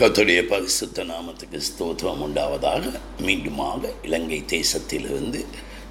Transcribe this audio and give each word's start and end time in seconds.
கத்துடைய 0.00 0.42
பரிசுத்த 0.42 1.04
நாமத்துக்கு 1.04 1.58
ஸ்தோத்திரம் 1.68 2.22
உண்டாவதாக. 2.26 2.84
மீண்டுமாக 3.18 3.90
இலங்கை 4.02 4.38
தேசத்திலிருந்து 4.46 5.44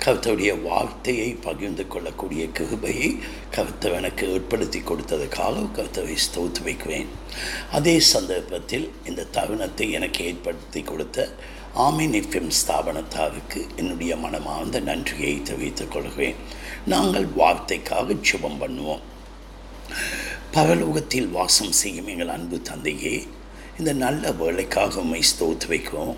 கர்த்தருடைய 0.05 0.62
வார்த்தையை 0.62 1.28
பகிர்ந்து 1.42 1.87
கொள்ளக்கூடிய 1.87 2.48
கிருபையை 2.48 3.17
கர்த்தர் 3.51 3.92
எனக்கு 3.92 4.32
ஏற்படுத்தி 4.33 4.80
கொடுத்ததுக்காக 4.80 5.66
கர்த்தரை 5.75 6.16
ஸ்தோத்து 6.25 6.61
வைக்குவேன் 6.66 7.08
அதே 7.72 8.00
சந்தர்ப்பத்தில் 8.00 8.91
இந்த 9.05 9.27
தருணத்தை 9.32 9.91
எனக்கு 9.91 10.26
ஏற்படுத்தி 10.26 10.82
கொடுத்த 10.82 11.30
ஆமீன் 11.78 12.16
எஃப்எம் 12.21 12.52
ஸ்தாபனத்தாருக்கு 12.62 13.62
என்னுடைய 13.76 14.16
மனமார்ந்த 14.16 14.80
நன்றியை 14.80 15.41
தெரிவித்துக் 15.41 15.91
கொள்கிறேன். 15.91 16.36
நாங்கள் 16.86 17.28
வார்த்தைக்காக 17.38 18.18
சுபம் 18.21 18.62
பண்ணுவோம். 18.62 19.04
பரலோகத்தில் 20.54 21.30
வாசம் 21.30 21.71
செய்யும் 21.71 22.07
எங்கள் 22.07 22.28
அன்பு 22.28 22.62
தந்தையே 22.62 23.28
இந்த 23.80 23.91
நல்ல 23.98 24.32
வேலைக்காக 24.32 25.00
உண்மை 25.00 25.20
ஸ்தோத்து 25.30 25.67
வைக்கும் 25.67 26.12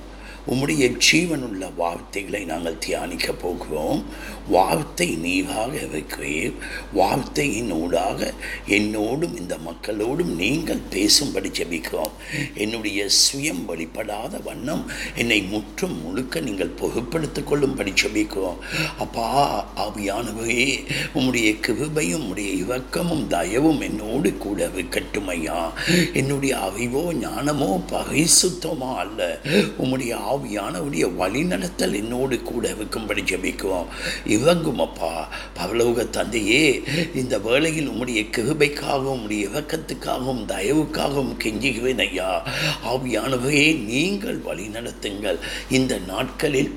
உம்முடைய 0.48 0.98
ஜீவனுள்ள 1.08 1.64
வார்த்தைகளை 1.76 2.46
நாங்கள் 2.46 2.78
தியானிக்க 2.78 3.32
போகிறோம். 3.32 4.04
வார்த்தை 4.50 5.08
நீவாக 5.08 5.74
இருக்கிறீர். 5.88 6.54
வார்த்தையின் 6.94 7.72
ஊடாக 7.72 8.34
என்னோடும் 8.68 9.36
இந்த 9.38 9.58
மக்களோடும் 9.68 10.34
நீங்கள் 10.36 10.82
பேசும்படி 10.90 11.52
ஜெபிக்கிறோம். 11.60 12.16
என்னுடைய 12.56 13.08
சுயம் 13.22 13.62
வெளிப்படாத 13.68 14.44
வண்ணம் 14.44 14.92
என்னை 15.16 15.42
முற்றும் 15.42 16.02
முழுக்க 16.04 16.40
நீங்கள் 16.40 16.78
பொறுப்படுத்திக் 16.82 17.48
கொள்ளும்படி 17.48 17.94
ஜெபிக்கிறோம். 18.04 18.60
அப்பா 18.98 19.28
ஆவியானவரே 19.86 20.86
உம்முடைய 21.16 21.50
கிருபையும் 21.68 22.20
உம்முடைய 22.22 22.52
இவக்கமும் 22.64 23.26
தயவும் 23.30 23.82
என்னோடு 23.82 24.38
கூட 24.38 24.70
இருக்கட்டும் 24.74 25.20
என்னுடைய 25.22 26.58
அறிவோ 26.58 27.14
ஞானமோ 27.14 27.82
பரிசுத்தமோ 27.92 28.96
அல்ல. 28.96 29.40
உம்முடைய 29.78 30.14
ஆவியானவருடைய 30.32 31.06
வழிநடத்தல் 31.20 31.96
என்னோடு 31.96 32.42
கூட 32.42 32.68
இருக்கும்படி 32.68 33.22
ஜபிக்குவோம். 33.22 33.90
இவங்கும் 34.26 34.80
அப்பா 34.80 35.28
பவலோக 35.60 36.10
தந்தையே 36.10 36.64
இந்த 37.16 37.40
வேளையில் 37.40 37.90
உம்முடைய 37.90 38.22
கிருபைக்காகவும் 38.38 39.18
உம்முடைய 39.18 39.44
இறக்கத்துக்காகவும் 39.50 40.46
தயவுக்காகவும் 40.54 41.36
கெஞ்சுகிறேன் 41.44 42.04
ஐயா. 42.08 42.30
ஆவியானவரே 42.94 43.66
நீங்கள் 43.92 44.40
வழி 44.40 44.68
நடத்துங்கள் 44.68 45.40
இந்த 45.70 46.00
நாட்களில் 46.08 46.72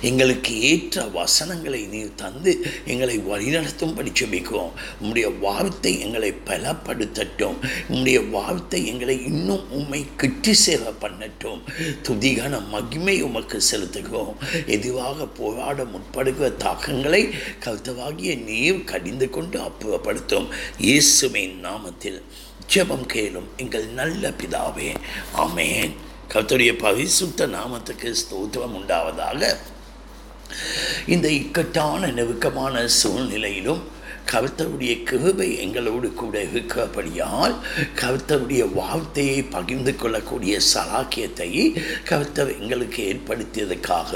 எங்களுக்கு 0.00 0.60
ஏற்ற 0.60 1.04
வசனங்களை 1.04 1.82
நீர் 1.84 2.14
தந்து 2.14 2.66
எங்களை 2.84 3.18
வழிநடத்தும்படி 3.18 4.10
ஜெபிக்கிறோம் 4.20 4.70
உம்முடைய 5.02 5.38
வார்த்தை 5.38 6.00
எங்களை 6.00 6.32
பலப்படுத்தட்டும். 6.46 7.56
உம்முடைய 7.90 8.30
வார்த்தை 8.30 8.86
எங்களை 8.86 9.24
இன்னும் 9.24 9.70
உம்மை 9.70 10.06
கிட்டி 10.16 10.54
சேவை 10.54 10.92
பண்ணட்டும். 11.00 11.60
துதிகான 12.02 12.60
மகிமை 12.68 13.22
உமக்கு 13.22 13.60
செலுத்துகிறோம். 13.70 14.34
எதுவாக 14.66 15.26
போராட 15.26 15.84
முற்படுகிற 15.84 16.56
தாக்கங்களை 16.56 17.28
கருத்தவாகிய 17.64 18.42
நீர் 18.44 18.84
கடிந்து 18.84 19.30
கொண்டு 19.30 19.60
அப்புறப்படுத்தும். 19.60 20.48
இயேசுவின் 20.78 21.64
நாமத்தில் 21.64 22.22
ஜெபம் 22.74 23.06
கேளும் 23.14 23.48
எங்கள் 23.56 23.86
நல்ல 23.86 24.30
பிதாவே. 24.30 24.94
ஆமேன். 25.36 25.92
கர்த்தருடைய 26.32 26.78
பரிசுத்த 26.78 27.46
நாமத்துக்கு 27.46 28.14
ஸ்தோத்திரம் 28.14 28.76
உண்டாவதாக. 28.76 29.56
இந்த 31.06 31.28
இக்கட்டான 31.28 32.06
நெருக்கமான 32.06 32.88
சூழ்நிலையிலும் 32.88 33.82
கவித்தவுடைய 34.32 35.02
கிருபை 35.02 35.48
எங்களோடு 35.58 36.08
கூட 36.12 36.36
இருக்கிறபடியால் 36.42 37.54
கவித்தவுடைய 38.00 38.62
வார்த்தையை 38.74 39.42
பகிர்ந்து 39.42 39.92
கொள்ளக்கூடிய 39.96 40.58
சலாக்கியத்தை 40.74 41.48
கவித்தவ 42.10 42.46
எங்களுக்கு 42.60 43.00
ஏற்படுத்தியதற்காக 43.10 44.12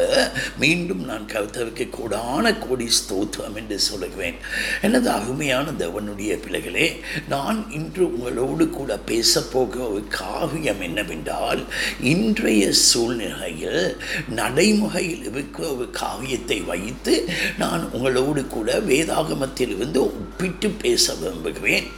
மீண்டும் 0.58 1.04
நான் 1.04 1.26
கவித்தவுக்கு 1.32 1.86
கூடான 1.90 2.52
கோடி 2.58 2.88
ஸ்தோத்துவம் 2.98 3.54
என்று 3.54 3.78
சொல்லுகிறேன். 3.78 4.38
எனது 4.82 5.10
அருமையான 5.10 5.70
தேவனுடைய 5.78 6.34
பிள்ளைகளே 6.40 6.86
நான் 7.28 7.60
இன்று 7.70 8.04
உங்களோடு 8.14 8.66
கூட 8.70 8.98
பேசப்போகிற 9.06 9.82
ஒரு 9.92 10.02
காவியம் 10.08 10.80
என்னவென்றால் 10.80 11.62
இன்றைய 12.00 12.72
சூழ்நிலையில் 12.72 13.82
நடைமுறையில் 14.28 15.24
இருக்கிற 15.24 15.66
ஒரு 15.74 15.88
காவியத்தை 16.00 16.58
வைத்து 16.64 17.14
நான் 17.58 17.90
உங்களோடு 17.92 18.46
கூட 18.46 18.78
வேதாகமத்தில் 18.88 19.74
இருந்து 19.76 19.99
ஒப்பிட்டு 20.00 20.68
பேச 20.68 21.14
விரும்புகிறேன். 21.14 21.88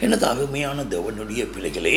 எனது 0.00 0.26
அருமையான 0.32 0.84
தேவனுடைய 0.94 1.42
பிள்ளைகளே 1.54 1.96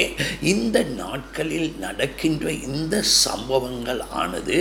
இந்த 0.54 0.78
நாட்களில் 1.02 1.70
நடக்கின்ற 1.86 2.52
இந்த 2.52 2.96
சம்பவங்கள் 3.02 4.02
ஆனது 4.22 4.58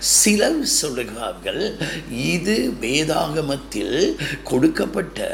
சிலர் 0.00 0.60
சொல்லுகிறார்கள் 0.80 1.62
இது 2.32 2.56
வேதாகமத்தில் 2.80 3.98
கொடுக்கப்பட்ட 4.42 5.28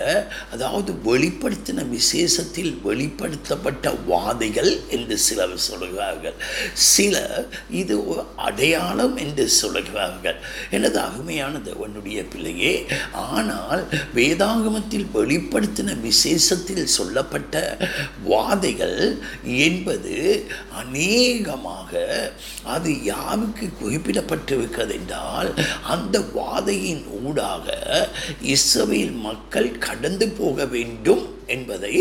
அதாவது 0.53 0.93
வெளிப்படுத்தின 1.09 1.89
விசேஷத்தில் 1.89 2.73
வெளிப்படுத்தப்பட்ட 2.85 3.91
வாதைகள் 4.11 4.71
என்று 4.89 5.17
சிலர் 5.27 5.57
சொல்லுகிறார்கள். 5.69 6.37
சிலர் 6.93 7.45
இது 7.71 7.95
ஒரு 8.07 8.25
அடையாளம் 8.37 9.17
என்று 9.17 9.45
சொல்லுகிறார்கள். 9.61 10.39
எனது 10.71 10.99
அருமையான 10.99 11.55
தேவனுடைய 11.69 12.21
பிள்ளையே 12.33 12.73
ஆனால் 13.13 13.83
வேதாகமத்தில் 14.15 15.09
வெளிப்படுத்தின 15.15 16.01
விசேஷத்தில் 16.01 16.87
சொல்ல 16.97 17.22
சொல்லப்பட்ட 17.23 17.57
வாதைகள் 18.31 19.01
என்பது 19.67 20.15
அநேகமாக 20.83 21.93
அது 22.75 22.91
யாருக்கு 23.13 23.67
குறிப்பிடப்பட்டிருக்கிறது 23.81 24.95
என்றால் 25.01 25.51
அந்த 25.95 26.17
வாதையின் 26.39 27.05
ஊடாக 27.25 27.67
இஸ்ரவேல் 28.55 29.15
மக்கள் 29.29 29.71
கடந்து 29.87 30.29
போக 30.41 30.67
வேண்டும் 30.75 31.25
என்பதை 31.55 31.95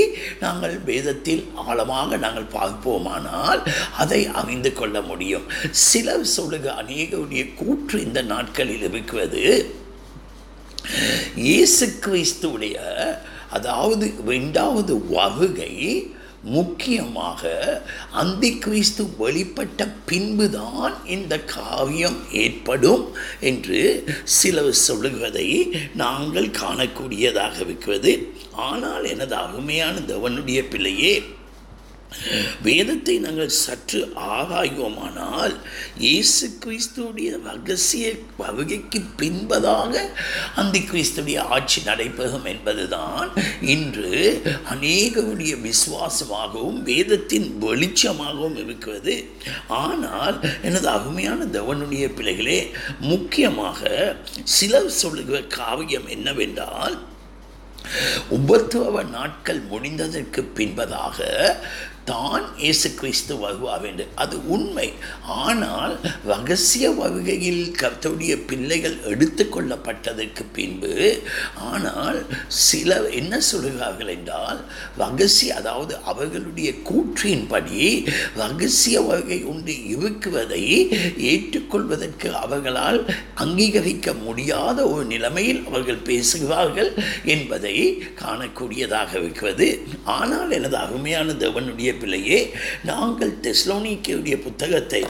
நாங்கள் 0.43 0.75
வேதத்தில் 0.89 1.43
ஆழமாக 1.65 2.17
நாங்கள் 2.25 2.53
பார்ப்போமானால் 2.57 3.61
அதை 4.03 4.21
அறிந்து 4.41 4.71
கொள்ள 4.79 4.97
முடியும். 5.09 5.47
சிலர் 5.87 6.27
சொல்லுக 6.35 6.67
அநேகருடைய 6.81 7.43
கூற்று 7.59 7.97
இந்த 8.07 8.21
நாட்களில் 8.33 8.85
இருக்கிறது. 8.89 9.43
இயேசு 11.47 11.85
கிறிஸ்துடைய 12.05 12.77
அதாவது 13.51 14.13
ரெண்டாவது 14.27 14.93
வகுகை 15.11 15.73
முக்கியமாக 16.43 17.41
அந்தி 18.11 18.49
கிறிஸ்து 18.57 19.03
வெளிப்பட்ட 19.19 19.87
பின்புதான் 20.05 20.93
இந்த 21.07 21.33
காவியம் 21.39 22.17
ஏற்படும் 22.31 23.03
என்று 23.39 23.81
சிலர் 24.23 24.71
சொல்லுவதை 24.71 25.47
நாங்கள் 25.95 26.49
காணக்கூடியதாக 26.61 27.55
இருக்கிறது. 27.59 28.13
ஆனால் 28.69 29.03
எனது 29.03 29.35
அருமையான 29.35 29.95
தேவனுடைய 30.07 30.61
பிள்ளையே 30.69 31.13
வேதத்தை 32.61 33.19
நாங்கள் 33.19 33.49
சற்று 33.49 33.99
ஆராய்வோமானால் 34.15 35.53
இயேசு 35.97 36.57
கிறிஸ்துடைய 36.65 37.29
ரகசிய 37.43 38.13
வருகைக்கு 38.37 38.99
பின்பதாக 39.17 39.93
அந்த 40.55 40.79
கிறிஸ்துடைய 40.79 41.37
ஆட்சி 41.37 41.81
நடைபெறும் 41.85 42.45
என்பதுதான் 42.45 43.29
இன்று 43.61 44.43
அநேகருடைய 44.69 45.55
விசுவாசமாகவும் 45.61 46.81
வேதத்தின் 46.81 47.47
வெளிச்சமாகவும் 47.61 48.57
இருக்கிறது. 48.57 49.15
ஆனால் 49.67 50.37
எனது 50.61 50.89
அருமையான 50.89 51.45
தவனுடைய 51.45 52.07
பிள்ளைகளே 52.09 52.71
முக்கியமாக 52.99 53.79
சிலர் 54.43 54.89
சொல்லுகிற 54.89 55.43
காவியம் 55.43 56.07
என்னவென்றால் 56.07 56.97
உபத்துவ 58.29 59.03
நாட்கள் 59.03 59.61
முடிந்ததற்கு 59.71 60.41
பின்பதாக 60.57 61.17
தான் 62.11 62.45
இயேசு 62.63 62.87
கிறிஸ்து 62.99 63.33
வருவார் 63.43 63.83
வேண்டும். 63.85 64.13
அது 64.23 64.35
உண்மை. 64.55 64.87
ஆனால் 65.41 65.93
ரகசிய 66.31 66.85
வருகையில் 66.99 67.63
கர்த்தருடைய 67.81 68.33
பிள்ளைகள் 68.49 68.97
எடுத்துக்கொள்ளப்பட்டதற்கு 69.13 70.43
பின்பு 70.57 70.93
ஆனால் 71.69 72.19
சிலர் 72.65 73.07
என்ன 73.19 73.33
சொல்கிறார்கள் 73.49 74.11
என்றால் 74.15 74.59
ரகசிய 75.03 75.55
அதாவது 75.59 75.93
அவர்களுடைய 76.11 76.69
கூற்றின்படி 76.89 77.81
ரகசிய 78.41 78.97
வருகை 79.09 79.39
ஒன்று 79.51 79.75
இருக்குவதை 79.93 80.63
ஏற்றுக்கொள்வதற்கு 81.31 82.29
அவர்களால் 82.43 82.99
அங்கீகரிக்க 83.43 84.07
முடியாத 84.25 84.79
ஒரு 84.93 85.05
நிலைமையில் 85.13 85.61
அவர்கள் 85.69 86.05
பேசுகிறார்கள் 86.09 86.91
என்பதை 87.35 87.75
காணக்கூடியதாக 88.21 89.11
இருக்கிறது. 89.21 89.67
ஆனால் 90.19 90.51
எனது 90.57 90.77
அருமையான 90.85 91.35
தேவனுடைய 91.43 91.91
பிள்ளையே 92.01 92.39
நாங்கள் 92.83 93.33
தெஸ்லோனிக்கையுடைய 93.43 94.35
புத்தகத்தை 94.41 95.03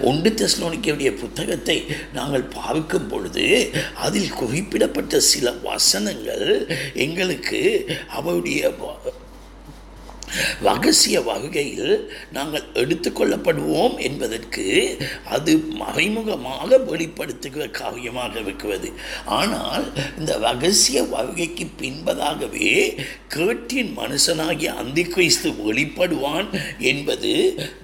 ஒன்று 0.00 0.30
தெஸ்லோனிக்கையுடைய 0.30 1.10
புத்தகத்தை 1.14 1.76
நாங்கள் 2.12 2.44
பார்க்கும் 2.54 3.08
பொழுது 3.08 3.44
அதில் 3.98 4.32
குறிப்பிடப்பட்ட 4.32 5.20
சில 5.28 5.52
வசனங்கள் 5.62 6.46
எங்களுக்கு 6.96 7.60
அவருடைய 8.08 8.70
ரகசிய 10.68 11.16
வருகையில் 11.20 11.92
நாங்கள் 12.32 12.66
எடுத்துக்கொள்ளப்படுவோம் 12.74 13.96
என்பதற்கு 14.08 14.64
அது 15.36 15.52
மறைமுகமாக 15.82 16.78
வெளிப்படுத்துகிற 16.90 17.64
காரியமாக 17.80 18.32
இருக்கிறது. 18.40 18.88
ஆனால் 19.38 19.84
இந்த 20.18 20.32
ரகசிய 20.38 20.98
வருகைக்கு 21.14 21.66
பின்பதாகவே 21.82 22.72
கேட்டின் 23.36 23.92
மனுஷனாகிய 24.00 24.70
அந்தி 24.82 25.04
கிறிஸ்து 25.14 25.48
வெளிப்படுவான் 25.66 26.48
என்பது 26.92 27.32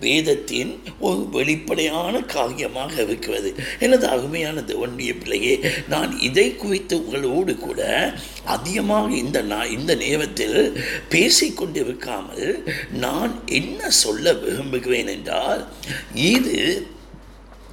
வேதத்தின் 0.00 0.72
ஒரு 1.00 1.22
வெளிப்படையான 1.36 2.14
காரியமாக 2.36 2.92
இருக்கிறது. 3.02 3.50
எனது 3.84 4.06
அருமையான 4.14 4.60
தேவனுடைய 4.70 5.12
பிள்ளையே 5.22 5.54
நான் 5.88 6.12
இதை 6.28 6.48
குறித்து 6.56 6.94
உங்களோடு 7.02 7.52
கூட 7.56 7.80
அதிகமாக 8.44 9.08
இந்த 9.22 9.38
நான் 9.52 9.72
இந்த 9.76 9.92
நேரத்தில் 10.04 10.58
பேசிக்கொண்டிருக்காமல் 11.14 12.31
நான் 12.92 13.48
என்ன 13.48 13.90
சொல்ல 13.90 14.32
விரும்புகிறேன் 14.32 15.06
என்றால் 15.06 15.66
இது 16.14 16.86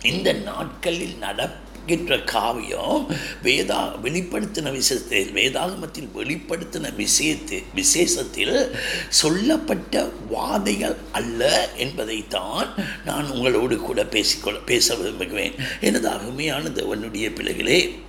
இந்த 0.01 0.33
நாட்களில் 0.33 1.17
நடக்கின்ற 1.17 2.19
காவியம் 2.19 3.07
வேதா 3.43 3.91
வெளிப்படுத்தின 4.03 4.71
விஷயத்தில் 4.71 5.33
வேதாகமத்தில் 5.33 6.09
வெளிப்படுத்தின 6.15 6.95
விஷயத்தில் 6.95 7.63
விசேஷத்தில் 7.75 8.75
சொல்லப்பட்ட 9.07 10.09
வாதைகள் 10.31 10.95
அல்ல 11.11 11.69
என்பதைத்தான் 11.75 12.73
நான் 13.05 13.29
உங்களோடு 13.29 13.77
கூட 13.77 14.05
பேசிக்கொள்ள 14.05 14.59
பேச 14.59 14.95
விரும்புகிறேன். 14.95 15.53
எனது 15.81 16.09
அருமையான 16.09 16.67
தேவனுடைய 16.67 17.35
பிள்ளைகளே 17.35 17.99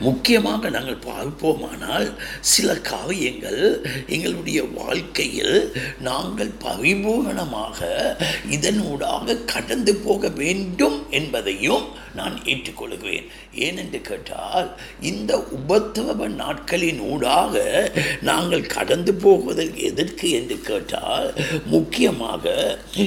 முக்கியமாக 0.00 0.70
நாங்கள் 0.70 1.04
பார்ப்போமானால் 1.06 2.18
சில 2.40 2.74
காரியங்கள் 2.74 3.82
எங்களுடைய 4.06 4.64
வாழ்க்கையில் 4.64 5.72
நாங்கள் 6.00 6.52
பரிபூரணமாக 6.64 7.78
இதனூடாக 8.50 9.44
கடந்து 9.44 9.94
போக 9.94 10.28
வேண்டும் 10.28 11.06
என்பதையும் 11.10 11.98
நான் 12.14 12.36
ஏற்றுக்கொள்கிறேன். 12.44 13.26
ஏனென்று 13.54 14.00
கேட்டால் 14.00 14.76
இந்த 15.00 15.38
உபத்திரவ 15.38 16.28
நாட்களின் 16.28 17.00
ஊடாக 17.00 17.54
நாங்கள் 18.20 18.66
கடந்து 18.66 19.14
போவதற்கு 19.14 19.82
எதற்கு 19.82 20.30
என்று 20.30 20.60
கேட்டால் 20.60 21.34
முக்கியமாக 21.66 22.54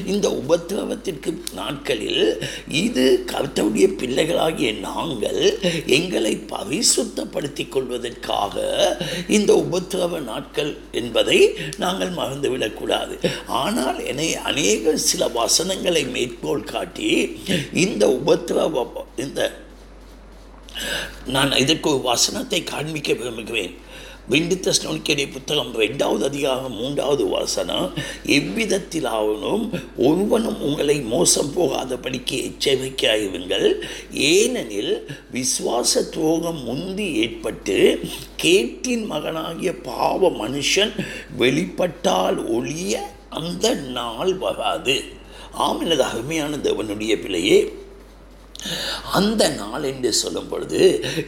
இந்த 0.05 0.29
உபத்திரவத்திற்கு 0.29 1.33
நாட்களில் 1.53 2.41
இது 2.67 3.23
கர்த்தருடைய 3.31 3.87
பிள்ளைகளாகிய 3.95 4.71
நாங்கள் 4.79 5.59
எங்களை 5.85 6.42
பரிசுத்தப்படுத்திக் 6.51 7.69
கொள்வதற்காக 7.69 8.55
இந்த 9.27 9.51
உபத்திரவ 9.65 10.19
நாட்கள் 10.19 10.71
என்பதை 10.91 11.39
நாங்கள் 11.77 12.13
மறந்துவிடக்கூடாது. 12.19 13.15
ஆனால் 13.63 13.99
என்னை 14.05 14.29
அநேக 14.35 14.95
சில 15.09 15.27
வசனங்களை 15.27 16.05
மேற்கோள் 16.15 16.69
காட்டி 16.73 17.09
இந்த 17.85 18.05
உபத்திரவ 18.19 18.85
இந்த 19.15 19.41
நான் 21.35 21.51
இதற்கு 21.63 21.89
ஒரு 21.89 22.01
வசனத்தை 22.11 22.59
காண்பிக்க 22.63 23.13
விரும்புகிறேன். 23.13 23.73
விண்டித்த 24.29 24.71
ஸ்னோனிக்கடைய 24.81 25.31
புத்தகம் 25.31 25.73
ரெண்டாவது 25.79 26.23
அதிகாரம் 26.23 26.73
மூன்றாவது 26.73 27.25
வாசனம் 27.25 27.93
எவ்விதத்திலாவனும் 28.25 29.81
ஒருவனும் 29.97 30.61
உங்களை 30.61 31.01
மோசம் 31.01 31.51
போகாதபடிக்கு 31.57 32.31
எச்சரிக்கையாயிருங்கள். 32.31 33.73
ஏனெனில் 34.11 35.07
விஸ்வாச 35.33 36.09
துரோகம் 36.09 36.63
முந்தி 36.63 37.13
ஏற்பட்டு 37.15 37.99
கேட்டின் 38.35 39.05
மகனாகிய 39.05 39.75
பாவ 39.75 40.29
மனுஷன் 40.29 41.05
வெளிப்பட்டால் 41.39 42.47
ஒழிய 42.47 43.09
அந்த 43.29 43.73
நாள் 43.73 44.33
வராது. 44.33 45.03
ஆம் 45.51 45.81
எனது 45.81 46.03
அருமையான 46.03 46.55
தேவனுடைய 46.55 47.21
பிள்ளையே 47.21 47.73
அந்த 49.11 49.49
நாள் 49.49 49.83
என்று 49.83 50.13
சொல்லும் 50.13 50.47
பொழுது 50.47 50.79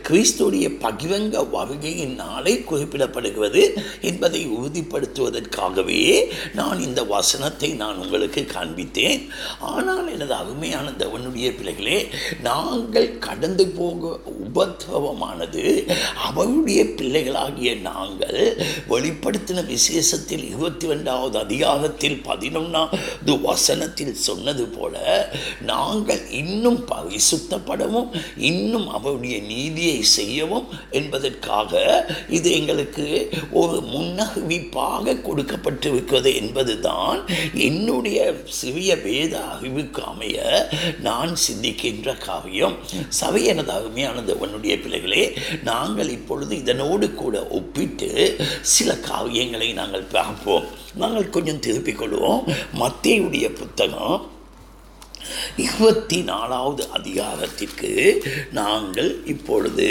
கிறிஸ்துடைய 0.04 0.78
பகிரங்க 0.80 1.50
வருகையின் 1.52 2.16
நாளை 2.16 2.64
குறிப்பிடப்படுகிறது 2.70 3.64
என்பதை 4.02 4.48
உறுதிப்படுத்துவதற்காகவே 4.48 6.30
நான் 6.54 6.80
இந்த 6.80 7.04
வசனத்தை 7.04 7.70
நான் 7.74 7.98
உங்களுக்கு 7.98 8.42
காண்பித்தேன். 8.54 9.22
ஆனால் 9.60 10.12
எனது 10.12 10.34
அருமையான 10.34 10.92
தேவனுடைய 10.98 11.56
பிள்ளைகளே 11.56 12.10
நாங்கள் 12.44 13.18
கடந்து 13.18 13.68
போக 13.68 14.20
உபத்திரவமானது 14.46 15.64
அவருடைய 16.16 16.84
பிள்ளைகளாகிய 16.84 17.76
நாங்கள் 17.82 18.40
வெளிப்படுத்தின 18.90 19.66
விசேஷத்தில் 19.66 20.46
இருபத்தி 20.48 20.88
ரெண்டாவது 20.88 21.38
அதிகாரத்தில் 21.38 22.22
பதினொன்றாவது 22.28 23.42
வசனத்தில் 23.42 24.14
சொன்னது 24.14 24.66
போல 24.68 24.94
நாங்கள் 25.62 26.30
இன்னும் 26.32 26.86
பரிசுத்த 26.86 27.64
சுத்தப்படவும் 27.66 28.10
இன்னும் 28.50 28.88
அவருடைய 28.90 29.38
நீதியை 29.52 30.00
செய்யவும் 30.18 30.68
என்பதற்காக 31.00 31.72
இது 32.30 32.50
எங்களுக்கு 32.60 33.06
ஒரு 33.62 33.78
முன்னகுவிப்பாக 33.94 35.16
கொடுக்கப்பட்டிருக்கிறது 35.28 36.32
என்பதுதான் 36.42 37.20
என்னுடைய 37.68 38.20
சிறிய 38.60 38.92
வேத 39.08 39.34
அறிவுக்கு 39.54 40.04
அமைய 40.12 40.38
நான் 41.08 41.34
சிந்திக்கின்ற 41.46 42.18
காவியம் 42.28 42.78
சபையனது 43.22 43.74
அருமையானது 43.78 44.34
உன்னுடைய 44.44 44.74
பிள்ளைகளே 44.84 45.24
நாங்கள் 45.64 46.14
இப்பொழுது 46.18 46.54
இதனோடு 46.62 47.08
கூட 47.14 47.36
ஒப்பிட்டு 47.58 48.12
சில 48.76 48.90
காவியங்களை 49.10 49.70
நாங்கள் 49.74 50.12
பார்ப்போம். 50.18 50.66
நாங்கள் 51.02 51.34
கொஞ்சம் 51.36 51.64
திருப்பிக் 51.66 52.00
கொள்வோம். 52.02 52.42
மத்தியுடைய 52.82 53.48
புத்தகம் 53.60 54.18
இருபத்தி 55.58 56.18
நாலாவது 56.22 56.84
அதிகாரத்திற்கு 56.90 57.92
நாங்கள் 58.54 59.12
இப்பொழுது 59.26 59.88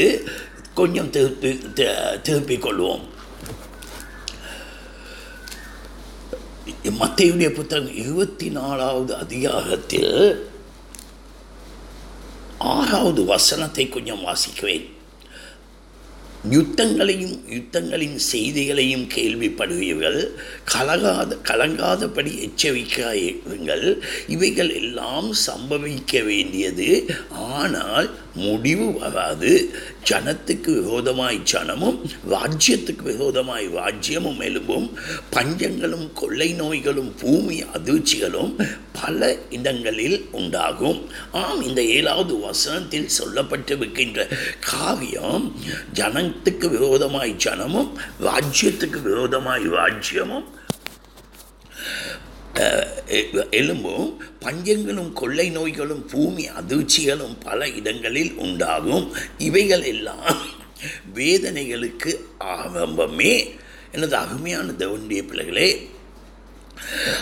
கொஞ்சம் 0.75 1.11
திருப்பி 1.11 1.51
திருப்பிக் 2.23 2.65
கொள்வோம் 2.65 3.05
மத்தையுடைய 6.99 7.49
புத்தகம் 7.53 7.95
இருபத்தி 7.95 8.49
நாலாவது 8.51 9.13
அதிகாரத்தில் 9.17 10.15
ஆறாவது 12.73 13.23
வசனத்தை 13.25 13.85
கொஞ்சம் 13.89 14.25
வாசிக்குவேன் 14.25 14.87
யுத்தங்களையும் 16.51 17.39
யுத்தங்களின் 17.49 18.17
செய்திகளையும் 18.17 19.09
கேள்விப்படுவீர்கள். 19.15 20.27
கலகாத 20.65 21.37
கலங்காதபடி 21.45 22.51
எச்சரிக்காயிருங்கள். 22.51 23.99
இவைகள் 24.29 24.75
எல்லாம் 24.75 25.35
சம்பவிக்க 25.47 26.25
வேண்டியது. 26.25 27.07
ஆனால் 27.31 28.11
முடிவு 28.35 28.99
வராது. 28.99 29.75
ஜனத்துக்கு 30.11 30.83
விரோதமாய் 30.83 31.43
ஜனமும் 31.53 31.99
ராஜ்யத்துக்கு 32.31 33.03
விரோதமாய் 33.03 33.69
ராஜ்யமும் 33.69 34.41
எழும்பும். 34.41 34.91
பஞ்சங்களும் 35.33 36.13
கொள்ளை 36.13 36.53
நோய்களும் 36.53 37.15
பூமி 37.21 37.63
அதிர்ச்சிகளும் 37.63 38.57
பல 39.05 39.21
இடங்களில் 39.57 40.19
உண்டாகும். 40.41 41.01
ஆம் 41.43 41.63
இந்த 41.69 41.81
ஏழாவது 41.97 42.35
வசனத்தில் 42.47 43.09
சொல்லப்பட்டிருக்கின்ற 43.19 44.21
காவியம் 44.71 45.47
ஜனத்துக்கு 46.01 46.67
விரோதமாய் 46.75 47.41
ஜனமும் 47.45 47.91
ராஜ்யத்துக்கு 48.29 49.01
விரோதமாய் 49.09 49.67
ராஜ்யமும் 49.79 50.47
எலும்பும் 53.61 54.11
பஞ்சங்களும் 54.45 55.13
கொள்ளை 55.21 55.47
நோய்களும் 55.57 56.03
பூமி 56.13 56.45
அதிர்ச்சிகளும் 56.59 57.37
பல 57.47 57.69
இடங்களில் 57.79 58.33
உண்டாகும். 58.45 59.07
இவைகள் 59.39 59.85
எல்லாம் 59.93 60.37
வேதனைகளுக்கு 61.15 62.13
ஆரம்பமே. 62.57 63.35
எனது 63.97 64.15
அருமையான 64.17 64.69
தேவனுடைய 64.83 65.23
பிள்ளைகளே 65.29 65.69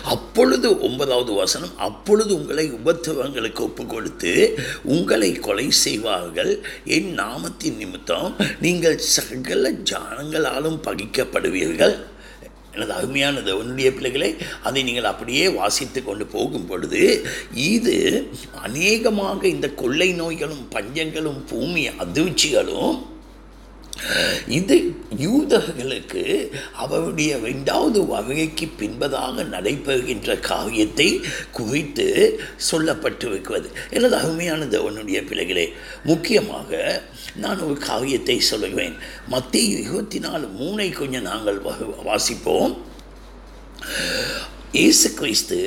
அப்பொழுது 0.04 0.68
ஒன்பதாவது 0.80 1.32
வசனம் 1.32 1.74
அப்பொழுது 1.78 2.32
உங்களை 2.34 2.66
உபத்துவங்களுக்கு 2.70 3.60
ஒப்பு 3.60 3.86
கொடுத்து 3.86 4.32
உங்களை 4.94 5.32
கொலை 5.32 5.66
செய்வார்கள். 5.70 6.52
என் 6.84 7.10
நாமத்தின் 7.18 7.76
நிமித்தம் 7.76 8.30
நீங்கள் 8.60 8.98
சகல 9.16 9.70
ஜானங்களாலும் 9.90 10.80
பகிக்கப்படுவீர்கள். 10.88 11.96
எனது 12.74 12.92
அருமையானது 12.92 13.52
உன்னுடைய 13.52 13.88
பிள்ளைகளை 13.92 14.28
அதை 14.62 14.82
நீங்கள் 14.82 15.08
அப்படியே 15.10 15.48
வாசித்து 15.48 16.00
கொண்டு 16.04 16.24
போகும் 16.26 16.66
பொழுது 16.66 17.00
இது 17.54 17.96
அநேகமாக 18.62 19.42
இந்த 19.48 19.68
கொள்ளை 19.82 20.08
நோய்களும் 20.12 20.64
பஞ்சங்களும் 20.70 21.40
பூமி 21.50 21.82
அதிர்ச்சிகளும் 22.04 22.94
இது 24.58 24.76
யூதர்களுக்கு 25.18 26.22
அவருடைய 26.84 27.36
ரெண்டாவது 27.36 28.00
வகைக்கு 28.06 28.66
பின்பதாக 28.80 29.44
நடைபெறுகின்ற 29.54 30.40
காரியத்தை 30.40 31.08
குறித்து 31.58 32.06
சொல்லப்பட்டிருக்கிறது. 32.70 33.68
எனது 33.90 34.16
அருமையான 34.16 34.64
தேவனுடைய 34.64 35.20
பிள்ளைகளே 35.28 35.66
முக்கியமாக 36.04 37.02
நான் 37.34 37.60
ஒரு 37.60 37.76
காரியத்தை 37.90 38.40
சொல்லுவேன் 38.50 38.96
மத்திய 39.28 39.78
இருபத்தி 39.78 40.18
நாலு 40.18 40.46
மூனை 40.60 40.88
கொஞ்சம் 40.90 41.28
நாங்கள் 41.30 41.60
வாசிப்போம். 42.10 42.74
இயேசு 44.72 45.14
கிறிஸ்து 45.14 45.60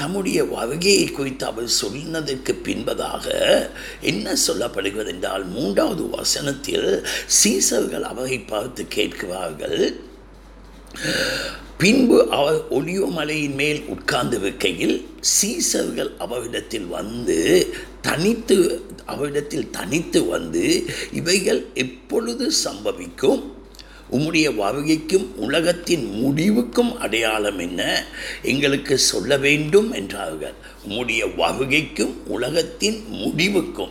தம்முடைய 0.00 0.40
வருகையை 0.44 1.06
குறித்து 1.10 1.44
அவர் 1.46 1.68
சொன்னதற்கு 1.82 2.52
பின்பதாக 2.64 3.26
என்ன 4.00 4.34
சொல்லப்படுகிறது 4.46 5.10
என்றால் 5.14 5.44
மூன்றாவது 5.46 6.04
வசனத்தில் 6.08 6.90
சீசர்கள் 7.40 8.06
அவரை 8.12 8.38
பார்த்து 8.52 8.82
கேட்கிறார்கள். 8.88 9.80
பின்பு 11.78 12.18
அவர் 12.30 12.60
ஒளிவ 12.70 13.10
மலையின் 13.10 13.54
மேல் 13.54 13.82
உட்கார்ந்து 13.88 14.38
வைக்கையில் 14.38 14.96
சீசர்கள் 15.34 16.10
அவரிடத்தில் 16.18 16.88
வந்து 16.96 17.38
தனித்து 18.00 18.56
அவரிடத்தில் 19.06 19.70
தனித்து 19.70 20.20
வந்து 20.24 20.64
இவைகள் 21.12 21.60
எப்பொழுது 21.74 22.46
சம்பவிக்கும்? 22.64 23.42
உம்முடைய 24.12 24.54
வருகைக்கும் 24.54 25.26
உலகத்தின் 25.36 26.10
முடிவுக்கும் 26.10 26.98
அடையாளம் 26.98 27.58
என்ன? 27.58 28.04
எங்களுக்கு 28.42 28.98
சொல்ல 28.98 29.36
வேண்டும் 29.36 29.92
என்றார்கள். 29.92 30.52
உம்முடைய 30.88 31.30
வருகைக்கும் 31.36 32.12
உலகத்தின் 32.26 33.04
முடிவுக்கும். 33.08 33.90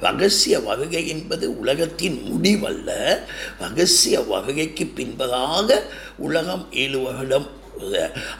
ரகசிய 0.00 0.60
வருகை 0.60 1.08
என்பது 1.08 1.58
உலகத்தின் 1.58 2.22
முடிவல்ல. 2.32 3.18
ரகசிய 3.58 4.20
வருகைக்கு 4.20 4.90
பின்பதாக 4.96 5.80
உலகம் 6.18 6.68
ஏழு 6.72 7.00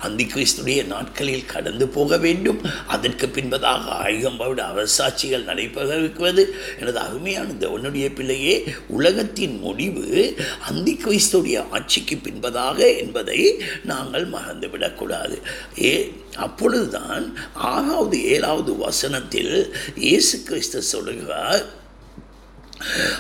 அந்தி 0.00 0.24
கிறிஸ்துடைய 0.34 0.86
நாட்களில் 0.86 1.44
கடந்து 1.44 1.88
போக 1.88 2.16
வேண்டும். 2.16 2.60
அதற்கு 2.86 3.26
பின்பதாக 3.26 3.84
ஆயுதம் 4.04 4.36
வருட 4.36 4.62
அரசாட்சிகள் 4.62 5.44
நடைபெற 5.44 5.96
இருக்கிறது 5.96 6.54
எனது 6.80 6.98
அருமையான 6.98 7.48
தேவனுடைய 7.60 8.14
பிள்ளையே 8.14 8.64
உலகத்தின் 8.88 9.60
முடிவு 9.60 10.36
அந்தி 10.68 10.94
கிறிஸ்துடைய 11.04 11.64
ஆட்சிக்கு 11.70 12.16
பின்பதாக 12.16 12.98
என்பதை 12.98 13.40
நாங்கள் 13.84 14.26
மறந்துவிடக்கூடாது. 14.30 15.38
ஏ 15.82 16.12
அப்பொழுதுதான் 16.36 17.36
ஆறாவது 17.54 18.24
ஏழாவது 18.24 18.76
வசனத்தில் 18.76 19.74
இயேசு 19.94 20.42
கிறிஸ்து 20.42 20.82
சொல்கிறார் 20.82 21.77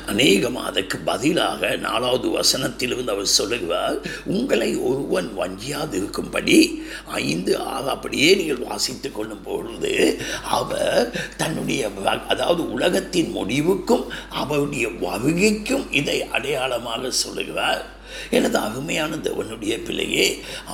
அநேகமாக 0.06 0.66
அதற்கு 0.66 0.98
பதிலாக 0.98 1.76
நாலாவது 1.76 2.28
வசனத்திலிருந்து 2.30 3.10
அவர் 3.10 3.36
சொல்லுகிறார் 3.38 3.98
உங்களை 4.26 4.76
ஒருவன் 4.76 5.30
வஞ்சியாது 5.38 5.92
இருக்கும்படி 5.92 6.58
ஐந்து 7.06 7.58
ஆறு 7.58 7.88
அப்படியே 7.88 8.34
நீங்கள் 8.34 8.66
வாசித்து 8.68 9.12
கொள்ளும் 9.12 9.44
பொழுது 9.44 10.20
அவர் 10.42 11.12
தன்னுடைய 11.36 11.90
அதாவது 12.28 12.70
உலகத்தின் 12.72 13.30
முடிவுக்கும் 13.30 14.04
அவருடைய 14.28 14.88
வருகைக்கும் 14.88 15.86
இதை 15.90 16.18
அடையாளமாக 16.28 17.10
சொல்லுகிறார். 17.10 17.84
எனது 18.30 18.58
அருமையான 18.60 19.18
தேவனுடைய 19.24 19.74
பிள்ளையே 19.82 20.26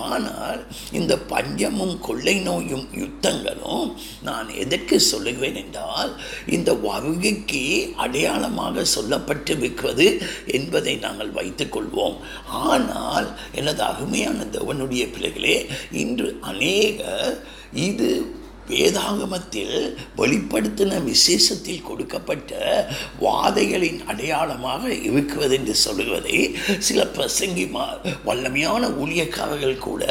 ஆனால் 0.03 0.61
இந்த 0.93 1.15
பஞ்சமும் 1.29 1.97
கொள்ளை 2.01 2.37
நோயும் 2.41 2.87
யுத்தங்களும் 2.99 3.89
நான் 4.23 4.49
எதற்கு 4.57 4.99
சொல்லுவேன் 5.11 5.59
என்றால் 5.63 6.13
இந்த 6.49 6.71
வருகைக்கு 6.85 7.65
அடையாளமாக 7.97 8.87
சொல்லப்பட்டிருக்கிறது 8.95 10.09
என்பதை 10.55 10.95
நாங்கள் 10.99 11.35
வைத்துக்கொள்வோம் 11.35 12.17
ஆனால் 12.63 13.29
எனது 13.55 13.85
அருமையான 13.85 14.47
தேவனுடைய 14.53 15.05
பிள்ளைகளே 15.11 15.57
இன்று 15.97 16.31
அநேக 16.45 17.03
இது 17.81 18.09
வேதாகமத்தில் 18.69 19.97
வெளிப்படுத்தின 20.17 21.03
விசேஷத்தில் 21.05 21.83
கொடுக்கப்பட்ட 21.83 22.53
வாதைகளின் 23.21 24.05
அடையாளமாக 24.07 24.95
இருக்கிறது 24.95 25.55
என்று 25.55 25.75
சொல்லுவதை 25.75 26.57
சில 26.79 27.07
பிரசங்கி 27.17 27.67
வல்லமையான 28.27 28.83
ஊழியக்காரர்கள் 29.03 29.79
கூட 29.79 30.05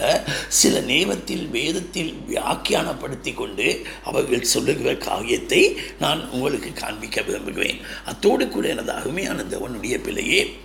சில 0.48 0.80
நேரத்தில் 0.80 1.48
வேதத்தில் 1.48 2.14
வியாக்கியானப்படுத்தி 2.30 3.34
கொண்டு 3.34 3.86
அவர்கள் 4.04 4.42
சொல்லுகிற 4.44 4.96
காரியத்தை 4.96 5.78
நான் 6.00 6.30
உங்களுக்கு 6.30 6.74
காண்பிக்க 6.74 7.22
விரும்புகிறேன். 7.22 7.80
அத்தோடு 8.06 8.48
கூட 8.50 8.68
எனது 8.68 8.92
அருமையான 8.92 9.44
தேவனுடைய 9.44 10.04
பிள்ளையே 10.04 10.56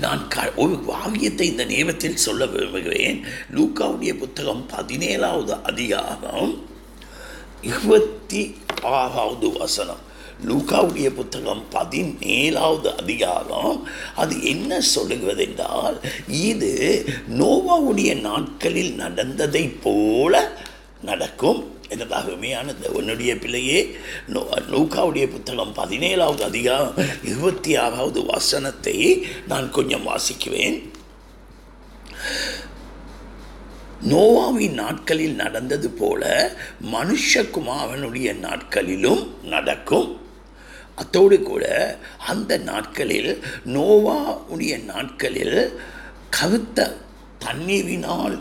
நான் 0.00 0.28
க 0.28 0.52
ஒரு 0.56 0.78
வாக்கியத்தை 0.78 1.46
இந்த 1.46 1.64
நேரத்தில் 1.64 2.16
சொல்ல 2.16 2.46
விரும்புகிறேன். 2.46 3.24
லூக்காவுடைய 3.54 4.18
புத்தகம் 4.18 4.68
பதினேழாவது 4.76 5.62
அதிகாரம் 5.62 6.62
இருபத்தி 7.62 8.56
ஆறாவது 8.82 9.52
வசனம். 9.52 10.08
லூக்காவுடைய 10.48 11.10
புத்தகம் 11.10 11.64
பதினேழாவது 11.72 12.96
அதிகாரம். 12.96 13.86
அது 14.14 14.44
என்ன 14.44 14.80
சொல்லுகிறது 14.80 15.42
என்றால் 15.42 16.00
இது 16.28 17.04
நோவாவுடைய 17.38 18.20
நாட்களில் 18.20 18.94
நடந்ததை 18.94 19.68
போல 19.68 20.62
நடக்கும். 21.02 21.69
எனது 21.92 22.14
அருமையான 22.14 22.74
உன்னுடைய 22.92 23.38
பிள்ளையே 23.38 23.78
நோ 24.26 24.40
லூக்காவுடைய 24.72 25.26
புத்தகம் 25.30 25.72
பதினேழாவது 25.76 26.40
அதிகாரம் 26.40 26.94
இருபத்தி 27.24 27.76
ஆறாவது 27.76 28.24
வசனத்தை 28.24 29.26
நான் 29.48 29.70
கொஞ்சம் 29.70 30.06
வாசிக்குவேன். 30.06 30.76
நோவாவின் 34.08 34.76
நாட்களில் 34.82 35.34
நடந்தது 35.34 35.90
போல 35.90 36.52
மனுஷகுமாரனுடைய 36.92 38.38
நாட்களிலும் 38.38 39.24
நடக்கும். 39.44 40.20
அத்தோடு 40.94 41.42
கூட 41.42 41.64
அந்த 42.26 42.58
நாட்களில் 42.70 43.32
நோவாவுடைய 43.66 44.84
நாட்களில் 44.84 45.58
கருத்த 46.30 46.96
தண்ணீரினால் 47.44 48.38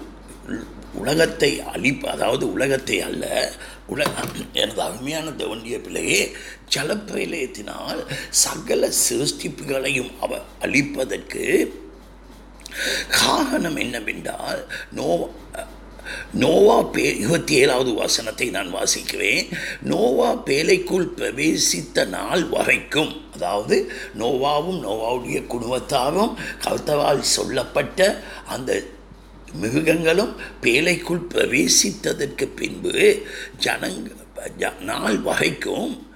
உலகத்தை 0.93 1.62
அழிப்பு 1.62 2.08
அதாவது 2.08 2.51
உலகத்தை 2.51 3.01
அல்ல 3.01 3.51
உலக 3.88 4.12
எனது 4.53 4.81
அருமையான 4.81 5.29
தேவனுடைய 5.29 5.81
பிள்ளையே 5.81 6.34
ஜலப்பிரலயத்தினால் 6.72 8.01
சகல 8.29 8.89
சிருஷ்டிப்புகளையும் 9.10 10.12
அவ 10.19 10.41
அழிப்பதற்கு 10.62 11.43
காரணம் 13.08 13.75
என்னவென்றால் 13.75 14.67
நோவா 14.91 15.27
நோவா 16.34 16.91
பே 16.91 17.15
இருபத்தி 17.15 17.53
ஏழாவது 17.53 17.93
வசனத்தை 17.93 18.50
நான் 18.50 18.74
வாசிக்கிறேன். 18.74 19.50
நோவா 19.81 20.36
பேலைக்குள் 20.46 21.13
பிரவேசித்த 21.15 22.05
நாள் 22.08 22.43
வரைக்கும் 22.50 23.22
அதாவது 23.34 23.91
நோவாவும் 24.19 24.79
நோவாவுடைய 24.84 25.48
குடும்பத்தாரும் 25.48 26.38
கர்த்தவால் 26.63 27.19
சொல்லப்பட்ட 27.19 28.22
அந்த 28.48 28.84
மிருகங்களும் 29.53 30.35
பேலைக்குள் 30.61 31.27
பிரவேசித்ததற்கு 31.33 32.47
பின்பு 32.55 33.25
ஜனங்க 33.59 34.17
நாள் 34.81 35.17
வகைக்கும் 35.17 36.07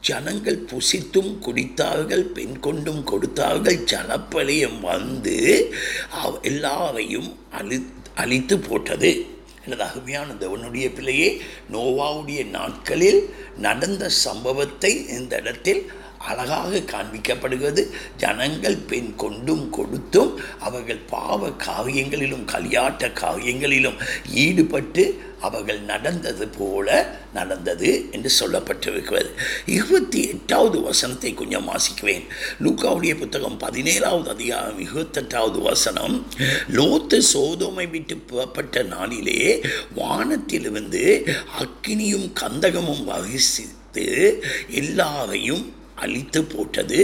ஜனங்கள் 0.00 0.64
புசித்தும் 0.64 1.32
குடித்தார்கள் 1.40 2.20
பெண் 2.20 2.58
கொண்டும் 2.58 3.04
கொடுத்தார்கள் 3.04 3.78
ஜனப்பலியம் 3.84 4.80
வந்து 4.80 5.72
எல்லாரையும் 6.42 7.36
அழி 7.50 7.86
அழித்து 8.14 8.58
போட்டது. 8.58 9.26
எனது 9.64 9.82
அருமையான 9.82 10.32
தேவனுடைய 10.32 10.94
பிள்ளையே 10.94 11.42
நோவாவுடைய 11.72 12.46
நாட்களில் 12.46 13.34
நடந்த 13.58 14.08
சம்பவத்தை 14.08 15.06
இந்த 15.08 15.36
இடத்தில் 15.36 15.92
அழகாக 16.28 16.78
காண்பிக்கப்படுகிறது. 16.78 17.82
ஜனங்கள் 18.16 18.76
பெண் 18.76 19.14
கொண்டும் 19.16 19.70
கொடுத்தும் 19.70 20.40
அவர்கள் 20.58 21.00
பாவ 21.10 21.48
காவியங்களிலும் 21.48 22.44
கலியாட்ட 22.44 23.12
காவியங்களிலும் 23.22 23.98
ஈடுபட்டு 24.30 25.22
அவர்கள் 25.40 25.80
நடந்தது 25.80 26.48
போல 26.48 26.88
நடந்தது 27.34 28.08
என்று 28.12 28.30
சொல்லப்பட்டிருக்கிறது. 28.40 29.30
இருபத்தி 29.66 30.28
எட்டாவது 30.28 30.80
வசனத்தை 30.80 31.34
கொஞ்சம் 31.34 31.68
வாசிக்குவேன். 31.68 32.24
லூக்காவுடைய 32.62 33.18
புத்தகம் 33.18 33.58
பதினேழாவது 33.60 34.28
அதிகாரம் 34.28 34.78
இருபத்தெட்டாவது 34.78 35.60
வசனம் 35.62 36.26
லோத்து 36.72 37.20
சோதோமை 37.32 37.90
விட்டு 37.90 38.16
புறப்பட்ட 38.16 38.82
நாளிலே 38.82 39.64
வானத்திலிருந்து 39.94 41.04
அக்கினியும் 41.58 42.28
கந்தகமும் 42.40 43.04
வகிசித்து 43.08 44.36
எல்லாரையும் 44.68 45.78
அழித்து 46.00 46.44
போட்டது. 46.44 47.00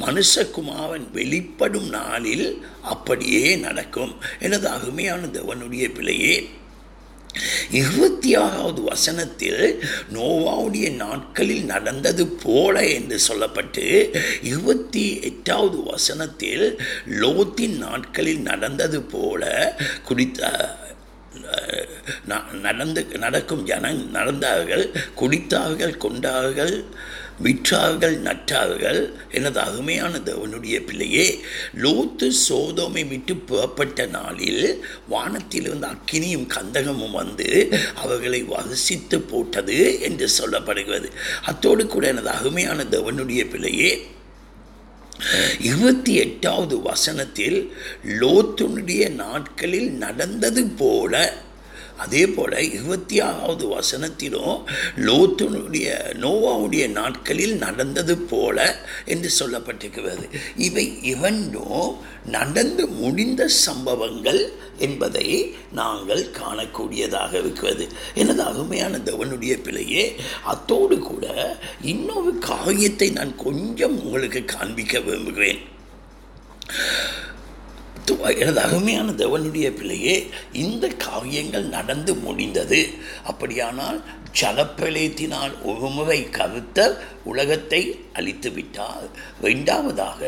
மனுஷகுமாவன் 0.00 1.10
வெளிப்படும் 1.12 1.88
நாளில் 1.88 2.46
அப்படியே 2.84 3.56
நடக்கும். 3.56 4.14
எனது 4.40 4.68
அருமையான 4.68 5.26
தேவனுடைய 5.26 5.94
பிள்ளையே 5.94 6.34
இருபத்தி 7.70 8.34
ஆறாவது 8.34 8.82
வசனத்தில் 8.82 9.60
நோவாவுடைய 10.12 10.96
நாட்களில் 10.96 11.64
நடந்தது 11.64 12.26
போல 12.42 12.86
என்று 12.88 13.18
சொல்லப்பட்டு 13.28 13.84
இருபத்தி 14.42 15.20
எட்டாவது 15.20 15.82
வசனத்தில் 15.82 16.64
லோத்தின் 17.20 17.78
நாட்களில் 17.78 18.40
நடந்தது 18.40 19.02
போல 19.02 19.44
குறித்த 20.04 20.42
ந- 22.28 22.60
நடந்து 22.60 23.06
நடக்கும் 23.18 23.66
ஜன 23.66 23.92
நடந்தார்கள் 24.12 24.84
குடித்தார்கள் 25.16 25.96
கொண்டார்கள் 25.96 26.74
விற்றார்கள் 27.42 28.16
நற்றார்கள் 28.18 29.00
எனது 29.30 29.60
அருமையான 29.60 30.18
தேவனுடைய 30.18 30.84
பிள்ளையே. 30.86 31.40
லோத்து 31.82 32.30
சோதோமை 32.48 33.08
விட்டு 33.08 33.36
புறப்பட்ட 33.36 34.06
நாளில் 34.06 34.84
வானத்திலிருந்து 35.08 35.86
அக்கினியும் 35.86 36.48
கந்தகமும் 36.48 37.10
வந்து 37.10 37.74
அவர்களை 37.94 38.42
வசித்து 38.42 39.20
போட்டது 39.20 40.00
என்று 40.00 40.28
சொல்லப்படுகிறது. 40.38 41.10
அத்தோடு 41.42 41.86
கூட 41.86 42.06
எனது 42.06 42.28
அருமையான 42.28 42.82
தேவனுடைய 42.82 43.50
பிள்ளையே 43.50 44.06
இருபத்தி 45.60 46.14
எட்டாவது 46.14 46.82
வசனத்தில் 46.82 47.72
லோத்துனுடைய 48.20 49.08
நாட்களில் 49.08 49.90
நடந்தது 49.90 50.66
போல 50.66 51.32
அதே 52.04 52.22
போல் 52.26 52.56
இருபத்தி 52.72 53.16
ஆறாவது 53.28 53.64
வசனத்திலும் 53.74 54.58
லோத்துனுடைய 55.06 55.88
நோவாவுடைய 56.24 56.84
நாட்களில் 56.98 57.56
நடந்தது 57.64 58.14
போல 58.32 58.58
என்று 59.12 59.30
சொல்லப்பட்டிருக்கிறது. 59.40 60.26
இவை 60.68 60.86
இரண்டும் 61.12 61.88
நடந்து 62.36 62.84
முடிந்த 63.02 63.42
சம்பவங்கள் 63.66 64.42
என்பதை 64.86 65.26
நாங்கள் 65.72 66.24
காணக்கூடியதாக 66.40 67.32
இருக்கிறது. 67.42 67.86
எனது 68.14 68.42
அருமையான 68.50 69.00
தேவனுடைய 69.10 69.54
பிள்ளையே 69.62 70.04
அத்தோடு 70.52 70.98
கூட 71.10 71.26
இன்னொரு 71.94 72.32
காரியத்தை 72.50 73.10
நான் 73.18 73.34
கொஞ்சம் 73.46 73.98
உங்களுக்கு 74.04 74.42
காண்பிக்க 74.56 75.00
விரும்புகிறேன். 75.08 75.60
து- 78.10 78.38
எனது 78.38 78.60
அருமையான 78.60 79.10
தேவனுடைய 79.10 79.70
பிள்ளையே 79.70 80.28
இந்த 80.52 80.88
காரியங்கள் 80.88 81.62
நடந்து 81.62 82.14
முடிந்தது. 82.14 82.88
அப்படியானால் 83.24 84.04
ஜலப்பிரளயத்தினால் 84.40 85.62
ஒரு 85.62 85.88
முறை 85.88 86.30
கருத்த 86.30 87.04
உலகத்தை 87.24 87.98
அழித்து 88.12 88.50
விட்டார் 88.50 89.06
இரண்டாவதாக 89.40 90.22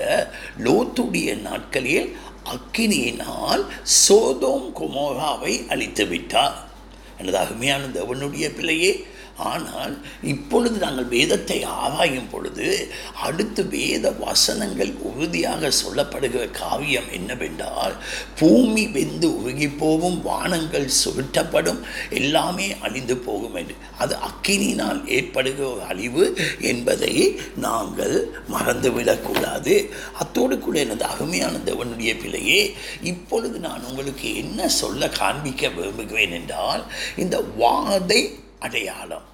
லோத்துடைய 0.59 1.41
நாட்களில் 1.41 2.17
அக்கினியினால் 2.53 3.65
சோதோம் 4.09 4.73
குமோராவை 4.81 5.69
அழித்து 5.69 6.07
விட்டார் 6.07 6.71
எனது 7.19 7.39
அருமையான 7.39 7.85
தேவனுடைய 7.87 8.55
பிள்ளையே 8.55 9.07
ஆனால் 9.37 10.05
இப்பொழுது 10.23 10.79
நாங்கள் 10.79 11.05
வேதத்தை 11.05 11.65
ஆராயும் 11.65 12.29
பொழுது 12.31 12.91
அடுத்து 13.23 13.67
வேத 13.67 14.11
வசனங்கள் 14.11 14.93
உறுதியாக 15.01 15.71
சொல்லப்படுகிற 15.85 16.51
காவியம் 16.51 17.11
என்னவென்றால் 17.13 17.95
பூமி 18.39 18.87
வெந்து 18.87 19.39
உருகி 19.39 19.69
போகும் 19.69 20.23
வானங்கள் 20.23 20.89
சுருட்டப்படும் 21.05 21.81
எல்லாமே 22.11 22.77
அழிந்து 22.81 23.17
போகும் 23.17 23.55
என்று. 23.55 23.75
அது 23.99 24.17
அக்கினினால் 24.17 25.09
ஏற்படுகிற 25.09 25.69
ஒரு 25.69 25.83
அழிவு 25.83 26.25
என்பதை 26.61 27.13
நாங்கள் 27.57 28.17
மறந்துவிடக்கூடாது 28.51 29.75
அத்தோடு 30.19 30.59
கூட 30.59 30.79
எனது 30.79 31.05
அருமையான 31.05 31.57
தேவனுடைய 31.65 32.21
பிள்ளையே 32.21 32.75
இப்பொழுது 33.03 33.59
நான் 33.59 33.85
உங்களுக்கு 33.85 34.35
என்ன 34.37 34.69
சொல்ல 34.69 35.09
காண்பிக்க 35.09 35.69
விரும்புகிறேன் 35.69 36.31
என்றால் 36.31 36.85
இந்த 37.17 37.45
வாதை 37.59 38.21
அடையாளம். 38.63 39.27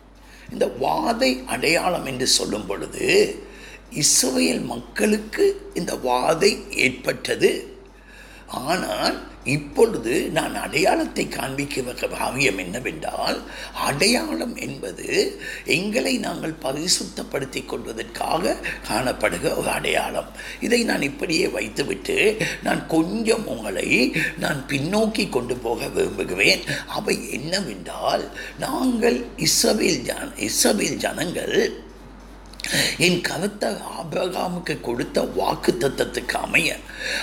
இந்த 0.52 0.66
வாதை 0.80 1.32
அடையாளம் 1.46 2.06
என்று 2.06 2.26
சொல்லும் 2.26 2.66
பொழுது 2.66 3.06
இஸ்ரேல் 3.90 4.60
மக்களுக்கு 4.60 5.44
இந்த 5.74 5.92
வாதை 6.04 6.52
ஏற்பட்டது. 6.76 7.50
ஆனால் 8.48 9.26
இப்பொழுது 9.44 10.30
நான் 10.30 10.54
அடையாளத்தை 10.54 11.28
காண்பிக்க 11.28 11.82
காவியம் 11.82 12.58
என்னவென்றால் 12.58 13.40
அடையாளம் 13.74 14.56
என்பது 14.56 15.40
எங்களை 15.64 16.18
நாங்கள் 16.18 16.54
பரிசுத்தப்படுத்திக் 16.62 17.64
கொள்வதற்காக 17.64 18.56
காணப்படுகிற 18.88 19.56
ஒரு 19.56 19.68
அடையாளம். 19.68 20.26
இதை 20.60 20.84
நான் 20.84 21.02
இப்படியே 21.02 21.48
வைத்துவிட்டு 21.48 22.36
நான் 22.62 22.86
கொஞ்சம் 22.86 23.46
உங்களை 23.46 24.16
நான் 24.38 24.64
பின்னோக்கி 24.68 25.28
கொண்டு 25.28 25.56
போக 25.56 25.88
விரும்புகிறேன். 25.88 26.60
அவை 26.86 27.30
என்னவென்றால் 27.30 28.28
நாங்கள் 28.58 29.24
இஸ்ரவேல் 29.36 30.02
ஜன 30.02 30.28
இஸ்ரவேல் 30.36 30.96
ஜனங்கள் 30.96 31.86
என் 32.98 33.20
கருத்த 33.20 33.80
ஆபிரகாமுக்கு 34.00 34.80
கொடுத்த 34.80 35.22
வாக்கு 35.22 35.72
தத்தத்துக்கு 35.80 36.36
அமைய 36.36 36.76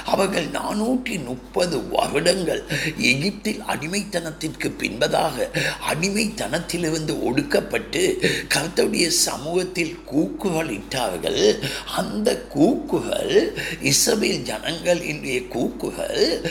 அவர்கள் 0.06 0.46
நானூற்றி 0.46 1.24
முப்பது 1.24 1.88
வருடங்கள் 1.90 2.64
எகிப்தில் 2.98 3.62
அடிமைத்தனத்திற்கு 3.62 4.70
பின்பதாக 4.80 5.48
அடிமைத்தனத்திலிருந்து 5.92 7.16
ஒடுக்கப்பட்டு 7.24 8.04
கருத்துடைய 8.54 9.08
சமூகத்தில் 9.08 10.00
கூக்குகள் 10.12 10.70
இட்டார்கள். 10.70 11.62
அந்த 11.96 12.46
கூக்குகள் 12.56 13.54
இசபை 13.82 14.42
ஜனங்கள் 14.42 15.02
இன்றைய 15.02 15.42
கூக்குகள் 15.42 16.46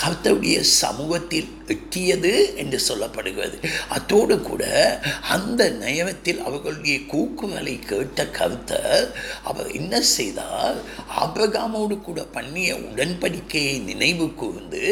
கர்த்தருடைய 0.00 0.60
சமூகத்தில் 0.60 1.50
எட்டியது 1.66 2.32
என்று 2.56 2.78
சொல்லப்படுகிறது. 2.88 3.56
அத்தோடு 3.88 4.40
கூட 4.40 4.64
அந்த 5.28 5.68
நேரத்தில் 5.68 6.40
அவர்களுடைய 6.40 6.96
கூக்குகளை 7.12 7.74
கேட்ட 7.86 8.26
கருத்தர் 8.38 9.06
அவர் 9.42 9.70
என்ன 9.70 10.00
செய்தார்? 10.00 10.76
அபகாமோடு 11.20 11.96
கூட 12.00 12.22
பண்ணிய 12.36 12.74
உடன்படிக்கையை 12.74 13.76
நினைவு 13.82 14.34
கூர்ந்து 14.34 14.84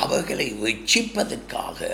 அவர்களை 0.00 0.48
வெட்சிப்பதற்காக 0.62 1.90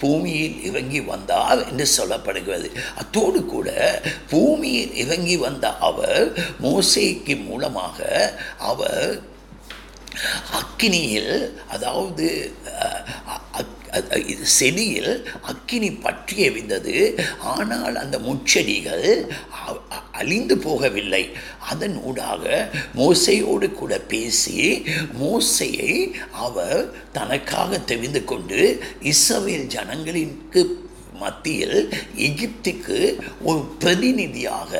பூமியில் 0.00 0.58
இறங்கி 0.64 1.00
வந்தார் 1.00 1.62
என்று 1.68 1.86
சொல்லப்படுகிறது. 1.98 2.70
அத்தோடு 2.96 3.44
கூட 3.44 3.70
பூமியில் 4.28 4.94
இறங்கி 4.94 5.36
வந்த 5.36 5.76
அவர் 5.78 6.26
மோசேக்கு 6.62 7.36
மூலமாக 7.44 7.98
அவர் 8.58 9.29
அக்கினியில் 10.52 11.34
அதாவது 11.68 12.26
அக்- 13.52 13.76
செடியில் 14.42 15.12
அக்கினி 15.42 15.92
பற்றி 15.92 16.48
எரிந்தது 16.48 16.94
ஆனால் 17.44 17.96
அந்த 17.96 18.18
முச்செடிகள் 18.18 19.06
அ- 19.60 19.80
அ- 19.92 20.04
அழிந்து 20.12 20.56
போகவில்லை. 20.56 21.22
அதன் 21.68 22.02
ஊடாக 22.02 22.44
மோசையோடு 22.96 23.72
கூட 23.72 23.98
பேசி 23.98 24.58
மோசையை 25.20 25.92
அவர் 26.38 26.78
தனக்காக 27.12 27.78
தெரிந்து 27.78 28.24
கொண்டு 28.24 28.60
இஸ்ரவேல் 29.02 29.66
ஜனங்களிற்கு 29.66 30.62
மத்தியில் 31.14 31.78
எகிப்துக்கு 32.18 32.98
ஒரு 33.42 33.60
பிரதிநிதியாக 33.78 34.70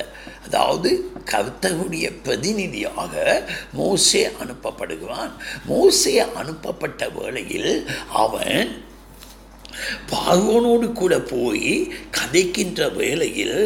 அதாவது 0.51 0.91
கர்த்தருடைய 1.31 2.07
பிரதிநிதியாக 2.25 3.15
மோசே 3.73 4.23
அனுப்பப்படுகிறான். 4.43 5.33
மோசே 5.67 6.15
அனுப்பப்பட்ட 6.41 7.09
வேளையில் 7.09 7.73
அவன் 8.23 8.71
பார்வோனோடு 10.11 10.87
கூட 10.93 11.15
போய் 11.31 11.75
கதைக்கின்ற 12.17 12.81
வேளையில் 12.95 13.61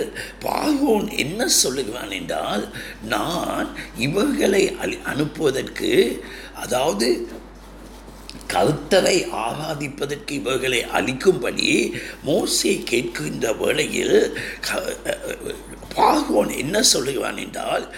பார்வோன் 0.45 1.07
என்ன 1.17 1.49
சொல்லுகிறான் 1.61 2.11
என்றால் 2.11 2.67
நான் 3.05 3.71
இவர்களை 3.99 4.63
அழி 4.81 4.99
அனுப்புவதற்கு 5.13 5.93
அதாவது 6.55 7.09
கருத்தரை 8.49 9.17
ஆராதிப்பதற்கு 9.45 10.33
இவர்களை 10.33 10.81
அளிக்கும்படி 10.95 11.71
மோசே 12.25 12.73
கேட்கின்ற 12.91 13.47
வேளையில் 13.57 14.19
க- 15.89 16.53
என்ன 16.57 16.83
சொல்லுகிறான் 16.83 17.37
என்றால் 17.37 17.95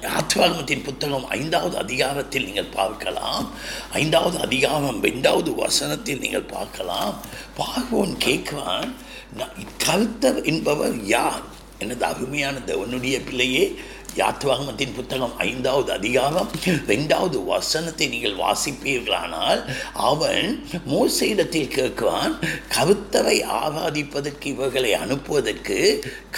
ஆத்வாகமத்தின் 0.00 0.82
புத்தகம் 0.82 1.26
ஐந்தாவது 1.26 1.76
அதிகாரத்தில் 1.76 2.44
நீங்கள் 2.44 2.64
பார்க்கலாம். 2.64 3.50
ஐந்தாவது 3.92 4.40
அதிகாரம் 4.40 5.02
ரெண்டாவது 5.02 5.54
வசனத்தில் 5.54 6.18
நீங்கள் 6.18 6.42
பார்க்கலாம். 6.42 7.20
பாகவான் 7.58 8.16
கேட்குவான் 8.24 8.92
"நான் 9.36 9.52
கருத்தர் 9.86 10.44
என்பவர் 10.44 11.04
யார்? 11.04 11.40
எனது 11.78 12.04
அருமையான 12.04 12.58
தேவனுடைய 12.66 13.24
பிள்ளையே 13.24 13.78
யாத்வாகமத்தின் 14.16 14.94
புத்தகம் 14.94 15.38
ஐந்தாவது 15.44 15.92
அதிகாரம் 15.92 16.48
ரெண்டாவது 16.86 17.44
வசனத்தை 17.44 18.08
நீங்கள் 18.08 18.36
வாசிப்பீர்களானால் 18.36 19.60
அவன் 20.04 20.48
மோசையிடத்தில் 20.90 21.72
கேட்குவான் 21.72 22.34
கருத்தரை 22.74 23.36
ஆராதிப்பதற்கு 23.58 24.46
இவர்களை 24.46 24.92
அனுப்புவதற்கு 24.94 25.78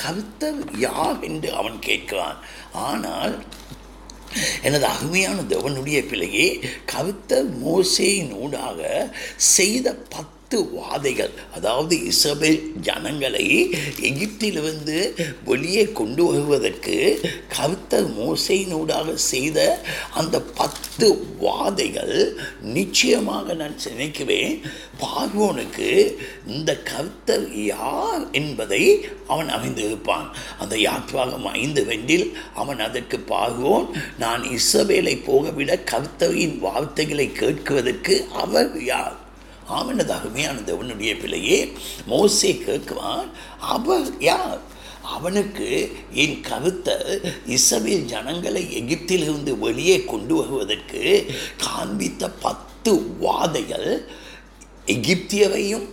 கருத்தர் 0.02 0.60
யார்? 0.78 1.18
என்று 1.22 1.52
அவன் 1.54 1.78
கேட்கிறான் 1.87 2.38
ஆனால் 2.84 3.34
எனது 4.62 4.87
அருமையான 4.87 5.42
தேவனுடைய 5.48 6.06
பிள்ளையே 6.06 6.46
கருத்தர் 6.92 7.50
மோசையின் 7.64 8.32
ஊடாக 8.37 8.80
செய்த 9.54 9.96
பத் 10.10 10.33
வாதைகள். 10.56 11.32
அதாவது 11.54 11.96
இசபேல் 12.04 12.72
ஜனங்களை 12.80 13.46
எகிப்திலிருந்து 14.00 15.14
வெளியே 15.44 15.92
கொண்டு 15.92 16.24
வருவதற்கு 16.24 16.96
கர்த்தர் 17.48 18.06
மோசையினூடாக 18.18 19.14
செய்த 19.14 19.58
அந்த 20.12 20.40
பத்து 20.40 21.08
வாதைகள் 21.38 22.36
நிச்சயமாக 22.62 23.54
நான் 23.54 23.76
நினைக்குவேன் 23.84 24.54
பார்வோனுக்கு 25.00 25.88
இந்த 26.46 26.76
கர்த்தர் 26.82 27.54
யார் 27.64 28.32
என்பதை 28.32 28.82
அவன் 29.26 29.48
அமைந்திருப்பான் 29.48 30.28
அந்த 30.58 30.76
யாத்ராகம் 30.76 31.44
ஐந்து 31.52 31.84
வெண்டில் 31.84 32.26
அவன் 32.54 32.78
அதற்கு 32.78 33.18
பார்வோன் 33.28 33.86
நான் 34.18 34.42
இசபேலை 34.42 35.22
போகவிட 35.24 35.82
கர்த்தரின் 35.90 36.58
வார்த்தைகளை 36.58 37.32
கேட்குவதற்கு 37.32 38.26
அவர் 38.32 38.82
யார்? 38.84 39.16
ஆமனதாகவே 39.68 40.48
அந்த 40.48 40.72
அவனுடைய 40.72 41.16
பிள்ளையே 41.16 41.72
மோசே 42.07 42.53
கேட்குவான் 42.53 43.29
அவர் 43.59 44.20
யார் 44.20 44.61
அவனுக்கு 45.03 45.96
என் 46.12 46.40
கருத்தை 46.40 46.94
இசபேல் 47.46 48.05
ஜனங்களை 48.05 48.62
எகிப்திலிருந்து 48.77 49.59
வெளியே 49.59 50.05
கொண்டு 50.05 50.35
வருவதற்கு 50.35 51.33
காண்பித்த 51.57 52.31
பத்து 52.40 53.16
வாதைகள் 53.20 54.07
எகிப்தியரையும் 54.87 55.87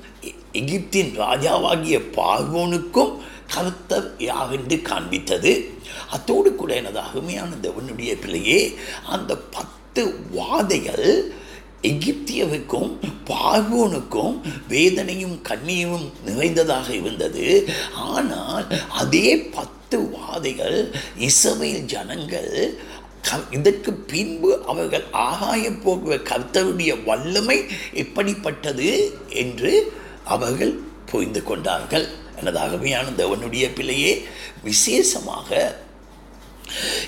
எகிப்தின் 0.53 1.11
ராஜாவாகிய 1.17 1.97
பார்வோனுக்கும் 2.15 3.19
கருத்தர் 3.55 4.09
யாவென்று 4.17 4.77
காண்பித்தது. 4.77 5.69
அத்தோடு 6.09 6.55
கூட 6.55 6.75
எனது 6.75 6.99
அருமையான 6.99 7.55
தேவனுடைய 7.61 8.19
பிள்ளையே 8.19 8.77
அந்த 9.03 9.37
பத்து 9.37 10.29
வாதைகள் 10.31 11.33
எகிப்தியவுக்கும் 11.81 12.97
பார்வோனுக்கும் 13.25 14.41
வேதனையும் 14.67 15.41
கண்ணியும் 15.43 16.11
நிறைந்ததாக 16.25 16.93
இருந்தது. 16.95 17.69
ஆனால் 17.95 18.65
அதே 18.89 19.37
பத்து 19.37 20.09
வாதைகள் 20.09 20.95
இஸ்ரவேல் 21.19 21.85
ஜனங்கள் 21.85 22.79
க- 23.21 23.43
இதற்கு 23.51 23.93
பின்பு 23.93 24.63
அவர்கள் 24.65 25.03
ஆகாய 25.11 25.71
போகிற 25.71 26.15
கர்த்தருடைய 26.15 27.03
வல்லமை 27.03 27.63
எப்படிப்பட்டது 27.93 29.13
என்று 29.29 29.93
அவர்கள் 30.25 30.79
புரிந்து 31.05 31.43
கொண்டார்கள். 31.43 32.07
எனது 32.39 32.59
அருமையான 32.59 33.07
தேவனுடைய 33.17 33.75
பிள்ளையே 33.75 34.25
விசேஷமாக 34.63 35.77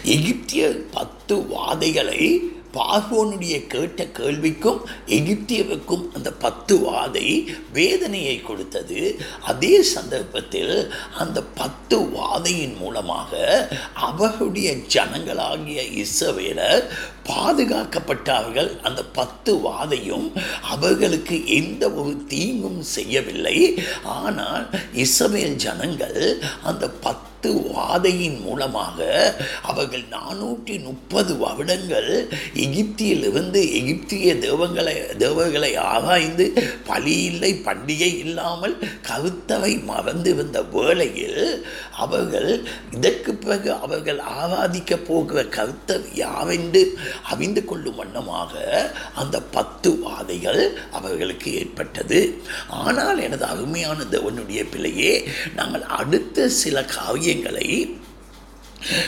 எகிப்திய 0.03 0.67
பத்து 0.91 1.35
வாதைகளை 1.35 2.37
பார்வோனுடைய 2.77 3.55
கேட்ட 3.73 4.03
கேள்விக்கும் 4.19 4.79
எகிப்தியவுக்கும் 5.17 6.05
அந்த 6.15 6.29
பத்து 6.45 6.75
வாதை 6.85 7.27
வேதனையை 7.73 8.35
கொடுத்தது. 8.41 8.99
அதே 9.41 9.73
சந்தர்ப்பத்தில் 9.95 10.75
அந்த 11.17 11.41
பத்து 11.61 11.97
வாதையின் 12.15 12.77
மூலமாக 12.77 13.31
அவர்களுடைய 14.07 14.71
ஜனங்களாகிய 14.95 15.81
இசவேலர் 16.03 16.85
பாதுகாக்கப்பட்டார்கள். 17.29 18.71
அந்த 18.81 19.03
பத்து 19.19 19.53
வாதையும் 19.67 20.27
அவர்களுக்கு 20.61 21.37
எந்த 21.59 21.83
ஒரு 21.89 22.15
தீங்கும் 22.27 22.81
செய்யவில்லை. 22.95 23.57
ஆனால் 24.03 24.65
இஸ்ரவேல் 25.05 25.61
ஜனங்கள் 25.67 26.23
அந்த 26.63 26.87
பத்து 27.05 27.31
பத்து 27.43 27.71
வாதையின் 27.71 28.37
மூலமாக 28.41 28.99
அவர்கள் 29.61 30.03
நானூற்றி 30.11 30.75
முப்பது 30.83 31.33
வருடங்கள் 31.37 32.07
எகிப்தியிலிருந்து 32.55 33.61
எகிப்திய 33.79 34.35
தேவங்களை 34.35 34.93
தேவர்களை 35.17 35.71
ஆராய்ந்து 35.85 36.45
பலி 36.85 37.15
இல்லை 37.23 37.51
பண்டிகை 37.65 38.11
இல்லாமல் 38.17 38.75
கருத்தவை 39.07 39.71
வந்த 40.33 40.61
வேளையில் 40.71 41.41
அவர்கள் 41.97 42.49
இதற்கு 42.91 43.33
பிறகு 43.35 43.71
அவர்கள் 43.77 44.21
ஆராதிக்க 44.35 44.95
போகிற 45.01 45.43
கருத்தர் 45.49 46.07
யாவென்று 46.15 46.83
அறிந்து 47.23 47.65
கொள்ளும் 47.65 47.95
வண்ணமாக 47.95 48.53
அந்த 49.15 49.37
பத்து 49.51 49.91
வாதைகள் 49.99 50.61
அவர்களுக்கு 50.91 51.49
ஏற்பட்டது. 51.53 52.21
ஆனால் 52.79 53.19
எனது 53.19 53.45
அருமையான 53.45 53.99
தேவனுடைய 54.11 54.63
பிள்ளையே 54.69 55.13
நாங்கள் 55.55 55.85
அடுத்த 55.99 56.47
சில 56.55 56.77
காவியங்களை 57.35 57.67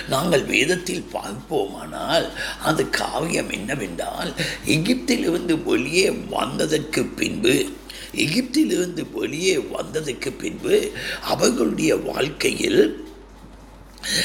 நாங்கள் 0.09 0.43
வேதத்தில் 0.45 1.09
பார்ப்போமானால் 1.13 2.25
அந்த 2.63 2.81
காவியம் 2.95 3.49
என்னவென்றால் 3.51 4.31
எகிப்திலிருந்து 4.67 5.55
வெளியே 5.63 6.05
வந்ததற்கு 6.31 7.01
பின்பு 7.17 7.55
எகிப்திலிருந்து 8.17 9.03
வெளியே 9.13 9.55
வந்ததற்கு 9.71 10.29
பின்பு 10.35 10.75
அவர்களுடைய 11.27 11.91
வாழ்க்கையில் 12.05 12.81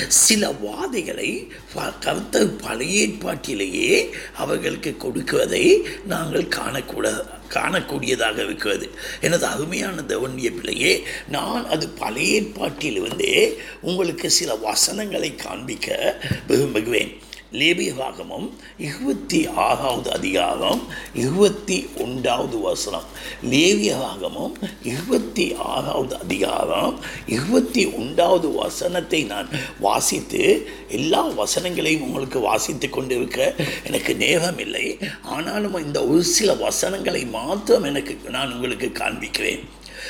சில 0.09 0.53
வாதைகளை 0.53 1.49
ப- 1.75 1.93
கர்த்தர் 1.93 2.57
பழைய 2.57 3.01
ஏற்பாட்டிலேயே 3.01 4.14
அவர்களுக்கு 4.37 4.97
கொடுக்குவதை 4.97 5.87
நாங்கள் 6.07 6.43
காணக்கூட 6.43 7.27
காணக்கூடியதாக 7.49 8.45
இருக்கிறது. 8.45 8.90
எனது 9.21 9.47
அருமையான 9.47 10.01
தேவனுடைய 10.01 10.55
பிள்ளையே 10.55 11.03
நான் 11.29 11.69
அது 11.69 11.88
பழைய 11.88 12.40
ஏற்பாட்டிலிருந்தே 12.40 13.53
உங்களுக்கு 13.81 14.31
சில 14.31 14.55
வசனங்களை 14.55 15.35
காண்பிக்க 15.35 16.16
விரும்புகிறேன். 16.47 17.29
லேபியவாகமம் 17.52 18.50
இருபத்தி 18.78 19.48
ஆறாவது 19.48 20.12
அதிகாரம் 20.12 20.82
இருபத்தி 21.14 21.88
ஒன்றாவது 21.98 22.58
வசனம். 22.58 23.02
லேவியவாகமம் 23.44 24.52
இருபத்தி 24.82 25.54
ஆறாவது 25.58 26.20
அதிகாரம் 26.20 27.00
இருபத்தி 27.26 27.86
ஒன்றாவது 27.86 28.52
வசனத்தை 28.52 29.22
நான் 29.24 29.48
வாசித்து 29.80 30.68
எல்லா 30.88 31.28
வசனங்களையும் 31.28 32.00
உங்களுக்கு 32.00 32.40
வாசித்து 32.40 32.88
கொண்டு 32.90 33.16
இருக்க 33.16 33.54
எனக்கு 33.84 34.16
நேரம் 34.16 34.58
இல்லை 34.58 34.98
ஆனாலும் 35.22 35.84
இந்த 35.84 36.06
ஒரு 36.06 36.22
சில 36.22 36.54
வசனங்களை 36.54 37.26
மாத்திரம் 37.26 37.84
எனக்கு 37.84 38.18
நான் 38.30 38.54
உங்களுக்கு 38.54 38.90
காண்பிக்கிறேன். 38.94 39.64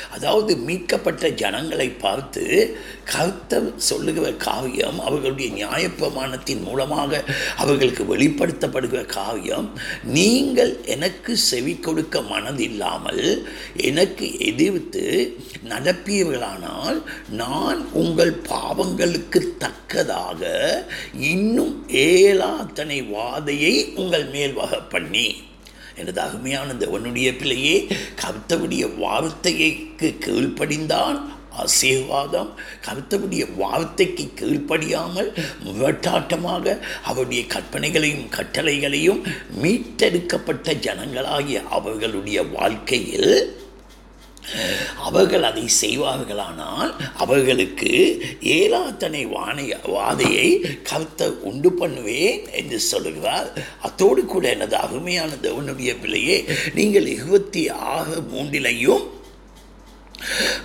அதாவது 0.09 0.57
மீட்கப்பட்ட 0.57 1.29
ஜனங்களை 1.29 1.89
பார்த்து 1.89 2.75
கர்த்தர் 3.03 3.73
சொல்லுகிற 3.75 4.33
காவியம் 4.33 4.99
அவர்களுடைய 4.99 5.49
நியாயப்பிரமாணத்தின் 5.53 6.63
மூலமாக 6.63 7.23
அவர்களுக்கு 7.57 8.15
வெளிப்படுத்தப்படுகிற 8.15 9.05
காவியம் 9.05 9.69
நீங்கள் 10.03 10.83
எனக்கு 10.85 11.37
செவி 11.37 11.79
கொடுக்க 11.79 12.21
மனதில்லாமல் 12.21 13.45
எனக்கு 13.75 14.39
எதிர்த்து 14.39 15.35
நடப்பீர்களானால் 15.69 17.01
நான் 17.29 17.89
உங்கள் 17.93 18.33
பாவங்களுக்கு 18.49 19.57
தக்கதாக 19.57 20.41
இன்னும் 21.13 21.85
ஏழாத்தனை 21.89 22.99
வாதையை 23.11 23.93
உங்கள் 23.95 24.27
மேல் 24.29 24.53
வக 24.53 24.79
பண்ணி. 24.81 25.43
எனது 25.95 26.21
அருமையான 26.21 26.73
தேவனுடைய 26.73 27.37
பிள்ளையே 27.37 27.87
கர்த்தருடைய 28.21 28.97
வார்த்தைக்கு 28.97 30.17
கீழ்ப்படிந்தான். 30.19 31.21
ஆசீர்வாதம். 31.51 32.59
கர்த்தருடைய 32.85 33.55
வார்த்தைக்கு 33.57 34.31
கீழ்ப்படியாமல் 34.39 35.43
முரட்டாட்டமாக 35.65 36.79
அவருடைய 37.03 37.43
கற்பனைகளையும் 37.43 38.29
கட்டளைகளையும் 38.29 39.21
மீட்டெடுக்கப்பட்ட 39.61 40.73
ஜனங்களாகிய 40.73 41.63
அவர்களுடைய 41.67 42.43
வாழ்க்கையில் 42.43 43.59
அவர்கள் 44.97 45.43
அதை 45.43 45.65
செய்வார்களானால் 45.81 46.91
அவர்களுக்கு 47.17 47.91
ஏலாத்தனை 48.41 49.23
வானைய 49.27 49.77
வாதையை 49.85 50.49
கருத்தை 50.83 51.27
உண்டு 51.41 51.71
பண்ணுவேன் 51.71 52.41
என்று 52.51 52.79
சொல்கிறார் 52.79 53.49
அத்தோடு 53.81 54.25
கூட 54.25 54.49
எனது 54.49 54.75
அருமையான 54.75 55.31
தேவனுடைய 55.41 55.93
பிள்ளையே 56.01 56.45
நீங்கள் 56.75 57.05
இருபத்தி 57.05 57.69
ஆறு 57.69 58.15
மூன்றிலையும் 58.33 59.07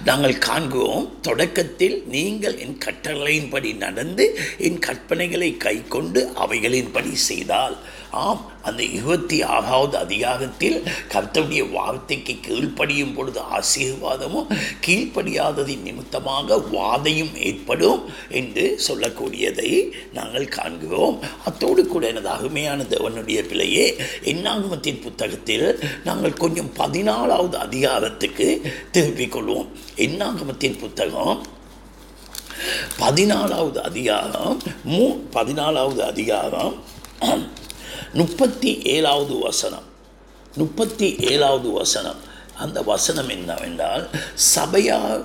நாங்கள் 0.04 0.38
காண்கிறோம் 0.38 1.06
தொடக்கத்தில் 1.20 2.02
நீங்கள் 2.06 2.56
என் 2.56 2.78
கட்டளையின்படி 2.78 3.76
நடந்து 3.76 4.38
என் 4.58 4.78
கற்பனைகளை 4.78 5.56
கைக்கொண்டு 5.56 6.32
அவைகளின்படி 6.34 7.14
செய்தால். 7.14 7.76
ஆம் 8.24 8.42
அந்த 8.62 8.82
இருபத்தி 8.96 9.36
ஆறாவது 9.54 9.96
அதிகாரத்தில் 9.98 10.76
கர்த்தருடைய 11.12 11.62
வார்த்தைக்கு 11.72 12.34
கீழ்ப்படியும் 12.46 13.14
பொழுது 13.14 13.40
ஆசீர்வாதமும் 13.56 14.50
கீழ்ப்படியாததின் 14.86 15.84
நிமித்தமாக 15.88 16.58
வாதையும் 16.72 17.32
ஏற்படும் 17.48 18.00
என்று 18.40 18.64
சொல்லக்கூடியதை 18.88 19.70
நாங்கள் 20.12 20.54
காண்கிறோம். 20.56 21.18
அத்தோடு 21.44 21.84
கூட 21.86 22.06
எனது 22.06 22.28
அருமையான 22.28 22.86
தேவனுடைய 22.94 23.40
பிள்ளையே 23.48 23.86
எண்ணாகமத்தின் 24.32 25.02
புத்தகத்தில் 25.02 25.68
நாங்கள் 26.04 26.40
கொஞ்சம் 26.44 26.72
பதினாலாவது 26.78 27.58
அதிகாரத்துக்கு 27.66 28.48
திருப்பிக் 28.90 29.34
கொள்வோம். 29.36 29.68
எண்ணாகமத்தின் 30.06 30.80
புத்தகம் 30.80 31.36
பதினாலாவது 33.00 33.80
அதிகாரம் 33.88 34.56
மூ 34.92 35.04
பதினாலாவது 35.32 36.02
அதிகாரம் 36.12 36.74
முப்பத்தி 38.12 38.82
ஏழாவது 38.82 39.38
வசனம். 39.38 39.86
முப்பத்தி 40.56 41.16
ஏழாவது 41.16 41.70
வசனம். 41.70 42.20
அந்த 42.56 42.82
வசனம் 42.82 43.28
என்னவென்றால் 43.28 44.08
சபையா 44.54 45.24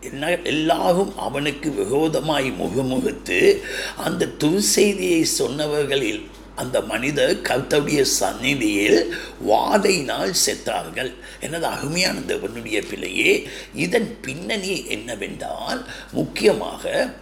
என்ன 0.00 0.36
எல்லாரும் 0.36 1.18
அவனுக்கு 1.18 1.70
விரோதமாய் 1.70 2.50
முகமுகத்து 2.50 3.60
அந்த 3.96 4.28
துர்செய்தியை 4.38 5.24
சொன்னவர்களில் 5.38 6.26
அந்த 6.56 6.80
மனிதர் 6.80 7.40
கர்த்தருடைய 7.40 8.02
சந்நிதியில் 8.02 9.14
வாதையினால் 9.48 10.34
செத்தார்கள். 10.46 11.14
எனது 11.40 11.66
அருமையான 11.66 12.18
தேவனுடைய 12.18 12.88
பிள்ளையே 12.88 13.48
இதன் 13.74 14.18
பின்னணி 14.22 14.86
என்னவென்றால் 14.86 15.86
முக்கியமாக 16.12 17.14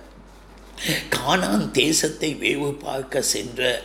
காணான் 1.10 1.70
தேசத்தை 1.70 2.34
வேவு 2.34 2.72
பார்க்க 2.72 3.22
சென்ற 3.22 3.82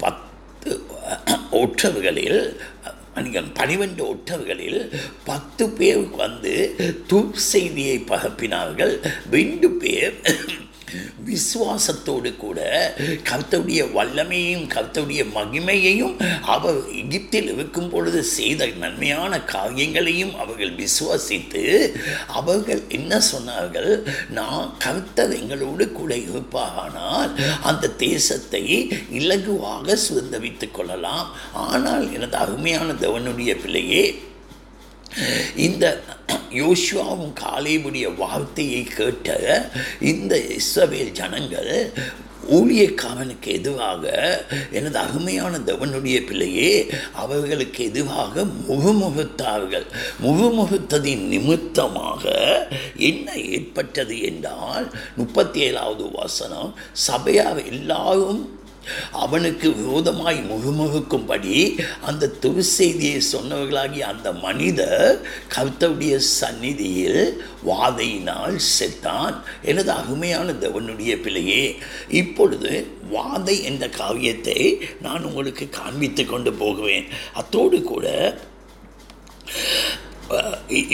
பத் 0.00 0.30
பத்து 0.64 1.48
ஒற்றர்களில் 1.60 2.40
நீங்கள் 3.24 3.48
பனிரெண்டு 3.58 4.02
ஒற்றர்களில் 4.10 4.80
பத்து 5.28 5.64
பேர் 5.78 6.04
வந்து 6.22 6.54
துப் 7.10 7.40
செய்தியை 7.52 7.96
பரப்பினார்கள். 8.10 8.94
ரெண்டு 9.36 9.68
பேர் 9.82 10.14
விசுவாசத்தோடு 11.26 12.36
கூட 12.36 12.60
கர்த்தருடைய 13.30 13.82
வல்லமையையும் 13.96 14.66
கர்த்தருடைய 14.74 15.22
மகிமையையும் 15.34 16.14
அவர் 16.54 16.80
எகிப்தில் 16.94 17.50
இருக்கும் 17.54 17.90
பொழுது 17.90 18.22
செய்த 18.22 18.66
நன்மையான 18.66 19.40
காரியங்களையும் 19.40 20.34
அவர்கள் 20.36 20.74
விசுவாசித்து 20.74 21.62
அவர்கள் 22.26 22.82
என்ன 22.88 23.20
சொன்னார்கள்? 23.32 23.90
நான் 24.30 24.74
கர்த்தர் 24.78 25.36
எங்களோடு 25.40 25.92
கூட 25.92 26.14
இருப்பானால் 26.16 27.30
அந்த 27.62 27.88
தேசத்தை 27.88 28.64
இலகுவாக 29.12 29.96
சுதந்திரித்துக் 30.08 30.70
கொள்ளலாம். 30.70 31.26
ஆனால் 31.52 32.12
எனது 32.12 32.36
அருமையான 32.36 32.92
தேவனுடைய 32.92 33.60
பிள்ளையே 33.60 34.04
இந்த 35.56 36.02
யோசுவாவும் 36.50 37.34
காலேபுடைய 37.40 38.14
வார்த்தையை 38.16 38.82
கேட்ட 38.82 39.28
இந்த 40.00 40.42
இஸ்ரவேல் 40.56 41.12
ஜனங்கள் 41.12 41.92
ஊழியக்காரனுக்கு 42.50 43.46
எதுவாக 43.46 44.04
எனது 44.70 44.98
அருமையான 44.98 45.58
தேவனுடைய 45.58 46.26
பிள்ளையே 46.26 46.90
அவர்களுக்கு 47.12 47.84
எதுவாக 47.84 48.44
முகமுகத்தார்கள். 48.68 49.86
முகமுகத்ததின் 50.22 51.26
நிமித்தமாக 51.26 52.24
என்ன 52.96 53.32
ஏற்பட்டது 53.34 54.22
என்றால் 54.22 54.94
முப்பத்தி 55.16 55.60
ஏழாவது 55.60 56.10
வசனம் 56.10 56.74
சபையார் 56.92 57.64
எல்லாரும் 57.66 58.61
அவனுக்கு 59.22 59.68
விரோதமாய் 59.78 60.40
முகமுகுக்கும்படி 60.50 61.56
அந்த 62.08 62.30
துருசெய்தியை 62.42 63.20
சொன்னவர்களாகிய 63.32 64.06
அந்த 64.12 64.28
மனிதர் 64.46 65.14
கர்த்தருடைய 65.54 66.16
சந்நிதியில் 66.16 67.42
வாதையினால் 67.68 68.56
செத்தான். 68.78 69.34
எனது 69.62 69.90
அருமையான 69.90 70.52
தேவனுடைய 70.64 71.14
பிள்ளையே 71.22 71.64
இப்பொழுது 72.22 72.72
வாதை 73.12 73.56
என்ற 73.62 73.88
காவியத்தை 74.00 74.60
நான் 75.06 75.24
உங்களுக்கு 75.24 75.66
காண்பித்து 75.80 76.24
கொண்டு 76.26 76.52
போகுவேன். 76.52 77.06
அத்தோடு 77.32 77.80
கூட 77.82 78.06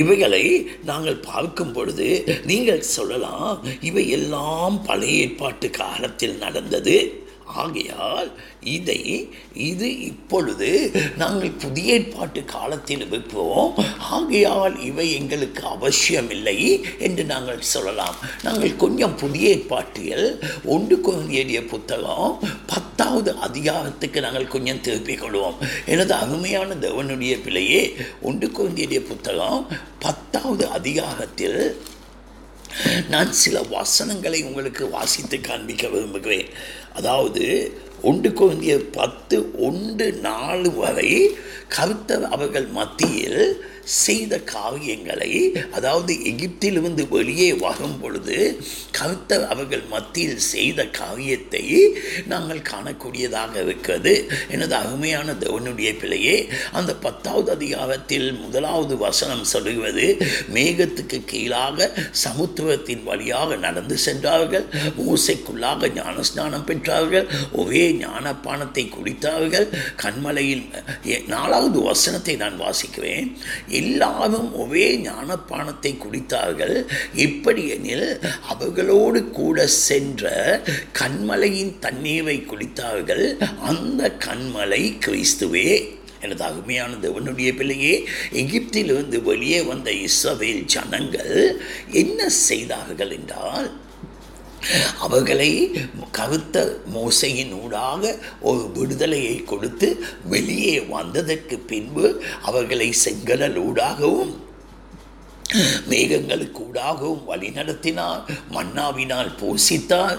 இவைகளை 0.02 0.44
நாங்கள் 0.84 1.24
பார்க்கும் 1.30 1.72
பொழுது 1.72 2.06
நீங்கள் 2.50 2.88
சொல்லலாம் 2.96 3.52
இவை 3.80 4.04
எல்லாம் 4.16 4.76
பழைய 4.88 5.20
ஏற்பாட்டு 5.24 5.70
காலத்தில் 5.70 6.36
நடந்தது. 6.44 6.96
ஆகையால் 7.54 8.32
இதை 8.60 9.28
இது 9.54 10.00
இப்பொழுது 10.00 10.90
நாங்கள் 11.16 11.50
புதிய 11.50 11.92
ஏற்பாட்டு 11.92 12.44
காலத்தில் 12.44 13.08
வைப்போம். 13.08 13.74
ஆகையால் 13.98 14.80
இவை 14.80 15.12
எங்களுக்கு 15.12 15.64
அவசியமில்லை 15.64 16.84
என்று 16.98 17.24
நாங்கள் 17.24 17.60
சொல்லலாம். 17.60 18.16
நாங்கள் 18.42 18.76
கொஞ்சம் 18.76 19.16
புதிய 19.16 19.48
ஏற்பாட்டில் 19.48 20.40
ஒன்று 20.64 20.96
குழந்தைய 20.96 21.66
புத்தகம் 21.66 22.38
பத்தாவது 22.66 23.36
அதிகாரத்துக்கு 23.36 24.20
நாங்கள் 24.20 24.48
கொஞ்சம் 24.48 24.80
திருப்பிக் 24.80 25.22
கொள்வோம். 25.22 25.54
எனது 25.86 26.14
அருமையான 26.14 26.74
தேவனுடைய 26.74 27.42
பிள்ளையே 27.42 27.96
ஒன்று 28.22 28.48
குழந்தைய 28.48 29.00
புத்தகம் 29.00 29.66
பத்தாவது 29.98 30.66
அதிகாரத்தில் 30.66 31.80
நான் 33.08 33.32
சில 33.32 33.62
வசனங்களை 33.62 34.44
உங்களுக்கு 34.44 34.90
வாசித்து 34.90 35.40
காண்பிக்க 35.40 35.88
விரும்புகிறேன். 35.88 36.48
அதாவது 36.94 37.44
ஒன்று 38.02 38.30
குழந்தைய 38.30 38.74
பத்து 38.92 39.36
ஒன்று 39.60 40.06
நாலு 40.20 40.70
வரை 40.74 41.10
கருத்தர் 41.68 42.26
அவர்கள் 42.28 42.68
மத்தியில் 42.72 43.42
செய்த 44.04 44.34
காரியங்களை 44.54 45.30
அதாவது 45.76 46.12
எகிப்திலிருந்து 46.30 47.02
வெளியே 47.14 47.50
வரும் 47.64 47.98
பொழுது 48.00 48.36
கருத்தர் 48.98 49.44
அவர்கள் 49.52 49.84
மத்தியில் 49.92 50.44
செய்த 50.52 50.86
காரியத்தை 51.00 51.62
நாங்கள் 52.32 52.62
காணக்கூடியதாக 52.70 53.54
இருக்கிறது. 53.64 54.14
எனது 54.54 54.74
அருமையான 54.80 55.34
தேவனுடைய 55.44 55.90
பிள்ளையே 56.00 56.36
அந்த 56.78 56.92
பத்தாவது 57.06 57.50
அதிகாரத்தில் 57.56 58.28
முதலாவது 58.42 58.94
வசனம் 59.04 59.44
சொல்லுவது 59.52 60.06
மேகத்துக்கு 60.54 61.20
கீழாக 61.32 61.88
சமுத்திரத்தின் 62.24 63.04
வழியாக 63.10 63.56
நடந்து 63.66 63.96
சென்றார்கள் 64.06 64.66
மூசைக்குள்ளாக 64.98 65.90
ஞானஸ்நானம் 65.98 66.66
பெற்றார்கள் 66.70 67.26
ஒரே 67.62 67.84
ஞானப்பானத்தை 68.02 68.84
குடித்தார்கள் 68.96 69.68
கண்மலையில் 70.02 70.64
நாலாவது 71.34 71.78
வசனத்தை 71.90 72.36
நான் 72.36 72.60
வாசிக்கிறேன். 72.64 73.28
எல்லாரும் 73.80 74.50
ஒரே 74.62 74.88
ஞானப்பானத்தை 75.08 75.92
குடித்தார்கள். 76.04 76.76
இப்படியெனில் 77.26 78.08
அவர்களோடு 78.52 79.22
கூட 79.40 79.66
சென்ற 79.86 80.32
கண்மலையின் 81.00 81.74
தண்ணீரை 81.86 82.38
குடித்தார்கள். 82.50 83.26
அந்த 83.70 84.02
கண்மலை 84.26 84.82
கிறிஸ்துவே 85.06 85.68
எனது 86.24 86.42
அருமையான 86.46 86.92
தேவனுடைய 87.02 87.50
பிள்ளையே 87.58 87.92
எகிப்திலிருந்து 88.40 89.18
வெளியே 89.28 89.60
வந்த 89.68 89.90
இஸ்ரவேல் 90.06 90.64
ஜனங்கள் 90.74 91.36
என்ன 92.02 92.28
செய்தார்கள் 92.46 93.12
என்றால் 93.18 93.68
அவர்களை 94.98 95.70
கருத்த 96.12 96.80
மோசையின் 96.94 97.60
ஊடாக 97.60 98.18
ஒரு 98.40 98.70
விடுதலையை 98.74 99.44
கொடுத்து 99.44 100.04
வெளியே 100.24 100.80
வந்ததற்கு 100.80 101.58
பின்பு 101.58 102.24
அவர்களை 102.42 102.94
செங்கடல் 103.04 103.58
ஊடாகவும் 103.68 104.34
மேகங்களுக்கு 105.90 106.60
ஊடாகவும் 106.72 107.24
வழி 107.24 107.50
நடத்தினார் 107.50 108.24
மன்னாவினால் 108.52 109.30
போஷித்தார். 109.40 110.18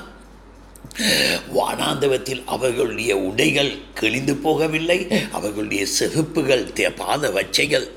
வானாந்தவத்தில் 1.55 2.43
அவர்களுடைய 2.45 3.17
உடைகள் 3.17 3.77
கிழிந்து 3.93 4.33
போகவில்லை 4.33 5.29
அவர்களுடைய 5.31 5.85
செகுப்புகள் 5.99 6.95
பாத 6.95 7.29
வச்சைகள் 7.29 7.87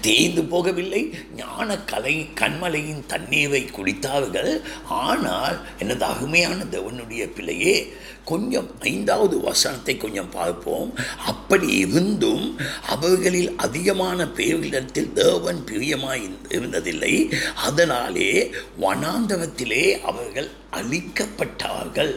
தேய்ந்து 0.00 0.42
போகவில்லை. 0.42 1.12
ஞான 1.36 1.78
கலை 1.78 2.28
கண்மலையின் 2.34 3.06
தண்ணீரை 3.06 3.62
குடித்தார்கள். 3.62 4.60
ஆனால் 4.88 5.66
எனது 5.78 6.04
அருமையான 6.04 6.64
தேவனுடைய 6.64 7.34
பிள்ளையே 7.34 7.92
கொஞ்சம் 8.24 8.70
ஐந்தாவது 8.80 9.40
வசனத்தை 9.40 9.96
கொஞ்சம் 9.96 10.30
பார்ப்போம். 10.30 10.98
அப்படி 11.26 11.76
இருந்தும் 11.76 12.60
அவர்களில் 12.86 13.56
அதிகமான 13.56 14.24
பேர்களிடத்தில் 14.24 15.12
தேவன் 15.12 15.64
பிரியமாய் 15.66 16.30
இருந்ததில்லை. 16.48 17.32
அதனாலே 17.54 18.50
வனாந்தவத்திலே 18.80 20.00
அவர்கள் 20.00 20.50
அழிக்கப்பட்டார்கள். 20.72 22.14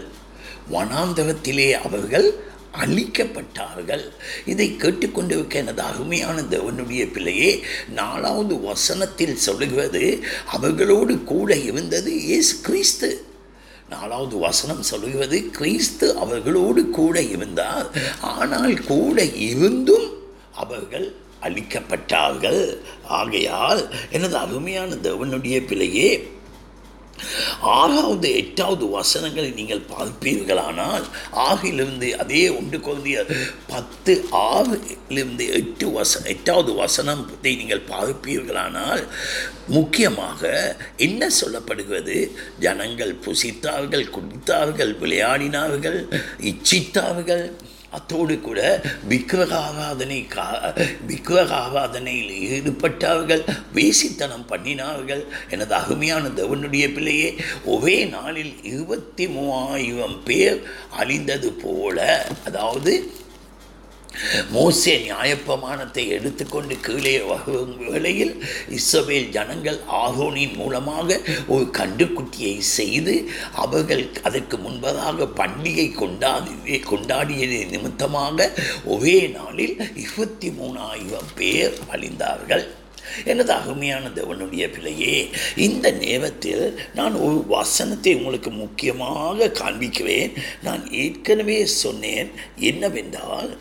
வனாந்தவத்திலே 0.71 1.71
அவர்கள் 1.71 2.43
அழிக்கப்பட்டார்கள். 2.80 4.06
இதை 4.46 4.76
கேட்டுக்கொண்டிருக்க 4.78 5.54
எனது 5.54 5.82
அருமையான 5.82 6.42
தேவனுடைய 6.42 7.12
பிள்ளையே 7.12 7.64
நாலாவது 7.94 8.60
வசனத்தில் 8.60 9.36
சொல்லுகிறது 9.36 10.24
அவர்களோடு 10.46 11.24
கூட 11.24 11.56
இருந்தது 11.56 12.12
இயேசு 12.24 12.56
கிறிஸ்து. 12.62 13.26
நாலாவது 13.90 14.38
வசனம் 14.38 14.82
சொல்லுகிறது 14.82 15.50
கிறிஸ்து 15.50 16.18
அவர்களோடு 16.18 16.90
கூட 16.90 17.22
இருந்தார். 17.22 17.88
ஆனால் 18.20 18.84
கூட 18.84 19.26
இருந்தும் 19.26 20.08
அவர்கள் 20.52 21.14
அழிக்கப்பட்டார்கள். 21.42 22.78
ஆகையால் 23.08 23.96
எனது 24.12 24.38
அருமையான 24.38 24.96
தேவனுடைய 24.96 25.68
பிள்ளையே 25.68 26.30
ஆறாவது 27.60 28.36
எட்டாவது 28.36 28.86
வசனங்களை 28.90 29.52
நீங்கள் 29.52 29.84
பார்ப்பீர்களானால் 29.92 31.06
ஆறிலிருந்து 31.34 32.16
அதே 32.16 32.50
ஒன்று 32.50 32.78
குழந்தைய 32.78 33.20
பத்து 33.68 34.14
ஆறிலிருந்து 34.32 35.46
எட்டு 35.54 35.90
வச 35.92 36.22
எட்டாவது 36.26 36.74
வசனத்தை 36.74 37.56
நீங்கள் 37.56 37.88
பார்ப்பீர்களானால் 37.90 39.04
முக்கியமாக 39.68 40.42
என்ன 40.98 41.28
சொல்லப்படுகிறது? 41.42 42.16
ஜனங்கள் 42.60 43.16
புசித்தார்கள் 43.26 44.10
குடித்தார்கள் 44.10 44.94
விளையாடினார்கள் 45.00 46.00
இச்சித்தார்கள் 46.40 47.46
அத்தோடு 47.91 48.36
கூட 48.39 48.60
விக்கிரக 49.08 49.54
ஆராதனை 49.62 50.19
கா 50.27 50.45
விக்கிரக 51.08 51.51
ஆராதனையில் 51.62 52.34
ஈடுபட்டார்கள் 52.49 53.43
வேசித்தனம் 53.73 54.45
பண்ணினார்கள் 54.49 55.23
எனது 55.49 55.75
அருமையான 55.75 56.32
தேவனுடைய 56.36 56.86
பிள்ளையே 56.93 57.30
ஒரே 57.67 57.97
நாளில் 58.10 58.54
இருபத்தி 58.65 59.27
மூவாயிரம் 59.27 60.17
பேர் 60.23 60.60
அழிந்தது 60.97 61.51
போல 61.63 61.97
அதாவது 62.45 62.93
மோசே 64.52 64.93
நியாயப்பிரமாணத்தை 64.97 66.04
எடுத்துக்கொண்டு 66.17 66.76
கீழே 66.80 67.13
வகும் 67.30 67.74
வேளையில் 67.86 68.34
இஸ்ரவேல் 68.78 69.30
ஜனங்கள் 69.30 69.80
ஆகோனின் 70.02 70.56
மூலமாக 70.56 71.19
ஒரு 71.47 71.65
கண்டுக்குட்டியை 71.80 72.58
செய்து 72.58 73.15
அவர்கள் 73.63 74.04
அதற்கு 74.24 74.58
முன்பதாக 74.58 75.28
பண்டிகை 75.41 75.88
கொண்டாடி 76.02 76.78
கொண்டாடியது 76.91 77.60
நிமித்தமாக 77.69 78.50
ஒரே 78.86 79.17
நாளில் 79.38 79.76
இருபத்தி 79.95 80.52
மூணாயிரம் 80.60 81.32
பேர் 81.36 81.76
அழிந்தார்கள். 81.93 82.65
எனது 83.26 83.52
அருமையான 83.54 84.06
தேவனுடைய 84.15 84.65
பிள்ளையே 84.74 85.15
இந்த 85.56 85.91
நேரத்தில் 85.91 86.65
நான் 86.95 87.15
ஒரு 87.26 87.39
வசனத்தை 87.47 88.12
உங்களுக்கு 88.15 88.52
முக்கியமாக 88.52 89.52
காண்பிக்கிறேன். 89.62 90.32
நான் 90.67 90.84
ஏற்கனவே 91.04 91.60
சொன்னேன் 91.65 92.32
என்னவென்றால் 92.71 93.52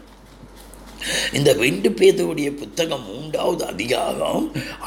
இந்த 1.33 1.51
ரெண்டு 1.55 1.91
பேருடைய 1.93 2.51
புத்தகம் 2.53 3.07
மூன்றாவது 3.07 3.65
அதிகாரம் 3.65 4.45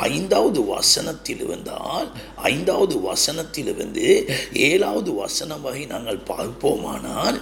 ஐந்தாவது 0.08 0.62
வசனத்தில் 0.66 1.42
இருந்தால் 1.42 2.08
ஐந்தாவது 2.50 2.98
வசனத்திலிருந்து 3.02 4.08
ஏழாவது 4.70 5.12
வசனம் 5.16 5.62
வகை 5.62 5.84
நாங்கள் 5.86 6.26
பார்ப்போமானால் 6.28 7.40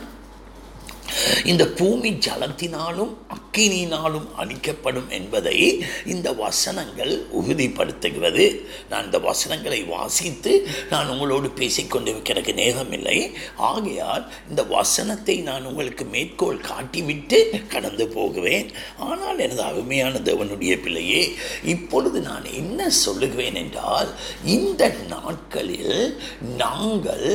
இந்த 1.51 1.63
பூமி 1.79 2.09
ஜலத்தினாலும் 2.27 3.13
அக்கினியினாலும் 3.35 4.27
அழிக்கப்படும் 4.41 5.09
என்பதை 5.17 5.57
இந்த 6.13 6.27
வசனங்கள் 6.43 7.13
உறுதிப்படுத்துகிறது. 7.39 8.45
நான் 8.89 9.05
இந்த 9.05 9.19
வசனங்களை 9.19 9.81
வாசித்து 9.83 10.53
நான் 10.89 11.11
உங்களோடு 11.13 11.49
பேசிக்கொண்டிருக்கிறதுக்கு 11.61 12.55
நேரமில்லை. 12.63 13.17
ஆகையால் 13.71 14.25
இந்த 14.49 14.63
வசனத்தை 14.77 15.37
நான் 15.49 15.65
உங்களுக்கு 15.65 16.05
மேற்கோள் 16.05 16.65
காட்டிவிட்டு 16.71 17.39
கடந்து 17.67 18.07
போகுவேன். 18.07 18.69
ஆனால் 19.09 19.43
எனது 19.47 19.63
அருமையான 19.69 20.19
தேவனுடைய 20.29 20.75
பிள்ளையே 20.81 21.23
இப்பொழுது 21.75 22.21
நான் 22.21 22.45
என்ன 22.61 22.89
சொல்லுகிறேன் 22.89 23.59
என்றால் 23.63 24.11
இந்த 24.57 24.83
நாட்களில் 25.13 25.97
நாங்கள் 26.63 27.27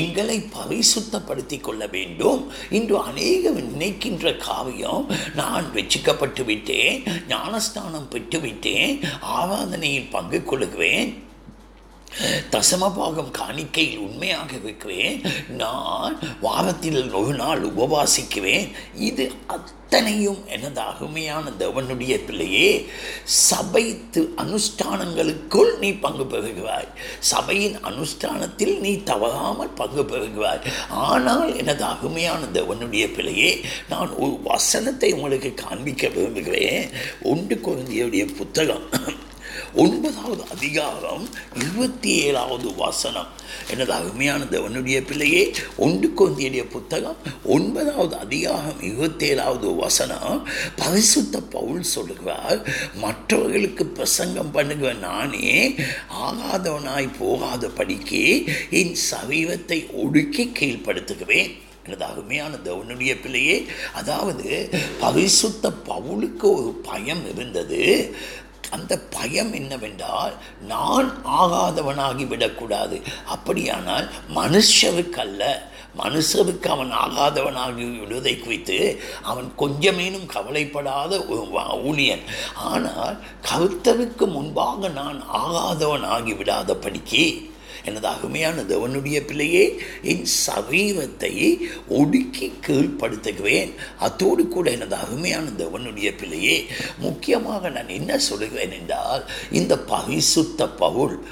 எங்களை 0.00 0.36
பரிசுத்தப்படுத்திக் 0.58 1.64
கொள்ள 1.66 1.86
வேண்டும். 1.86 2.42
இன்று 2.70 2.96
அநேகம் 3.10 3.60
நினைக்கின்ற 3.70 4.32
காவியம் 4.46 5.04
நான் 5.34 5.66
வெச்சிக்கப்பட்டு 5.74 6.44
விட்டேன் 6.44 7.02
ஞானஸ்தானம் 7.28 8.10
பெற்றுவிட்டேன் 8.10 8.94
ஆராதனையில் 9.36 10.12
பங்கு 10.16 10.40
கொள்கிறேன் 10.44 11.12
தசமபாகம் 12.50 13.30
காணிக்கையில் 13.30 13.98
உண்மையாக 13.98 14.50
இருக்கிறேன் 14.62 15.22
நான் 15.48 16.18
வாரத்தில் 16.40 17.12
ஒரு 17.12 17.34
நாள் 17.34 17.62
உபவாசிக்குவேன். 17.72 18.68
இது 18.94 19.32
அத்தனையும் 19.46 20.38
எனது 20.46 20.80
அருமையான 20.80 21.50
தேவனுடைய 21.58 22.14
பிள்ளையே 22.26 22.86
சபைத்து 23.50 24.20
அனுஷ்டானங்களுக்குள் 24.42 25.72
நீ 25.78 25.90
பங்கு 25.92 26.24
பெறுகிறாய். 26.24 26.88
சபையின் 27.18 27.76
அனுஷ்டானத்தில் 27.90 28.74
நீ 28.78 28.92
தவறாமல் 29.02 29.76
பங்கு 29.80 30.02
பெறுகிறாய். 30.02 30.64
ஆனால் 30.88 31.56
எனது 31.56 31.84
அருமையான 31.84 32.42
தேவனுடைய 32.52 33.06
பிள்ளையே 33.14 33.64
நான் 33.88 34.10
ஒரு 34.16 34.38
வசனத்தை 34.44 35.12
உங்களுக்கு 35.12 35.54
காண்பிக்க 35.54 36.08
விரும்புகிறேன். 36.08 36.90
ஒன்று 37.22 37.60
குழந்தையுடைய 37.66 38.26
புத்தகம். 38.36 38.86
ஒன்பதாவது 39.82 40.44
அதிகாரம் 40.50 41.28
இருபத்தி 41.54 42.10
ஏழாவது 42.16 42.74
வசனம். 42.74 43.26
எனது 43.70 43.92
அருமையான 43.92 44.44
தேவனுடைய 44.44 45.06
பிள்ளையே 45.06 45.54
ஒன்று 45.76 46.08
கொந்தியுடைய 46.18 46.64
புத்தகம் 46.70 47.16
ஒன்பதாவது 47.44 48.16
அதிகாரம் 48.16 48.78
இருபத்தேழாவது 48.80 49.76
வசனம். 49.76 50.48
பரிசுத்த 50.76 51.40
பவுல் 51.40 51.82
சொல்லுகிறார் 51.82 52.60
மற்றவர்களுக்கு 52.94 53.86
பிரசங்கம் 53.86 54.50
பண்ணுகிற 54.50 54.92
நானே 54.92 55.74
ஆகாதவனாய் 56.28 57.10
போகாத 57.18 57.68
படிக்கு 57.68 58.24
என் 58.70 58.96
சரீரத்தை 59.10 59.80
ஒடுக்கி 60.04 60.46
கீழ்ப்படுத்துகிறேன். 60.60 61.52
எனது 61.86 62.04
அருமையான 62.04 62.56
தேவனுடைய 62.64 63.14
பிள்ளையே 63.22 63.66
அதாவது 63.94 64.70
பரிசுத்த 65.00 65.72
பவுலுக்கு 65.88 66.46
ஒரு 66.58 66.80
பயம் 66.82 67.24
இருந்தது. 67.34 67.82
அந்த 68.70 68.98
பயம் 69.10 69.52
என்னவென்றால் 69.52 70.34
நான் 70.68 71.08
ஆகாதவனாகி 71.40 72.26
விடக்கூடாது. 72.26 73.02
அப்படியானால் 73.26 74.10
மனுஷருக்கு 74.34 75.20
அல்ல 75.26 75.72
மனுஷருக்கு 75.98 76.66
அவன் 76.66 76.92
ஆகாதவனாகி 76.92 77.84
விடுவதை 78.00 78.38
குறித்து 78.38 78.78
அவன் 79.22 79.52
கொஞ்சமேனும் 79.58 80.26
கவலைப்படாத 80.26 81.18
ஊழியன். 81.88 82.24
ஆனால் 82.54 83.18
கருத்தருக்கு 83.50 84.26
முன்பாக 84.26 84.88
நான் 84.88 85.20
ஆகாதவனாகி 85.32 86.34
விடாத 86.36 86.74
படிக்கு 86.74 87.52
எனது 87.84 88.06
அருமையான 88.06 88.62
தேவனுடைய 88.62 89.26
பிள்ளையே 89.26 89.82
என் 90.02 90.26
சரீரத்தை 90.46 91.58
ஒடுக்கி 91.88 92.52
கீழ்ப்படுத்துகிறேன். 92.66 93.72
அத்தோடு 93.98 94.48
கூட 94.48 94.70
எனது 94.70 94.96
அருமையான 94.96 95.48
தேவனுடைய 95.58 96.18
பிள்ளையே 96.18 96.64
முக்கியமாக 96.98 97.68
நான் 97.68 97.88
என்ன 97.88 98.18
சொல்லுகிறேன் 98.18 98.70
என்றால் 98.70 99.30
இந்த 99.50 99.78
பரிசுத்த 99.78 100.68
பவுல் 100.68 101.26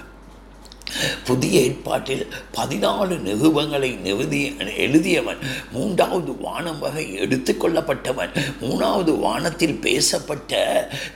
புதிய 1.24 1.60
ஏற்பாட்டில் 1.60 2.24
பதினாலு 2.54 3.14
நிருபங்களை 3.26 3.90
நிறுதி 4.00 4.40
எழுதியவன் 4.76 5.40
மூன்றாவது 5.72 6.32
வானம் 6.38 6.78
வகை 6.78 7.04
எடுத்துக்கொள்ளப்பட்டவன் 7.18 8.32
மூணாவது 8.60 9.12
வானத்தில் 9.18 9.78
பேசப்பட்ட 9.78 10.60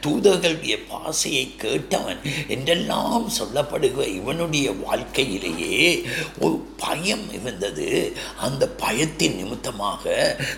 தூதர்களுடைய 0.07 0.77
பாசையை 0.91 1.45
கேட்டவன் 1.63 2.21
என்றெல்லாம் 2.49 3.27
சொல்லப்படுகிற 3.39 4.07
இவனுடைய 4.15 4.67
வாழ்க்கையிலேயே 4.85 6.05
ஒரு 6.41 6.57
பயம் 6.77 7.27
இருந்தது. 7.33 7.89
அந்த 8.41 8.65
பயத்தின் 8.79 9.37
நிமித்தமாக 9.37 10.05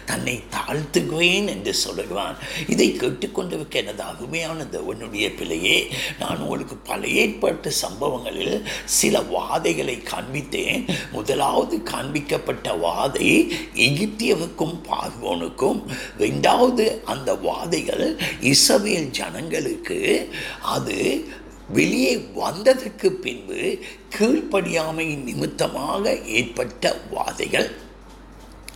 தன்னை 0.04 0.34
தாழ்த்துகிறேன் 0.56 1.48
என்று 1.48 1.74
சொல்லுகிறான். 1.74 2.36
இதை 2.68 2.88
கேட்டுக்கொண்டிருக்க 2.92 3.76
எனது 3.82 4.02
அருமையான 4.02 4.66
தேவனுடைய 4.72 5.26
பிள்ளையே 5.36 5.78
நான் 6.18 6.40
உங்களுக்கு 6.40 6.76
பல 6.76 7.06
ஏற்பாட்டு 7.06 7.72
சம்பவங்களில் 7.72 8.56
சில 8.84 9.07
சில 9.08 9.20
வாதைகளை 9.20 9.94
காண்பித்தேன். 10.04 10.82
முதலாவது 11.12 11.76
காண்பிக்கப்பட்ட 11.76 12.72
வாதை 12.84 13.30
எகிப்தியவுக்கும் 13.74 14.76
பார்வோனுக்கும். 14.88 15.80
ரெண்டாவது 16.18 17.04
அந்த 17.04 17.34
வாதைகள் 17.34 18.16
இஸ்ரவேல் 18.42 19.10
ஜனங்களுக்கு 19.10 20.28
அது 20.62 21.24
வெளியே 21.72 22.16
வந்ததற்கு 22.16 23.12
பின்பு 23.12 23.78
கீழ்ப்படியாமை 24.18 25.06
நிமித்தமாக 25.24 26.18
ஏற்பட்ட 26.18 27.00
வாதைகள். 27.10 27.70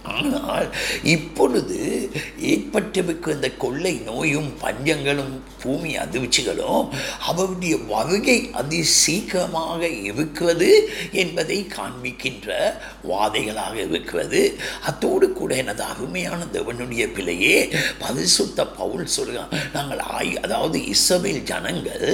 ஆனால் 0.04 0.68
இப்பொழுது 1.04 1.78
ஏற்பட்டவுக்கு 2.46 3.32
இந்த 3.32 3.50
கொள்ளை 3.56 3.92
நோயும் 4.06 4.50
பஞ்சங்களும் 4.62 5.34
பூமி 5.62 5.96
அதிர்ச்சிகளும் 5.96 6.86
அவருடைய 7.26 7.76
வருகை 7.90 8.38
அதி 8.52 8.82
சீக்கிரமாக 8.94 9.80
இருக்கிறது 10.02 10.70
என்பதை 11.14 11.58
காண்பிக்கின்ற 11.76 12.48
வாதைகளாக 13.08 13.76
இருக்கிறது. 13.84 14.40
அத்தோடு 14.82 15.32
கூட 15.32 15.54
எனது 15.56 15.82
அருமையான 15.84 16.46
தேவனுடைய 16.52 17.12
பிள்ளையே 17.12 17.56
பரிசுத்த 17.98 18.66
பவுல் 18.72 19.06
சொல்கிறான் 19.06 19.54
நாங்கள் 19.72 20.02
ஆய் 20.12 20.32
அதாவது 20.36 20.78
இஸ்ரவேல் 20.94 21.42
ஜனங்கள் 21.44 22.06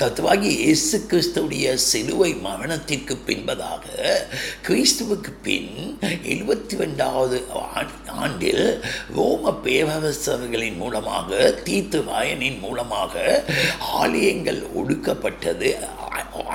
கத்துவாகி 0.00 0.50
இயேசு 0.56 0.98
கிறிஸ்துடைய 1.06 1.74
சிலுவை 1.86 2.30
மரணத்திற்கு 2.42 3.16
பின்பதாக 3.26 3.84
கிறிஸ்துவுக்கு 4.62 5.32
பின் 5.42 5.72
எழுபத்தி 6.24 6.76
ரெண்டாவது 6.76 7.33
ஆண்டில் 8.24 8.66
ரோம 9.16 9.52
பேரரசர்களின் 9.64 10.76
மூலமாக 10.76 11.30
தீத்து 11.66 12.00
வாயனின் 12.10 12.60
மூலமாக 12.60 13.44
ஆலயங்கள் 14.00 14.62
ஒடுக்கப்பட்டது 14.80 15.70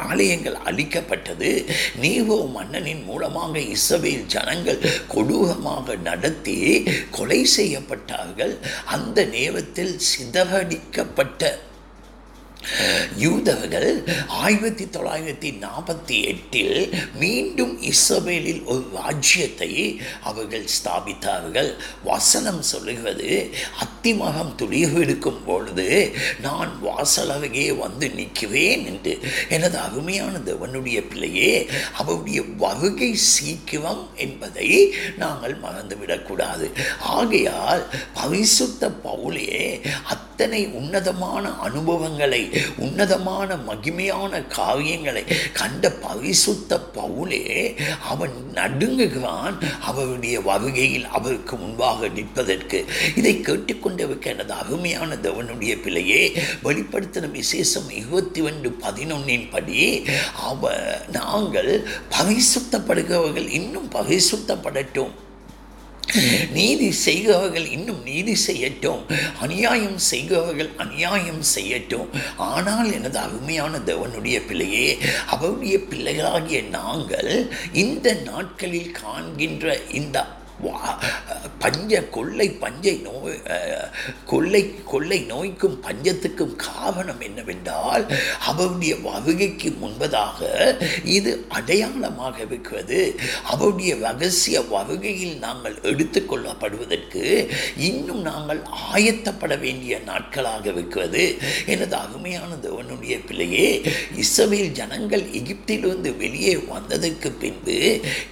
ஆலயங்கள் 0.09 0.55
அழிக்கப்பட்டது. 0.69 1.49
நீவோ 2.01 2.37
மன்னனின் 2.55 3.03
மூலமாக 3.03 3.59
இஸ்ரவேல் 3.75 4.25
ஜனங்கள் 4.25 4.81
கொடூரமாக 5.13 5.95
நடத்தி 6.07 6.57
கொலை 7.11 7.39
செய்யப்பட்டார்கள். 7.57 8.53
அந்த 8.95 9.25
நேரத்தில் 9.35 9.93
சிதறடிக்கப்பட்ட 10.09 11.51
யூதர்கள் 13.17 14.03
ஆயிரத்தி 14.27 14.85
தொள்ளாயிரத்தி 14.85 15.59
நாற்பத்தி 15.63 16.23
எட்டில் 16.23 16.93
மீண்டும் 17.19 17.81
இஸ்ரேலில் 17.81 18.63
ஒரு 18.63 18.89
ராஜ்யத்தை 18.93 20.01
அவர்கள் 20.23 20.65
ஸ்தாபித்தார்கள். 20.65 21.75
வசனம் 22.03 22.61
சொல்லுகிறது 22.61 23.49
அத்திமகம் 23.79 24.55
துளிவு 24.55 24.99
எடுக்கும் 24.99 25.45
பொழுது 25.45 26.15
நான் 26.41 26.79
வாசலருகே 26.83 27.77
வந்து 27.77 28.07
நிற்குவேன் 28.07 28.85
என்று. 28.85 29.19
எனது 29.49 29.77
அருமையான 29.77 30.37
தேவனுடைய 30.37 31.07
பிள்ளையே 31.07 31.69
அவருடைய 31.97 32.41
வருகை 32.57 33.15
சீக்கிரம் 33.15 34.07
என்பதை 34.15 34.93
நாங்கள் 35.17 35.57
மறந்துவிடக்கூடாது. 35.59 36.71
ஆகையால் 36.99 37.85
பரிசுத்த 38.13 38.91
பவுலே 39.03 39.81
அத்தனை 40.05 40.67
உன்னதமான 40.67 41.57
அனுபவங்களை 41.59 42.48
உன்னதமான 42.77 43.57
மகிமையான 43.69 44.47
காரியங்களை 44.47 45.23
கண்ட 45.53 45.91
பரிசுத்த 45.91 46.79
பவுலே 46.95 47.43
அவன் 48.09 48.35
நடுங்குகிறான். 48.53 49.55
அவருடைய 49.81 50.41
வருகையில் 50.41 51.07
அவருக்கு 51.07 51.55
முன்பாக 51.55 52.07
நிற்பதற்கு. 52.07 52.85
இதை 53.15 53.33
கேட்டுக்கொண்டவருக்கு 53.37 54.25
எனது 54.25 54.53
அருமையான 54.53 55.15
தேவனுடைய 55.15 55.81
பிள்ளையே 55.81 56.23
வெளிப்படுத்தின 56.63 57.31
விசேஷம் 57.31 57.89
இருபத்தி 57.89 58.41
ரெண்டு 58.41 58.69
பதினொன்னின் 58.81 59.47
படி 59.51 60.05
அவ 60.43 60.71
நாங்கள் 61.11 61.87
பரிசுத்தப்படுகிறவர்கள் 62.17 63.49
இன்னும் 63.49 63.89
பரிசுத்தப்படட்டும். 63.91 65.13
நீதி 66.53 66.91
செய்கிறவர்கள் 66.91 67.67
இன்னும் 67.71 68.03
நீதி 68.03 68.35
செய்யட்டும். 68.47 69.01
அநியாயம் 69.39 69.97
செய்கிறவர்கள் 69.97 70.71
அநியாயம் 70.77 71.43
செய்யட்டும். 71.55 72.09
ஆனால் 72.37 72.93
எனது 72.93 73.17
அருமையான 73.17 73.77
தேவனுடைய 73.85 74.39
பிள்ளையே 74.47 74.97
அவருடைய 75.27 75.77
பிள்ளைகளாகிய 75.91 76.61
நாங்கள் 76.61 77.31
இந்த 77.73 78.13
நாட்களில் 78.13 78.91
காண்கின்ற 78.91 79.77
இந்த 79.91 80.17
வா- 80.63 80.95
பஞ்ச 81.59 82.01
கொள்ளை 82.09 82.49
பஞ்சை 82.55 82.93
நோய் 82.97 83.37
கொள்ளை 84.25 84.61
கொள்ளை 84.83 85.25
நோய்க்கும் 85.29 85.77
பஞ்சத்துக்கும் 85.81 86.55
காரணம் 86.65 87.19
என்னவென்றால் 87.19 88.05
அவருடைய 88.45 88.95
வருகைக்கு 89.03 89.69
முன்பதாக 89.81 90.39
இது 91.09 91.31
அடையாளமாக 91.49 92.37
இருக்கிறது. 92.41 92.99
அவருடைய 93.43 93.95
ரகசிய 93.97 94.61
வருகையில் 94.69 95.37
நாங்கள் 95.37 95.77
எடுத்துக்கொள்ளப்படுவதற்கு 95.83 97.23
இன்னும் 97.79 98.21
நாங்கள் 98.21 98.61
ஆயத்தப்பட 98.91 99.59
வேண்டிய 99.59 99.99
நாட்களாக 100.05 100.69
இருக்கிறது. 100.69 101.23
எனது 101.65 101.95
அருமையான 101.95 102.51
தேவனுடைய 102.61 103.25
பிள்ளையே 103.25 103.67
இஸ்ரவேல் 104.17 104.71
ஜனங்கள் 104.71 105.25
எகிப்திலிருந்து 105.33 106.17
வெளியே 106.17 106.55
வந்ததற்கு 106.67 107.31
பின்பு 107.37 107.77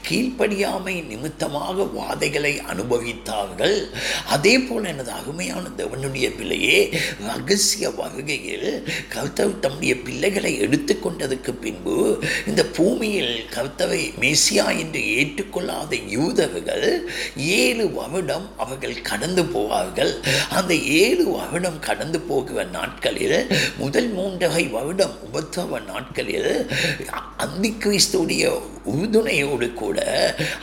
கீழ்ப்படியாமை 0.10 1.06
நிமித்தமாக 1.06 1.86
பாதைகளை 2.18 2.52
அனுபவித்தார்கள். 2.72 3.76
அதே 4.36 4.54
போல் 4.60 4.88
எனது 4.92 5.12
அருமையான 5.18 5.64
தேவனுடைய 5.80 6.28
பிள்ளையே 6.38 6.78
ரகசிய 7.26 7.90
வருகையில் 7.98 8.70
கர்த்தர் 9.14 9.54
தம்முடைய 9.64 9.94
பிள்ளைகளை 10.06 10.52
எடுத்துக்கொண்டதுக்கு 10.66 11.52
பின்பு 11.64 11.96
இந்த 12.50 12.62
பூமியில் 12.78 13.36
கர்த்தவை 13.56 14.02
மேசியா 14.24 14.66
என்று 14.84 15.02
ஏற்றுக்கொள்ளாத 15.18 16.00
யூதர்கள் 16.16 16.88
ஏழு 17.60 17.86
வருடம் 18.00 18.48
அவர்கள் 18.66 18.98
கடந்து 19.10 19.44
போவார்கள். 19.56 20.14
அந்த 20.60 20.74
ஏழு 21.04 21.28
வருடம் 21.38 21.80
கடந்து 21.90 22.22
போகிற 22.32 22.66
நாட்களில் 22.78 23.40
முதல் 23.84 24.10
மூன்றரை 24.18 24.66
வருடம் 24.78 25.16
உபத்திரவ 25.30 25.84
நாட்களில் 25.92 26.52
அந்த 27.46 27.66
கிறிஸ்துடைய 27.86 28.44
உறுதுணையோடு 28.92 29.68
கூட 29.80 30.00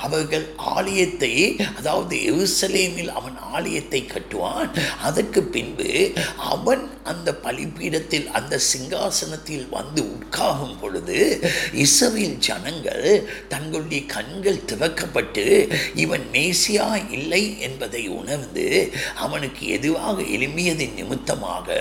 அவர்கள் 0.07 0.45
ஆலயத்தை 0.75 1.33
அதாவது 1.77 2.17
எருசலேமில் 2.31 3.13
அவன் 3.19 3.39
ஆலயத்தை 3.55 4.01
கட்டுவான். 4.07 4.71
அதற்கு 5.03 5.43
பின்பு 5.55 5.91
அவன் 6.53 6.85
அந்த 7.05 7.31
பலிபீடத்தில் 7.45 8.29
அந்த 8.31 8.55
சிங்காசனத்தில் 8.71 9.67
வந்து 9.71 10.03
உட்காகும் 10.15 10.77
பொழுது 10.81 11.19
இஸ்ரவேல் 11.85 12.37
ஜனங்கள் 12.47 13.07
தங்களுடைய 13.49 14.01
கண்கள் 14.07 14.65
திறக்கப்பட்டு 14.71 15.45
இவன் 15.95 16.27
மேசியா 16.33 16.89
இல்லை 17.11 17.43
என்பதை 17.61 18.03
உணர்ந்து 18.09 18.67
அவனுக்கு 19.15 19.65
எதுவாக 19.69 20.17
எளிமையதின் 20.37 20.95
நிமித்தமாக 20.95 21.77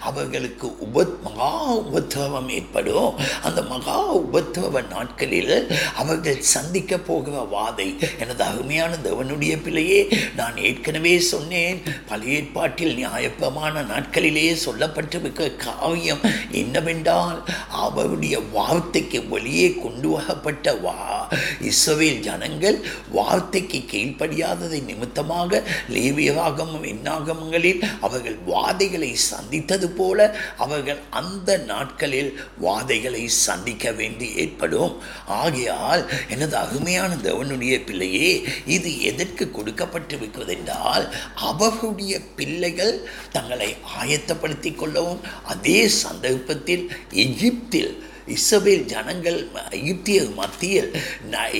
அவர்களுக்கு 0.00 0.66
உப 0.86 1.06
மகா 1.24 1.52
உபத்திரவம் 1.82 2.50
ஏற்படும். 2.58 3.12
அந்த 3.42 3.60
மகா 3.62 3.98
உபத்திரவ 4.16 4.82
நாட்களில் 4.88 5.54
அவர்கள் 5.94 6.40
சந்திக்க 6.54 6.98
போகிற 7.08 7.36
வாதை 7.52 7.88
எனது 8.18 8.42
அருமையான 8.50 8.92
தேவனுடைய 9.04 9.62
பிள்ளையே 9.62 10.08
நான் 10.36 10.56
ஏற்கனவே 10.56 11.18
சொன்னேன். 11.18 11.82
பழைய 12.08 12.32
ஏற்பாட்டில் 12.34 12.96
நியாயப்பமான 12.96 13.82
நாட்களிலே 13.82 14.56
சொல்லப்பட்டிருக்க 14.64 15.56
காவியம் 15.56 16.20
என்னவென்றால் 16.50 17.42
அவருடைய 17.70 18.40
வார்த்தைக்கு 18.40 19.28
வெளியே 19.28 19.74
கொண்டு 19.74 20.08
வரப்பட்ட 20.08 20.74
வா 20.74 21.28
இஸ்ரவேல் 21.62 22.20
ஜனங்கள் 22.20 22.78
வார்த்தைக்கு 23.10 23.78
கீழ்ப்படியாததை 23.92 24.84
நிமித்தமாக 24.84 25.62
லேவியராகமும் 25.90 26.86
எண்ணாகமங்களில் 26.86 27.82
அவர்கள் 28.00 28.38
வாதைகளை 28.46 29.12
சந்தித்தது 29.14 29.88
போல 29.90 30.18
அவர்கள் 30.56 31.00
அந்த 31.10 31.56
நாட்களில் 31.56 32.40
வாதைகளை 32.62 33.26
சந்திக்க 33.26 33.92
வேண்டி 33.92 34.34
ஏற்படும். 34.36 35.02
ஆகையால் 35.26 36.10
எனது 36.28 36.56
அருமையான 36.56 37.14
தேவனுடைய 37.14 37.84
பிள்ளையே 37.86 38.46
இது 38.66 38.93
எதற்கு 39.02 39.44
கொடுக்கப்பட்டிருக்கிறது 39.50 40.54
என்றால் 40.56 41.04
அவர்களுடைய 41.42 42.14
பிள்ளைகள் 42.36 42.94
தங்களை 43.32 43.70
ஆயத்தப்படுத்தி 43.96 44.72
கொள்ளவும் 44.74 45.22
அதே 45.46 45.80
சந்தர்ப்பத்தில் 46.00 46.84
எகிப்தில் 47.24 47.92
இஸ்ரவேல் 48.34 48.86
ஜனங்கள் 48.86 49.40
எகிப்தியர் 49.78 50.30
மத்தியில் 50.34 50.92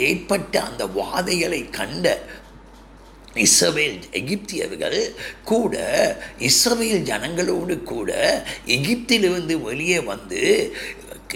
ஏற்பட்ட 0.02 0.54
அந்த 0.62 0.84
வாதைகளை 0.96 1.60
கண்ட 1.70 2.16
இஸ்ரவேல் 3.42 4.00
எகிப்தியர்கள் 4.12 4.98
கூட 5.44 5.76
இஸ்ரவேல் 6.40 7.02
ஜனங்களோடு 7.04 7.76
கூட 7.84 8.10
எகிப்திலிருந்து 8.68 9.54
வெளியே 9.60 9.98
வந்து 10.06 10.42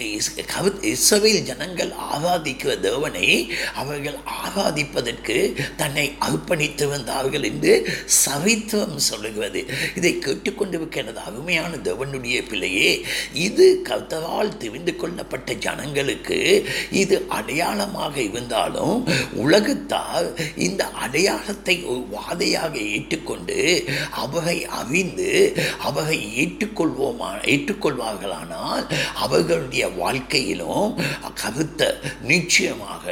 இஸ்ரவேல் 0.01 1.43
ஜனங்கள் 1.43 1.91
ஆராதிக்கிற 1.91 2.79
தேவனை 2.79 3.51
அவர்கள் 3.75 4.17
ஆராதிப்பதற்கு 4.45 5.55
தன்னை 5.77 6.15
அர்ப்பணித்து 6.19 6.87
வந்தார்கள் 6.87 7.43
என்று 7.43 7.97
சவித்துவம் 8.25 8.95
சொல்லுகிறது. 8.95 9.65
இதை 9.95 10.19
கேட்டுக்கொண்டு 10.19 10.97
எனது 10.99 11.19
அருமையான 11.19 11.75
தேவனுடைய 11.75 12.47
பிள்ளையே 12.47 13.03
இது 13.33 13.81
கர்த்தரால் 13.89 14.57
தெரிந்து 14.57 14.95
கொள்ளப்பட்ட 14.95 15.53
ஜனங்களுக்கு 15.53 16.65
இது 16.89 17.25
அடையாளமாக 17.29 18.21
இருந்தாலும் 18.21 19.07
உலகத்தார் 19.35 20.33
இந்த 20.55 20.85
அடையாளத்தை 20.85 21.83
ஒரு 21.83 22.05
வாதையாக 22.11 22.75
ஏற்றுக்கொண்டு 22.75 23.85
அவகை 24.09 24.65
அறிந்து 24.65 25.53
அவகை 25.79 26.45
ஏற்றுக்கொள்வோமா 26.45 27.45
ஏற்றுக்கொள்வார்களானால் 27.45 28.85
அவர்களுடைய 29.15 29.88
வாழ்க்கையிலும் 29.89 31.01
கருத்த 31.33 31.99
நிச்சயமாக 32.23 33.05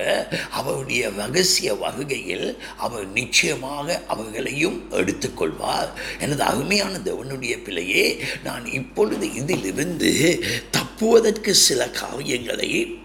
அவருடைய 0.51 1.09
ரகசிய 1.09 1.73
வகுகையில் 1.73 2.57
அவர் 2.78 3.11
நிச்சயமாக 3.11 4.01
அவர்களையும் 4.07 4.86
எடுத்துக்கொள்வார். 4.91 5.89
எனது 6.19 6.43
அருமையான 6.43 6.97
தேவனுடைய 6.97 7.63
பிள்ளையே 7.63 8.23
நான் 8.43 8.65
இப்பொழுது 8.65 9.34
இதிலிருந்து 9.34 10.43
தப்புவதற்கு 10.71 11.49
சில 11.49 11.89
காரியங்களை 11.89 12.99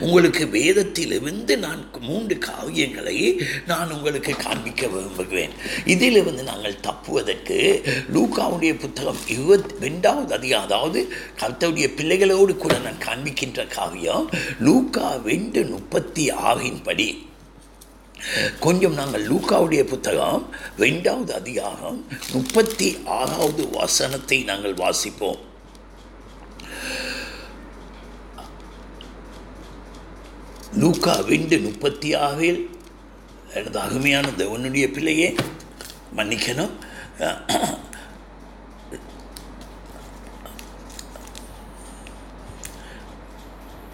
உங்களுக்கு 0.00 0.44
வேதத்திலிருந்து 0.46 1.54
நான் 1.64 1.82
மூன்று 2.00 2.38
காவியங்களை 2.48 3.16
நான் 3.66 3.92
உங்களுக்கு 3.92 4.32
காண்பிக்க 4.36 4.86
விரும்புகிறேன். 4.86 5.54
இதிலிருந்து 5.94 6.42
நாங்கள் 6.42 6.80
தப்புவதற்கு 6.88 7.58
லூக்காவுடைய 8.14 8.72
புத்தகம் 8.84 9.20
இருபத்தி 9.26 9.74
ரெண்டாவது 9.86 10.32
அதிகம் 10.38 10.66
அதாவது 10.68 11.02
கர்த்தருடைய 11.42 11.88
பிள்ளைகளோடு 11.98 12.56
கூட 12.56 12.78
நான் 12.78 13.04
காண்பிக்கின்ற 13.08 13.66
காவியம் 13.76 14.26
லூக்கா 14.68 15.08
ரெண்டு 15.24 15.62
முப்பத்தி 15.74 16.24
ஆறின்படி. 16.30 17.10
கொஞ்சம் 18.60 18.94
நாங்கள் 18.94 19.24
லூக்காவுடைய 19.28 19.84
புத்தகம் 19.92 20.42
ரெண்டாவது 20.78 21.32
அதிகாரம் 21.40 21.98
முப்பத்தி 22.32 22.88
ஆறாவது 23.04 23.64
வசனத்தை 23.78 24.38
நாங்கள் 24.50 24.74
வாசிப்போம். 24.74 25.40
லூக்கா 30.80 31.14
ரெண்டு 31.30 31.58
முப்பத்தி 31.58 32.14
ஆறில் 32.14 32.60
எனது 33.54 33.78
அகுமையான 33.78 34.26
தேவனுடைய 34.38 34.92
பிள்ளையே 34.92 35.34
மன்னிக்கணும். 36.16 36.72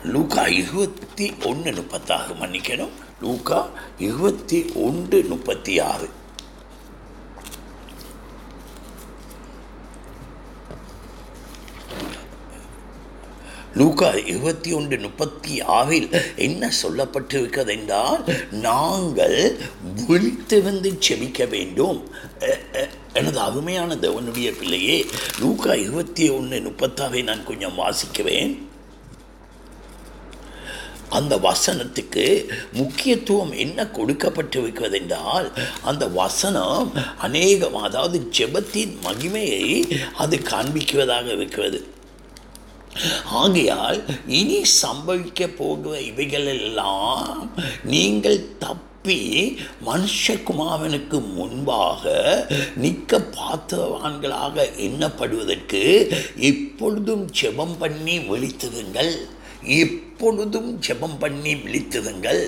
லூக்கா 0.04 0.46
இருபத்தி 0.60 1.26
ஒன்று 1.44 1.72
முப்பத்தாறு 1.72 2.34
மன்னிக்கணும். 2.34 2.94
லூக்கா 3.22 3.68
இருபத்தி 3.98 4.60
ஒன்று 4.74 5.22
முப்பத்தி 5.32 5.78
ஆறு 5.78 6.08
லூக்கா 13.78 14.10
இருபத்தி 14.32 14.70
ஒன்று 14.78 14.96
முப்பத்தி 15.04 15.54
ஆறில் 15.78 16.08
என்ன 16.46 16.70
சொல்லப்பட்டிருக்கிறது 16.82 17.72
என்றால் 17.78 18.22
நாங்கள் 18.66 19.36
விழித்திருந்து 20.08 20.90
செபிக்க 21.06 21.48
வேண்டும். 21.54 22.00
எனது 23.18 23.38
அருமையான 23.48 23.90
தேவனுடைய 24.04 24.48
பிள்ளையே 24.60 24.96
லூக்கா 25.42 25.74
இருபத்தி 25.84 26.26
ஒன்று 26.38 26.58
முப்பத்தாவை 26.68 27.22
நான் 27.28 27.46
கொஞ்சம் 27.50 27.78
வாசிக்கிறேன். 27.82 28.54
அந்த 31.18 31.34
வசனத்துக்கு 31.48 32.24
முக்கியத்துவம் 32.78 33.52
என்ன 33.64 33.84
கொடுக்கப்பட்டிருக்கிறது 33.98 34.96
என்றால் 35.00 35.46
அந்த 35.90 36.04
வசனம் 36.22 36.90
அநேகம் 37.26 37.78
அதாவது 37.88 38.18
ஜெபத்தின் 38.38 38.96
மகிமையை 39.06 39.62
அது 40.24 40.36
காண்பிக்கிறதாக 40.50 41.26
இருக்கிறது. 41.36 41.80
ஆகையால் 43.24 44.04
இனி 44.26 44.60
சம்பவிக்க 44.82 45.46
போகிற 45.46 46.00
இவைகளெல்லாம் 46.00 47.50
நீங்கள் 47.84 48.40
தப்பி 48.58 49.22
மனுஷகுமாரனுக்கு 49.86 51.18
முன்பாக 51.34 52.12
நிற்க 52.76 53.20
பாத்திரவான்களாக 53.36 54.66
எண்ணப்படுவதற்கு 54.86 55.82
எப்பொழுதும் 56.36 57.26
செபம் 57.40 57.76
பண்ணி 57.78 58.18
விழித்திருங்கள். 58.18 59.14
எப்பொழுதும் 60.18 60.70
ஜெபம் 60.86 61.18
பண்ணி 61.18 61.52
விழித்திருங்கள். 61.54 62.40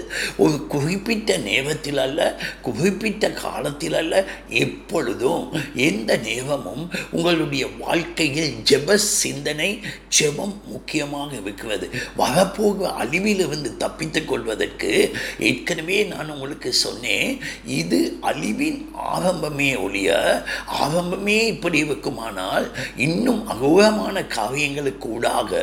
ஒரு 0.43 0.57
குறிப்பிட்ட 0.73 1.37
நேரத்தில் 1.45 2.01
அல்ல 2.05 2.21
குறிப்பிட்ட 2.67 3.25
காலத்தில் 3.43 3.97
அல்ல 4.01 4.15
எப்பொழுதும் 4.63 5.45
எந்த 5.89 6.11
நேரமும் 6.25 6.83
உங்களுடைய 7.11 7.65
வாழ்க்கையில் 7.83 8.57
ஜெப 8.71 8.97
சிந்தனை 9.03 9.69
ஜெபம் 10.19 10.55
முக்கியமாக 10.73 11.31
இருக்கிறது. 11.43 11.87
வரப்போக 12.17 12.91
அழிவிலிருந்து 13.03 13.71
தப்பித்துக் 13.85 14.29
கொள்வதற்கு 14.31 14.91
ஏற்கனவே 15.51 16.01
நான் 16.13 16.35
உங்களுக்கு 16.37 16.73
சொன்னேன் 16.83 17.31
இது 17.79 18.01
அழிவின் 18.33 18.83
ஆரம்பமே 19.15 19.71
ஒழிய 19.85 20.19
ஆரம்பமே 20.83 21.39
இப்படி 21.55 21.81
இருக்குமானால் 21.87 22.69
இன்னும் 23.09 23.43
அகோரமான 23.55 24.27
காரியங்களுக்கு 24.39 25.09
ஊடாக 25.17 25.63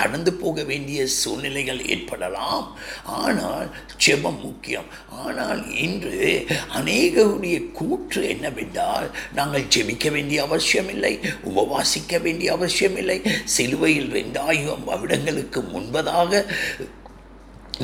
கடந்து 0.00 0.34
போக 0.42 0.58
வேண்டிய 0.72 1.00
சூழ்நிலை 1.20 1.40
சூழ்நிலைகள் 1.42 1.80
ஏற்படலாம். 1.92 2.66
ஆனால் 3.20 3.68
ஜெபம் 4.04 4.38
முக்கியம். 4.46 4.88
ஆனால் 5.22 5.62
இன்று 5.84 6.20
அநேகருடைய 6.78 7.56
கூற்று 7.78 8.20
என்னவென்றால் 8.34 9.08
நாங்கள் 9.38 9.68
ஜெபிக்க 9.74 10.06
வேண்டிய 10.16 10.38
அவசியமில்லை 10.48 11.12
உபவாசிக்க 11.50 12.20
வேண்டிய 12.26 12.48
அவசியமில்லை. 12.58 13.18
சிலுவையில் 13.56 14.10
ரெண்டாயிரம் 14.18 14.86
வருடங்களுக்கு 14.90 15.62
முன்பதாக 15.74 16.42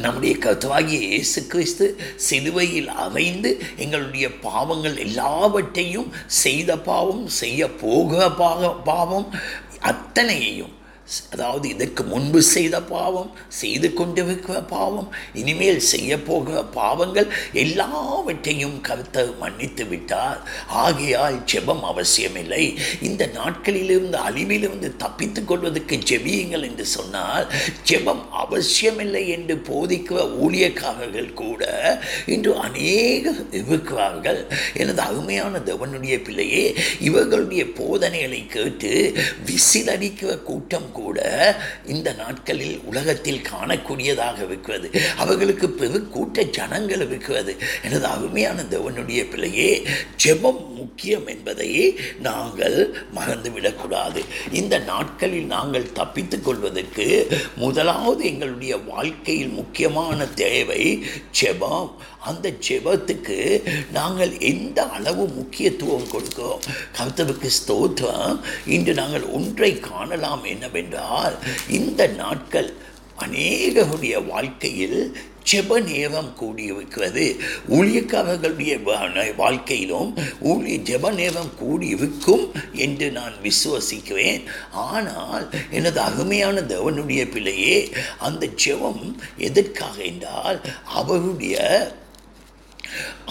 நம்முடைய 0.04 0.32
கருத்துவாகிய 0.44 0.98
இயேசு 1.10 1.40
கிறிஸ்து 1.52 1.86
சிலுவையில் 2.28 2.90
அமைந்து 3.06 3.50
எங்களுடைய 3.84 4.26
பாவங்கள் 4.46 4.96
எல்லாவற்றையும் 5.06 6.10
செய்த 6.44 6.70
பாவம் 6.90 7.26
செய்ய 7.42 7.70
போக 7.84 8.30
பாக 8.42 8.70
பாவம் 8.90 9.28
அத்தனையையும் 9.90 10.74
அதாவது 11.32 11.66
இதற்கு 11.74 12.02
முன்பு 12.12 12.40
செய்த 12.54 12.76
பாவம் 12.82 13.30
செய்து 13.60 13.88
கொண்டிருக்கிற 13.98 14.56
பாவம் 14.72 15.08
இனிமேல் 15.40 15.80
செய்ய 15.92 16.18
போகிற 16.28 16.62
பாவங்கள் 16.78 17.28
எல்லாவற்றையும் 17.64 18.76
கருத்தர் 18.88 19.32
மன்னித்து 19.42 19.84
விட்டார். 19.92 20.40
ஆகையால் 20.84 21.38
ஜெபம் 21.52 21.84
அவசியமில்லை. 21.90 22.64
இந்த 23.08 23.22
நாட்களிலிருந்து 23.38 24.18
அழிவிலிருந்து 24.28 24.90
தப்பித்துக் 25.04 25.48
கொள்வதற்கு 25.50 25.98
ஜெபியுங்கள் 26.10 26.66
என்று 26.68 26.86
சொன்னால் 26.96 27.46
ஜெபம் 27.90 28.22
அவசியமில்லை 28.42 29.24
என்று 29.36 29.56
போதிக்கிற 29.70 30.18
ஊழியக்காரர்கள் 30.44 31.32
கூட 31.42 31.62
இன்று 32.26 32.52
அநேக 32.66 33.34
இருக்கிறார்கள். 33.60 34.42
எனது 34.74 35.02
அருமையான 35.08 35.54
தேவனுடைய 35.70 36.16
பிள்ளையே 36.28 36.66
இவர்களுடைய 37.08 37.64
போதனைகளை 37.80 38.42
கேட்டு 38.56 38.92
விசிலடிக்கிற 39.50 40.30
கூட்டம் 40.50 40.88
கூட 40.98 41.18
இந்த 41.94 42.08
நாட்களில் 42.22 42.76
உலகத்தில் 42.90 43.44
காணக்கூடியதாக 43.52 44.38
இருக்கிறது 44.48 44.88
அவர்களுக்கு 45.22 45.68
பெரு 45.80 46.00
கூட்ட 46.14 46.46
ஜனங்கள் 46.58 47.04
இருக்கிறது 47.06 47.54
எனது 47.86 48.06
அருமையான 48.14 48.58
தேவனுடைய 48.74 49.22
பிள்ளையே 49.30 49.70
ஜெபம் 50.24 50.62
முக்கியம் 50.80 51.26
என்பதை 51.34 51.70
நாங்கள் 52.26 52.78
மறந்துவிடக்கூடாது. 53.16 54.20
இந்த 54.60 54.74
நாட்களில் 54.90 55.48
நாங்கள் 55.54 55.92
தப்பித்துக் 55.92 56.44
கொள்வதற்கு 56.44 57.06
முதலாவது 57.56 58.22
எங்களுடைய 58.30 58.74
வாழ்க்கையில் 58.92 59.56
முக்கியமான 59.60 60.26
தேவை 60.44 60.82
ஜெபம். 61.40 61.90
அந்த 62.20 62.52
ஜெபத்துக்கு 62.68 63.38
நாங்கள் 63.92 64.38
எந்த 64.38 64.88
அளவு 64.96 65.26
முக்கியத்துவம் 65.28 66.10
கொடுக்கிறோம்? 66.12 66.64
கர்த்தவுக்கு 66.98 67.50
ஸ்தோத்திரம். 67.58 68.38
இன்று 68.66 68.94
நாங்கள் 68.94 69.26
ஒன்றை 69.38 69.80
காணலாம் 69.80 70.44
என்னவென்றால் 70.44 71.36
இந்த 71.68 72.06
நாட்கள் 72.06 72.70
அநேகருடைய 73.24 74.26
வாழ்க்கையில் 74.26 75.16
ஜெப 75.50 75.80
நேரம் 75.80 76.30
கூடியிருக்கிறது. 76.40 77.36
ஊழியக்காரர்களுடைய 77.68 78.74
வாழ்க்கையிலும் 79.36 80.10
ஊழிய 80.40 80.76
ஜெப 80.90 81.12
நேரம் 81.12 81.52
கூடியிருக்கும் 81.60 82.44
என்று 82.72 83.10
நான் 83.10 83.34
விசுவசிக்கிறேன். 83.42 84.42
ஆனால் 84.70 85.46
எனது 85.70 86.00
அருமையான 86.00 86.60
தேவனுடைய 86.60 87.30
பிள்ளையே 87.30 87.78
அந்த 88.18 88.46
ஜெபம் 88.64 89.02
எதற்காக 89.36 89.96
என்றால் 90.02 90.60
அவருடைய 90.84 91.56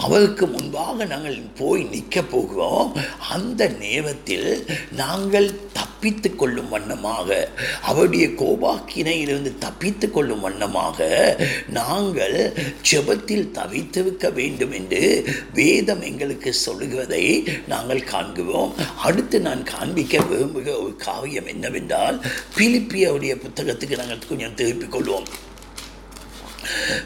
அவருக்கு 0.04 0.46
முன்பாக 0.46 1.04
நாங்கள் 1.04 1.38
போய் 1.56 1.82
நிற்க 1.92 2.22
போகிறோம். 2.22 2.90
அந்த 3.30 3.68
நேரத்தில் 3.84 4.50
நாங்கள் 5.02 5.48
தப்பித்து 5.72 6.30
கொள்ளும் 6.36 6.68
வண்ணமாக 6.68 7.28
அவருடைய 7.82 8.26
கோபாக்கினையிலிருந்து 8.42 9.52
தப்பித்து 9.58 10.10
கொள்ளும் 10.10 10.40
வண்ணமாக 10.40 11.08
நாங்கள் 11.78 12.38
ஜெபத்தில் 12.90 13.50
தவித்திருக்க 13.58 14.32
வேண்டும் 14.32 14.72
என்று 14.72 15.02
வேதம் 15.54 16.02
எங்களுக்கு 16.02 16.52
சொல்லுகிறதை 16.52 17.24
நாங்கள் 17.66 18.04
காண்கிறோம். 18.12 18.74
அடுத்து 19.08 19.40
நான் 19.40 19.62
காண்பிக்க 19.74 20.18
விரும்புகிற 20.30 20.76
ஒரு 20.84 20.94
காரியம் 21.08 21.46
என்னவென்றால் 21.46 22.18
பிலிப்பியருடைய 22.56 23.34
புத்தகத்துக்கு 23.44 24.00
நாங்கள் 24.02 24.28
கொஞ்சம் 24.28 24.54
திருப்பிக் 24.54 24.94
கொள்வோம். 24.94 25.28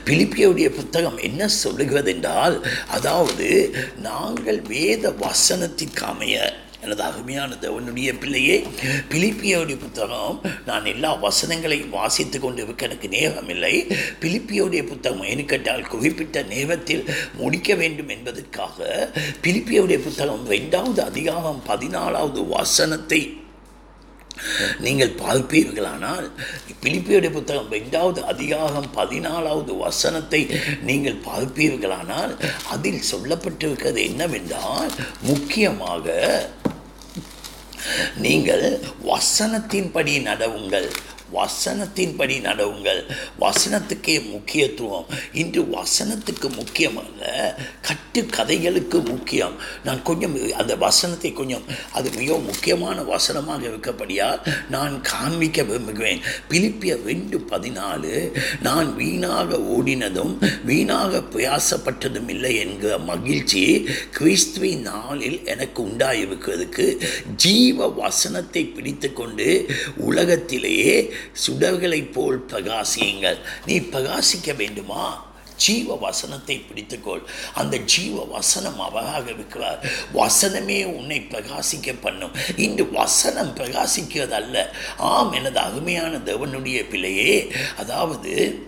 பிலிப்பியருடைய 0.05 0.69
புத்தகம் 0.73 1.19
என்ன 1.23 1.49
சொல்லுகிறது 1.57 2.13
என்றால் 2.13 2.59
அதாவது 2.95 3.49
நாங்கள் 4.01 4.61
வேத 4.69 5.15
வசனத்திற்கமைய 5.23 6.37
எனது 6.85 7.03
அருமையான 7.03 7.57
தேவனுடைய 7.63 8.11
பிள்ளையே 8.19 8.57
பிலிப்பியோடைய 9.11 9.77
புத்தகம் 9.77 10.39
நான் 10.65 10.87
எல்லா 10.87 11.11
வசனங்களையும் 11.23 11.93
வாசித்து 11.93 12.39
கொண்டு 12.39 12.61
இருக்க 12.63 12.87
எனக்கு 12.87 13.09
நேரம் 13.09 13.51
இல்லை 13.51 13.75
பிலிப்பியோடைய 14.21 14.83
புத்தகம் 14.87 15.23
ஏன்னு 15.25 15.45
கேட்டால் 15.45 15.85
குறிப்பிட்ட 15.87 16.43
நேரத்தில் 16.49 17.05
முடிக்க 17.35 17.75
வேண்டும் 17.75 18.11
என்பதற்காக 18.11 18.89
பிலிப்பியோடைய 19.43 20.01
புத்தகம் 20.01 20.45
ரெண்டாவது 20.49 21.03
அதிகாரம் 21.03 21.63
பதினாலாவது 21.69 22.43
வசனத்தை 22.49 23.23
நீங்கள் 24.80 25.12
பார்ப்பீர்களானால் 25.22 26.30
பிலிப்பியுடைய 26.82 27.30
புத்தகம் 27.30 27.72
ரெண்டாவது 27.72 28.20
அதிகாரம் 28.20 28.88
பதினாலாவது 28.97 29.76
வசனத்தை 29.76 30.40
நீங்கள் 30.82 31.22
பார்ப்பீர்களானால் 31.28 32.32
அதில் 32.70 33.09
சொல்லப்பட்டிருக்கிறது 33.12 34.03
என்னவென்றால் 34.03 34.90
முக்கியமாக 35.22 36.16
நீங்கள் 38.16 38.80
வசனத்தின்படி 39.05 40.12
நடவுங்கள். 40.22 40.90
வசனத்தின்படி 41.35 42.37
நடவுங்கள். 42.49 43.01
வசனத்துக்கே 43.41 44.16
முக்கியத்துவம். 44.30 45.07
இன்று 45.33 45.62
வசனத்துக்கு 45.62 46.49
முக்கியமல்ல 46.59 47.22
கட்டுக்கதைகளுக்கு 47.89 49.05
முக்கியம். 49.05 49.57
நான் 49.85 50.03
கொஞ்சம் 50.03 50.37
அந்த 50.53 50.76
வசனத்தை 50.76 51.33
கொஞ்சம் 51.33 51.66
அது 51.93 52.11
மிகவும் 52.11 52.45
முக்கியமான 52.45 53.03
வசனமாக 53.03 53.66
இருக்கப்படியால் 53.66 54.41
நான் 54.70 55.01
காண்பிக்க 55.01 55.62
விரும்புகிறேன். 55.62 56.20
பிலிப்பிய 56.51 57.05
ரெண்டு 57.05 57.39
பதினாலு 57.51 58.14
நான் 58.62 58.97
வீணாக 58.97 59.57
ஓடினதும் 59.76 60.35
வீணாக 60.64 61.22
பிரயாசப்பட்டதும் 61.33 62.28
இல்லை 62.28 62.57
என்கிற 62.57 62.99
மகிழ்ச்சி 62.99 63.62
கிறிஸ்துவின் 64.11 64.83
நாளில் 64.83 65.39
எனக்கு 65.45 65.83
உண்டாயிருக்கிறதுக்கு 65.83 66.87
ஜீவ 67.37 67.89
வசனத்தை 67.89 68.64
பிடித்து 68.64 69.12
கொண்டு 69.12 69.49
உலகத்திலேயே 69.97 71.12
சுடர்களைப் 71.47 72.12
போல் 72.12 72.47
பிரகாசியுங்கள். 72.47 73.39
நீ 73.66 73.79
பிரகாசிக்க 73.79 74.57
வேண்டுமா? 74.57 75.31
ஜீவ 75.57 75.97
வசனத்தை 75.97 76.64
பிடித்துக்கொள். 76.68 77.23
அந்த 77.55 77.77
ஜீவ 77.77 78.25
வசனம் 78.25 78.81
அவராக 78.81 79.31
இருக்கிறார். 79.31 79.87
வசனமே 80.14 80.85
உன்னை 80.85 81.27
பிரகாசிக்க 81.31 81.95
பண்ணும். 82.01 82.35
இன்று 82.57 82.91
வசனம் 82.91 83.57
பிரகாசிக்கிறது 83.57 84.31
அல்ல 84.31 84.75
ஆம் 84.97 85.33
எனது 85.33 85.59
அருமையான 85.59 86.16
தேவனுடைய 86.16 86.89
பிள்ளையே 86.89 87.53
அதாவது 87.77 88.62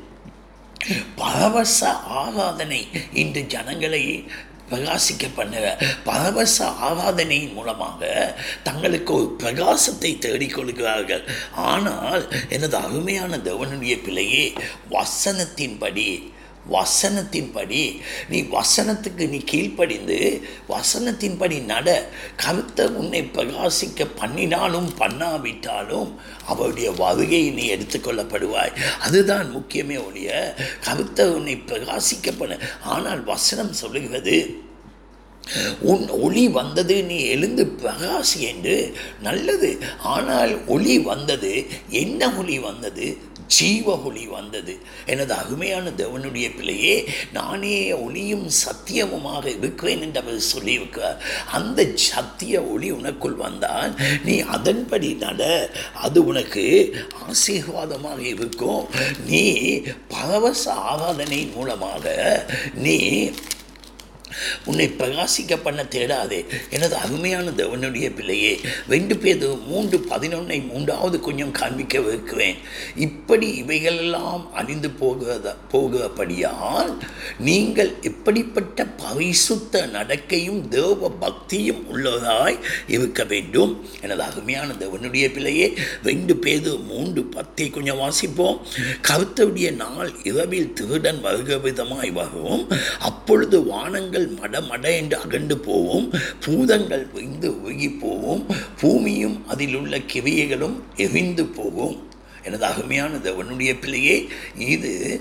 பரவச 1.16 1.92
ஆராதனை. 1.92 2.88
இன்று 3.12 3.42
ஜனங்களை 3.46 4.24
பிரகாசிக்க 4.74 5.24
பண்ணுற 5.36 5.64
பரவச 6.04 6.68
ஆராதனையின் 6.88 7.54
மூலமாக 7.54 8.10
தங்களுக்கு 8.62 9.12
ஒரு 9.14 9.28
பிரகாசத்தை 9.42 10.12
தேடிக்கொள்கிறார்கள் 10.18 11.24
ஆனால் 11.66 12.24
எனது 12.48 12.76
அருமையான 12.76 13.42
தேவனுடைய 13.48 13.96
பிள்ளையே 14.02 14.46
வசனத்தின்படி 14.90 16.08
வசனத்தின்படி 16.72 17.80
நீ 18.28 18.38
வசனத்துக்கு 18.52 19.24
நீ 19.28 19.38
கீழ்ப்படிந்து 19.44 20.18
வசனத்தின்படி 20.68 21.56
நட. 21.64 21.88
கருத்தை 22.36 22.84
உன்னை 23.00 23.20
பிரகாசிக்க 23.34 24.06
பண்ணினாலும் 24.20 24.88
பண்ணாவிட்டாலும் 24.98 26.10
அவருடைய 26.46 26.90
வருகையை 26.92 27.50
நீ 27.50 27.66
எடுத்துக்கொள்ளப்படுவாய் 27.76 28.76
அதுதான் 29.00 29.48
முக்கியமே 29.56 29.98
ஒழிய 30.06 30.30
கருத்தை 30.84 31.26
உன்னை 31.26 31.56
பிரகாசிக்க 31.68 32.38
பண்ண. 32.38 32.56
ஆனால் 32.82 33.24
வசனம் 33.24 33.72
சொல்லுகிறது 33.72 34.38
உன் 35.80 36.09
ஒளி 36.09 36.49
வந்தது 36.49 37.03
நீ 37.05 37.18
எழுந்து 37.34 37.64
பிரகாசி 37.82 38.40
என்று 38.40 38.97
நல்லது. 39.22 39.78
ஆனால் 40.14 40.66
ஒளி 40.66 40.99
வந்தது 40.99 41.66
என்ன 41.88 42.30
ஒளி 42.32 42.59
வந்தது? 42.59 43.32
ஜீவ 43.47 43.97
ஒளி 43.99 44.26
வந்தது. 44.26 44.78
எனது 45.07 45.32
அருமையான 45.34 45.90
தேவனுடைய 45.90 46.47
பிள்ளையே 46.57 46.95
நானே 47.32 47.92
ஒளியும் 47.92 48.47
சத்தியமுமாக 48.64 49.45
இருக்கிறேன் 49.47 50.01
என்று 50.01 50.20
அவர் 50.20 50.40
சொல்லியிருக்கிறார். 50.55 51.18
அந்த 51.53 51.86
சத்திய 51.95 52.62
ஒளி 52.62 52.92
உனக்குள் 52.92 53.36
வந்தால் 53.36 53.95
நீ 54.24 54.40
அதன்படி 54.40 55.14
நட. 55.14 55.70
அது 55.95 56.26
உனக்கு 56.26 56.64
ஆசீர்வாதமாக 57.26 58.20
இருக்கும். 58.20 58.88
நீ 59.26 59.45
பரவச 60.09 60.72
ஆராதனை 60.72 61.51
மூலமாக 61.55 62.14
நீ 62.74 63.30
உன்னை 64.64 64.87
பிரகாசிக்க 64.99 65.59
பண்ண 65.62 65.82
தேடாதே. 65.91 66.41
எனது 66.70 66.95
அருமையான 66.97 67.51
தேவனுடைய 67.51 68.09
பிள்ளையே 68.14 68.53
ரெண்டு 68.89 69.16
பேர் 69.16 69.47
மூன்று 69.66 69.99
பதினொன்னை 70.11 70.59
மூன்றாவது 70.66 71.20
கொஞ்சம் 71.20 71.51
காண்பிக்க 71.51 72.01
வைக்கிறேன். 72.01 72.57
இப்படி 72.97 73.49
இவைகளெல்லாம் 73.62 74.45
அழிந்து 74.55 74.91
போகிறத 75.01 75.55
போகிறபடியால் 75.72 76.93
நீங்கள் 77.39 77.93
எப்படிப்பட்ட 78.03 78.87
பரிசுத்த 79.05 79.87
நடக்கையும் 79.93 80.61
தேவ 80.68 81.11
பக்தியும் 81.24 81.82
உள்ளதாய் 81.93 82.59
இருக்க 82.87 83.24
வேண்டும். 83.24 83.72
எனது 84.01 84.22
அருமையான 84.22 84.72
தேவனுடைய 84.78 85.26
பிள்ளையே 85.32 85.68
ரெண்டு 86.03 86.37
பேர் 86.37 86.62
மூன்று 86.91 87.22
பத்தை 87.37 87.70
கொஞ்சம் 87.70 88.01
வாசிப்போம். 88.03 88.59
கருத்தவுடைய 89.09 89.70
நாள் 89.82 90.11
இரவில் 90.22 90.72
திருடன் 90.72 91.20
வருக 91.20 91.57
விதமாய் 91.66 92.12
வரும். 92.12 92.62
அப்பொழுது 92.99 93.57
வானங்கள் 93.64 94.23
மட 94.26 94.60
மட 94.60 94.96
என்று 94.96 95.18
அகண்டு 95.18 95.54
போவும். 95.54 96.14
பூதங்கள் 96.44 97.06
விந்து 97.14 97.54
ஒழுகி 97.64 97.98
போவோம். 97.98 98.46
பூமியும் 98.80 99.48
அதிலுள்ள 99.48 99.98
கிவியைகளும் 99.98 100.76
எவிந்து 100.96 101.44
போகும். 101.44 102.12
எனது 102.44 102.64
அகமையான 102.64 103.16
தேவனுடைய 103.16 103.80
பிள்ளையே 103.80 104.28
இது 104.58 105.20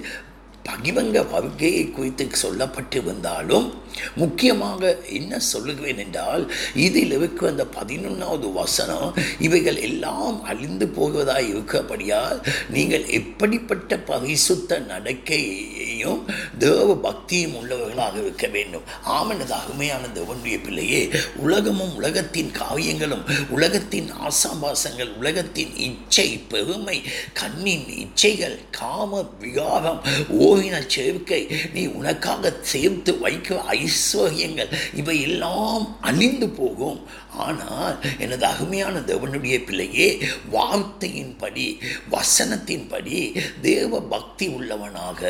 பகிவங்க 0.66 1.30
வருகையை 1.32 1.92
குறித்து 1.92 2.28
சொல்லப்பட்டிருந்தாலும் 2.42 3.72
முக்கியமாக 4.16 5.02
என்ன 5.10 5.40
சொல்லுகிறேன் 5.40 5.98
என்றால் 5.98 6.54
இதில் 6.76 7.12
இருக்க 7.12 7.48
அந்த 7.48 7.66
பதினொன்றாவது 7.80 8.52
வசனம் 8.52 9.14
இவைகள் 9.40 9.80
எல்லாம் 9.80 10.44
அழிந்து 10.44 10.88
போகுவதாக 10.88 11.42
இருக்கப்படியால் 11.42 12.40
நீங்கள் 12.70 13.06
எப்படிப்பட்ட 13.06 14.00
பரிசுத்த 14.00 14.80
நடக்கையையும் 14.80 16.22
தேவ 16.58 16.96
பக்தியும் 16.96 17.56
உள்ளவர்களாக 17.56 18.16
இருக்க 18.16 18.48
வேண்டும். 18.48 18.82
ஆமனது 19.08 19.50
அருமையான 19.50 20.04
தேவனுடைய 20.14 20.64
பிள்ளையே 20.64 21.10
உலகமும் 21.36 21.96
உலகத்தின் 21.96 22.52
காவியங்களும் 22.60 23.24
உலகத்தின் 23.50 24.10
ஆசாபாசங்கள் 24.28 25.12
உலகத்தின் 25.18 25.76
இச்சை 25.78 26.40
பெருமை 26.48 27.02
கண்ணின் 27.34 27.86
இச்சைகள் 28.04 28.58
காம 28.72 29.22
விகாரம் 29.40 30.02
ஓவின 30.40 30.82
சேர்க்கை 30.88 31.48
நீ 31.74 31.86
உனக்காக 31.86 32.54
சேர்த்து 32.62 33.20
வைக்க 33.20 33.62
ஐஸ்வர்யங்கள். 33.84 34.70
இவை 34.96 35.22
எல்லாம் 35.22 35.98
அழிந்து 36.02 36.50
போகும். 36.50 37.00
ஆனால் 37.36 37.98
எனது 38.20 38.46
அருமையான 38.46 39.00
தேவனுடைய 39.00 39.66
பிள்ளையே 39.66 40.18
வார்த்தையின்படி 40.52 41.80
வசனத்தின்படி 42.12 43.20
தேவ 43.62 44.02
பக்தி 44.02 44.48
உள்ளவனாக 44.48 45.22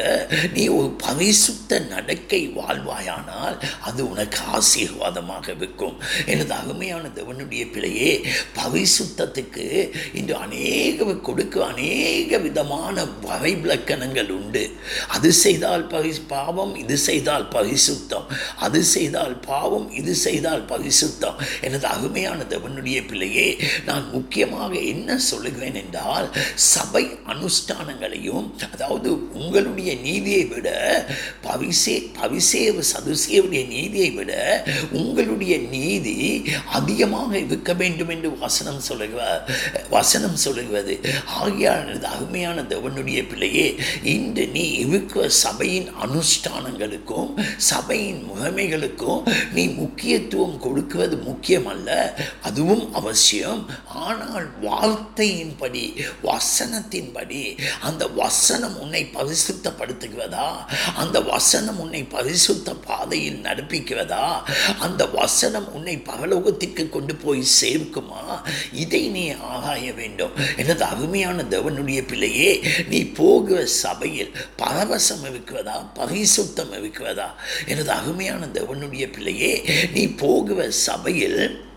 நீ 0.54 0.68
ஒரு 0.68 0.89
பரிசுத்த 0.89 1.80
நடக்கை 1.80 2.41
வாழ்வாயானால் 2.49 3.58
அது 3.82 4.10
உனக்கு 4.10 4.38
ஆசீர்வாதமாக 4.38 5.49
இருக்கும். 5.58 5.95
எனது 6.26 6.54
அருமையான 6.54 7.08
தேவனுடைய 7.16 7.72
பிள்ளையே 7.72 8.26
பரிசுத்தத்துக்கு 8.56 9.89
இன்று 10.14 10.36
அநேக 10.36 11.06
கொடுக்க 11.14 11.66
அநேக 11.66 12.38
விதமான 12.38 13.06
வரைவிலக்கணங்கள் 13.28 14.30
உண்டு. 14.30 14.70
அது 15.08 15.32
செய்தால் 15.32 15.88
பரி 15.88 16.12
பாவம் 16.28 16.76
இது 16.76 16.97
செய்தால் 16.97 17.47
பரிசுத்தம். 17.47 18.28
அது 18.58 18.84
செய்தால் 18.84 19.39
பாவம் 19.39 19.91
இது 19.91 20.16
செய்தால் 20.16 20.66
பரிசுத்தம். 20.66 21.39
எனது 21.62 21.88
அருமையான 21.94 22.39
தேவனுடைய 22.54 23.00
பிள்ளையே 23.10 23.48
நான் 23.89 24.06
முக்கியமாக 24.16 24.74
என்ன 24.94 25.18
சொல்லுகிறேன் 25.30 25.80
என்றால் 25.84 26.28
சபை 26.74 27.04
அனுஷ்டானங்களையும் 27.34 28.48
அதாவது 28.72 29.10
உங்களுடைய 29.41 29.91
நீதியை 30.08 30.44
விட 30.54 30.70
பவிசே 31.46 31.96
பவிசேவ 32.20 32.86
சதுசேவுடைய 32.91 33.64
நீதியை 33.76 34.10
விட 34.18 34.32
உங்களுடைய 35.00 35.54
நீதி 35.76 36.16
அதிகமாக 36.80 37.32
இருக்க 37.46 37.72
வேண்டும் 37.82 38.12
என்று 38.16 38.30
வசனம் 38.46 38.82
சொல்லுகிறார் 38.89 39.44
வசனம் 39.89 40.38
சொல்லுகிறது. 40.46 40.94
ஆகியான 41.41 42.00
அருமையான 42.14 42.58
தேவனுடைய 42.72 43.20
பிள்ளையே 43.32 43.68
இன்று 44.14 44.44
நீ 44.56 44.66
இருக்கிற 44.84 45.26
சபையின் 45.44 45.89
அனுஷ்டானங்களுக்கும் 46.06 47.32
சபையின் 47.70 48.22
முகமைகளுக்கும் 48.30 49.22
நீ 49.56 49.64
முக்கியத்துவம் 49.82 50.58
கொடுக்குவது 50.66 51.18
முக்கியமல்ல. 51.30 51.83
அதுவும் 52.42 52.94
அவசியம். 52.94 53.70
ஆனால் 53.86 54.48
வார்த்தையின்படி 54.62 56.06
வசனத்தின்படி 56.24 57.60
அந்த 57.82 58.08
வசனம் 58.08 58.80
உன்னை 58.80 59.10
பரிசுத்தப்படுத்துகிறதா? 59.14 60.48
அந்த 60.96 61.22
வசனம் 61.22 61.80
உன்னை 61.80 62.04
பரிசுத்த 62.04 62.76
பாதையில் 62.76 63.42
நடப்பிக்கிறதா? 63.42 64.42
அந்த 64.80 65.06
வசனம் 65.06 65.74
உன்னை 65.74 65.98
பரலோகத்திற்கு 65.98 66.90
கொண்டு 66.90 67.16
போய் 67.16 67.44
சேர்க்குமா? 67.62 68.42
இதை 68.72 69.08
நீ 69.08 69.32
ஆராய 69.32 69.94
வேண்டும். 69.94 70.32
எனது 70.58 70.84
அருமையான 70.84 71.42
தேவனுடைய 71.44 72.08
பிள்ளையே 72.08 72.64
நீ 72.90 73.04
போகிற 73.04 73.66
சபையில் 73.66 74.32
பரவசம் 74.58 75.26
இருக்கிறதா? 75.30 75.92
பரிசுத்தம் 75.96 76.74
இருக்கிறதா? 76.80 77.36
எனது 77.66 77.92
அருமையான 77.92 78.46
தேவனுடைய 78.46 79.12
பிள்ளையே 79.12 79.70
நீ 79.94 80.08
போகிற 80.08 80.72
சபையில் 80.72 81.72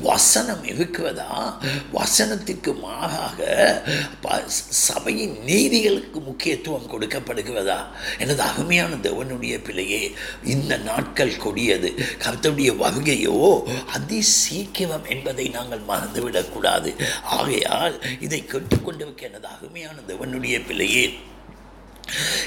வசனம் 0.00 0.64
இருக்கிறதா 0.64 1.62
வசனத்திற்கு 1.94 2.78
மாறாக 2.78 3.82
ப- 4.20 4.42
சபையின் 4.68 5.36
நீதிகளுக்கு 5.46 6.22
முக்கியத்துவம் 6.22 6.90
கொடுக்கப்படுகிறதா? 6.90 7.76
எனது 8.18 8.42
அருமையான 8.42 8.94
தேவனுடைய 8.94 9.64
பிள்ளையே 9.64 10.14
இந்த 10.44 10.76
நாட்கள் 10.76 11.36
கொடியது. 11.36 11.94
கருத்துடைய 12.18 12.76
வருகையோ 12.76 13.62
அதி 13.86 14.22
சீக்கிரம் 14.22 15.04
என்பதை 15.04 15.48
நாங்கள் 15.48 15.80
மறந்துவிடக்கூடாது. 15.88 16.94
ஆகையால் 17.22 18.04
இதை 18.20 18.44
கேட்டுக்கொண்டிருக்க 18.46 19.22
எனது 19.22 19.46
அருமையான 19.46 19.98
தேவனுடைய 20.08 20.66
பிள்ளையே 20.66 21.18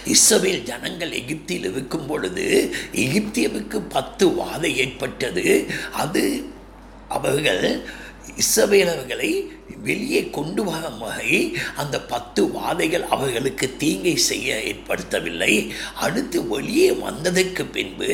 இஸ்ரவேல் 0.06 0.64
ஜனங்கள் 0.64 1.12
எகிப்தியில் 1.12 1.72
இருக்கும் 1.72 2.06
பொழுது 2.06 2.76
எகிப்தியவுக்கு 2.94 3.82
பத்து 3.90 4.28
வாதை 4.28 4.76
ஏற்பட்டது. 4.76 5.66
அது 5.92 6.44
அவர்கள் 7.18 7.64
இசபேலவர்களை 8.44 9.32
வெளியே 9.88 10.22
கொண்டு 10.38 10.62
வரும் 10.68 11.00
வகை 11.04 11.40
அந்த 11.82 11.96
பத்து 12.12 12.42
வாதைகள் 12.56 13.06
அவர்களுக்கு 13.14 13.66
தீங்கை 13.82 14.14
செய்ய 14.30 14.58
ஏற்படுத்தவில்லை. 14.70 15.54
அடுத்து 16.06 16.38
வெளியே 16.54 16.90
வந்ததற்கு 17.06 17.64
பின்பு 17.76 18.10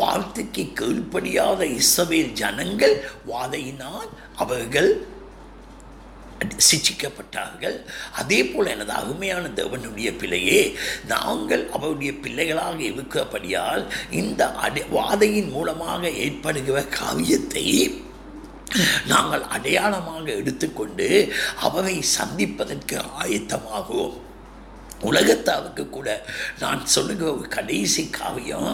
வார்த்தைக்கு 0.00 0.64
கீழ்ப்படியாத 0.80 1.60
இஸ்ரவேல் 1.80 2.32
ஜனங்கள் 2.42 2.96
வாதையினால் 3.30 4.10
அவர்கள் 4.44 4.90
சிச்சிக்கப்பட்டார்கள். 6.68 7.78
அதே 8.20 8.40
போல் 8.50 8.72
எனது 8.74 8.92
அருமையான 9.00 9.44
தேவனுடைய 9.60 10.10
பிள்ளையே 10.20 10.60
நாங்கள் 11.14 11.64
அவருடைய 11.76 12.12
பிள்ளைகளாக 12.24 12.78
இருக்கப்படியால் 12.90 13.84
இந்த 14.20 14.42
அடை 14.66 14.84
வாதையின் 14.98 15.50
மூலமாக 15.56 16.02
ஏற்படுகிற 16.26 16.80
காவியத்தை 17.00 17.66
நாங்கள் 19.06 19.44
அடையாளமாக 19.48 20.26
எடுத்துக்கொண்டு 20.32 21.08
அவரை 21.60 21.96
சந்திப்பதற்கு 22.18 22.98
ஆயத்தமாகும் 23.18 24.14
உலகத்தாவுக்கு 25.00 25.84
கூட 25.88 26.08
நான் 26.58 26.86
சொல்லுகிற 26.86 27.28
ஒரு 27.32 27.48
கடைசி 27.48 28.02
காவியம் 28.10 28.70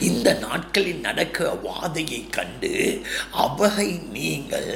இந்த 0.00 0.28
நாட்களில் 0.42 1.00
நடக்கிற 1.00 1.48
வாதையை 1.64 2.20
கண்டு 2.30 2.72
அவரை 3.40 3.88
நீங்கள் 4.12 4.68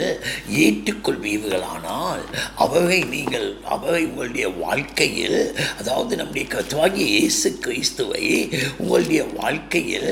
ஏற்றுக்கொள்வீர்களானால் 0.64 2.24
அவரை 2.56 2.98
நீங்கள் 3.06 3.48
அவரை 3.66 4.02
உங்களுடைய 4.06 4.48
வாழ்க்கையில் 4.58 5.38
அதாவது 5.78 6.12
நம்முடைய 6.16 6.46
கத்துவாகிய 6.48 7.06
இயேசு 7.10 7.50
கிறிஸ்துவை 7.58 8.24
உங்களுடைய 8.78 9.22
வாழ்க்கையில் 9.34 10.10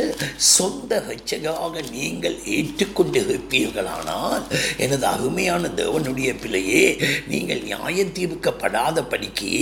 சொந்த 0.53 1.03
ரட்சகராக 1.07 1.85
நீங்கள் 1.91 2.39
ஏற்றுக்கொண்டு 2.53 3.21
இருப்பீர்களானால் 3.25 4.47
எனது 4.79 5.07
அருமையான 5.07 5.71
தேவனுடைய 5.77 6.31
பிள்ளையே 6.37 6.85
நீங்கள் 7.29 7.63
நியாயம் 7.63 8.13
தீர்க்கப்படாத 8.13 9.07
படிக்கு 9.07 9.53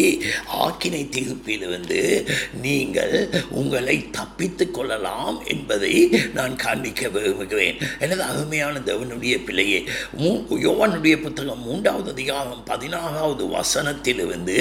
ஆக்கினை 0.61 1.03
தீர்ப்பிலிருந்து 1.11 2.03
நீங்கள் 2.61 3.17
உங்களை 3.55 3.97
தப்பித்துக் 4.13 4.75
கொள்ளலாம் 4.91 5.37
என்பதை 5.47 5.93
நான் 6.35 6.55
காண்பிக்க 6.57 7.09
விரும்புகிறேன். 7.09 7.77
எனது 8.01 8.23
அருமையான 8.23 8.79
தேவனுடைய 8.79 9.35
பிள்ளையே 9.45 9.81
மூ 10.19 10.31
யோவானுடைய 10.67 11.17
புத்தகம் 11.23 11.63
மூன்றாவது 11.63 12.11
அதிகாரம் 12.11 12.65
பதினாறாவது 12.65 13.45
வசனத்திலிருந்து 13.57 14.57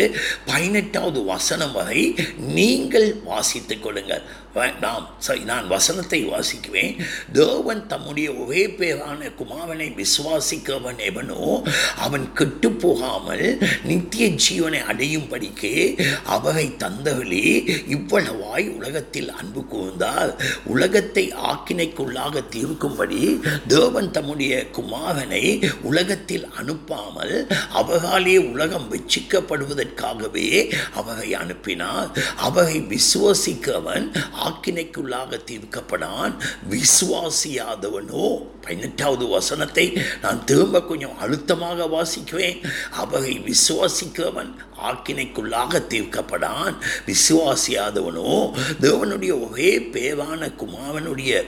பதினெட்டாவது 0.46 1.24
வசனம் 1.24 1.72
வரை 1.72 2.02
நீங்கள் 2.38 3.10
வாசித்துக் 3.24 3.84
கொள்ளுங்கள். 3.84 4.24
நாம் 4.56 5.10
சரி 5.18 5.40
நான் 5.40 5.68
வசனத்தை 5.68 6.26
வாசிக்குவேன். 6.26 6.94
தேவன் 7.32 7.88
தம்முடைய 7.88 8.34
ஒரே 8.34 8.68
பேரான 8.68 9.30
குமாரனை 9.38 9.88
விசுவாசிக்கிறவன் 9.96 10.98
எவனோ 10.98 11.64
அவன் 11.98 12.34
கெட்டு 12.34 12.72
போகாமல் 12.72 13.58
நித்திய 13.84 14.28
ஜீவனை 14.28 14.82
அடையும் 14.84 15.28
படிக்கே 15.30 16.00
அவரை 16.26 16.76
தந்தவளே 16.78 17.46
இவ்வளவாய் 17.88 18.76
உலகத்தில் 18.76 19.30
அன்பு 19.32 19.62
கூர்ந்தால் 19.62 20.34
உலகத்தை 20.66 21.34
ஆக்கினைக்குள்ளாக 21.34 22.44
தீர்க்கும்படி 22.56 23.40
தேவன் 23.68 24.12
தம்முடைய 24.12 24.66
குமாரனை 24.72 25.46
உலகத்தில் 25.82 26.48
அனுப்பாமல் 26.62 27.48
அவராலே 27.74 28.38
உலகம் 28.52 28.92
வெச்சிக்கப்படுவதற்காகவே 28.92 30.76
அவரை 30.96 31.34
அனுப்பினார். 31.34 32.18
அவரை 32.36 32.80
விசுவாசிக்கவன் 32.80 34.08
ஆக்கினைக்குள்ளாக 34.46 35.40
தீர்க்கப்படான். 35.46 36.34
விசுவாசியாதவனோ. 36.70 38.38
பதினெட்டாவது 38.62 39.28
வசனத்தை 39.28 39.98
நான் 40.22 40.46
திரும்ப 40.46 40.82
கொஞ்சம் 40.82 41.18
அழுத்தமாக 41.18 41.86
வாசிக்குவேன். 41.86 42.68
அவகை 42.92 43.40
விசுவாசிக்கிறவன் 43.40 44.56
ஆக்கினைக்குள்ளாக 44.84 45.88
தீர்க்கப்படான். 45.88 46.76
விசுவாசியாதவனோ. 47.06 48.52
தேவனுடைய 48.82 49.52
ஒரே 49.52 49.80
பேரான 49.80 50.52
குமாரனுடைய 50.56 51.44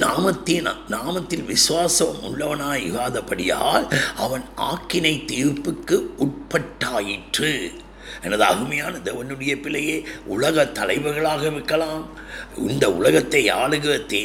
நாமத்தின் 0.00 0.74
நாமத்தில் 0.88 1.44
விசுவாசம் 1.44 2.16
உள்ளவனாய் 2.22 2.86
இல்லாதபடியால் 2.86 3.94
அவன் 4.16 4.44
ஆக்கினை 4.56 5.24
தீர்ப்புக்கு 5.24 6.02
உட்பட்டாயிற்று. 6.18 7.82
எனது 8.24 8.44
அருமையான 8.50 8.94
தேவனுடைய 9.08 9.54
பிள்ளையே 9.64 9.96
உலக 10.34 10.66
தலைவர்களாக 10.78 11.42
இருக்கலாம். 11.52 12.04
இந்த 12.70 12.84
உலகத்தை 12.98 13.42
ஆளுகிற 13.60 13.94
தே 14.12 14.20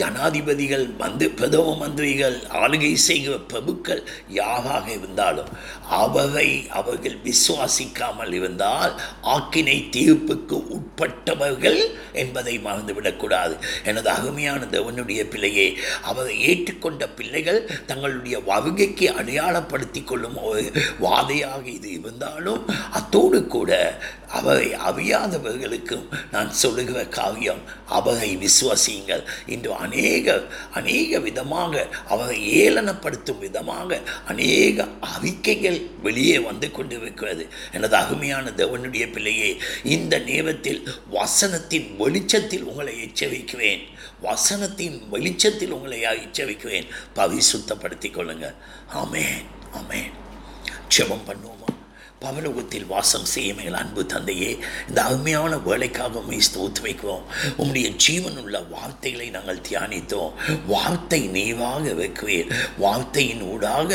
ஜனாதிபதிகள் 0.00 0.86
மந்து 1.02 1.26
பிரதம 1.38 1.74
மந்திரிகள் 1.82 2.36
ஆளுகை 2.62 2.92
செய்கிற 3.08 3.34
பிரபுக்கள் 3.52 4.02
யாராக 4.38 4.86
இருந்தாலும் 4.98 5.50
அவரை 6.02 6.48
அவர்கள் 6.80 7.16
விசுவாசிக்காமல் 7.28 8.32
இருந்தால் 8.38 8.92
ஆக்கினை 9.34 9.78
தீர்ப்புக்கு 9.96 10.56
உட்பட்டவர்கள் 10.76 11.80
என்பதை 12.22 12.54
மறந்துவிடக்கூடாது. 12.66 13.54
எனது 13.84 14.08
அருமையான 14.16 14.60
தேவனுடைய 14.76 15.20
பிள்ளையே 15.32 15.66
அவரை 16.10 16.34
ஏற்றுக்கொண்ட 16.50 17.06
பிள்ளைகள் 17.18 17.60
தங்களுடைய 17.86 18.36
வருகைக்கு 18.50 19.08
அடையாளப்படுத்தி 19.20 20.02
கொள்ளும் 20.04 20.38
ஒரு 20.50 20.64
வாதையாக 21.06 21.64
இது 21.76 21.90
இருந்தாலும் 21.98 22.62
அதோடு 23.20 23.46
கூட 23.46 24.02
அவரை 24.28 24.68
அவியாதவர்களுக்கும் 24.68 26.08
நான் 26.32 26.52
சொல்லுகிற 26.52 27.06
காவியம் 27.06 27.60
அவரை 27.86 28.36
விசுவாசியுங்கள். 28.36 29.24
இன்று 29.46 29.74
அநேக 29.74 30.42
அநேக 30.72 31.18
விதமாக 31.18 31.88
அவரை 32.08 32.68
ஏளனப்படுத்தும் 32.68 33.38
விதமாக 33.38 34.00
அநேக 34.26 34.86
அறிக்கைகள் 35.00 35.80
வெளியே 36.02 36.38
வந்து 36.38 36.70
கொண்டிருக்கிறது. 36.70 37.46
எனது 37.72 37.96
அருமையான 37.96 38.50
தேவனுடைய 38.50 39.12
பிள்ளையே 39.12 39.60
இந்த 39.84 40.18
நேரத்தில் 40.18 40.88
வசனத்தின் 41.10 41.96
வெளிச்சத்தில் 41.96 42.64
உங்களை 42.64 42.94
எச்சரிக்கிறேன். 43.04 43.82
வசனத்தின் 44.22 45.08
வெளிச்சத்தில் 45.08 45.70
உங்களை 45.70 46.00
எச்சரிக்கிறேன். 46.00 46.86
பரிசுத்தப்படுத்திக் 47.14 48.14
கொள்ளுங்கள். 48.14 48.54
ஆமேன் 48.94 49.44
ஆமேன். 49.72 50.10
ஜெபம் 50.96 51.26
பண்ணுவோம். 51.26 51.59
பவலோகத்தில் 52.24 52.86
வாசம் 52.86 53.28
செய்ய 53.32 53.52
எங்கள் 53.52 53.76
அன்பு 53.80 54.02
தந்தையே 54.06 54.48
இந்த 54.88 54.98
அருமையான 55.02 55.52
வேலைக்காக 55.66 56.18
உண்மை 56.20 56.40
ஸ்தோத்து 56.48 56.80
வைக்கிறோம் 56.86 57.22
உம்முடைய 57.60 57.86
ஜீவனுள்ள 58.04 58.56
வார்த்தைகளை 58.72 59.28
நாங்கள் 59.30 59.62
தியானித்தோம். 59.68 60.32
வார்த்தை 60.66 61.20
நீவாக 61.36 61.94
வைக்குவீர் 62.00 62.50
வார்த்தையின் 62.78 63.44
ஊடாக 63.52 63.90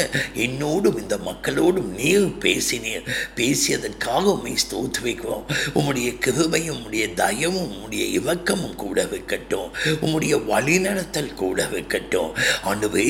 என்னோடும் 0.46 0.98
இந்த 1.02 1.18
மக்களோடும் 1.28 1.92
நீர் 2.00 2.26
பேசினீர். 2.46 3.06
பேசியதற்காக 3.36 4.26
உண்மை 4.34 4.56
ஸ்தோத்து 4.66 5.04
வைக்கிறோம் 5.08 5.46
உம்முடைய 5.74 6.10
கிருபையும் 6.26 6.76
உம்முடைய 6.78 7.06
தயமும் 7.14 7.70
உம்முடைய 7.70 8.06
இவக்கமும் 8.20 8.76
கூட 8.76 8.98
வைக்கட்டும் 9.14 9.70
உம்முடைய 10.02 10.34
வழிநடத்தல் 10.50 11.34
கூட 11.36 11.70
வைக்கட்டும் 11.76 12.34
ஆண்டுவே 12.64 13.08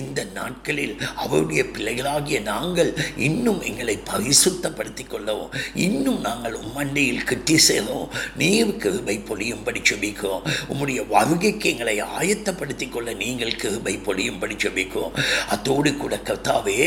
இந்த 0.00 0.20
நாட்களில் 0.38 0.96
அவருடைய 1.16 1.62
பிள்ளைகளாகிய 1.74 2.40
நாங்கள் 2.50 2.92
இன்னும் 3.28 3.62
எங்களை 3.62 3.98
பரிசு 4.10 4.44
சுத்தப்படுத்திக் 4.46 5.12
கொள்ளவும். 5.12 5.54
இன்னும் 5.86 6.20
நாங்கள் 6.28 6.56
உம்மண்டையில் 6.64 7.26
கட்டி 7.30 7.58
செய்தோம் 7.68 8.08
நீர் 8.40 8.74
கிருபை 8.84 9.16
பொழியும்படி 9.28 9.80
செபிக்கிறோம். 9.90 10.44
உம்முடைய 10.72 11.00
வருகைக்கு 11.14 11.68
எங்களை 11.72 11.96
ஆயத்தப்படுத்திக் 12.18 12.92
கொள்ள 12.96 13.12
நீங்கள் 13.22 13.58
கிருபை 13.62 13.94
பொழியும்படி 14.06 14.56
செபிக்கிறோம். 14.64 15.14
அத்தோடு 15.48 15.90
கூட 15.96 16.14
கர்த்தாவே 16.28 16.78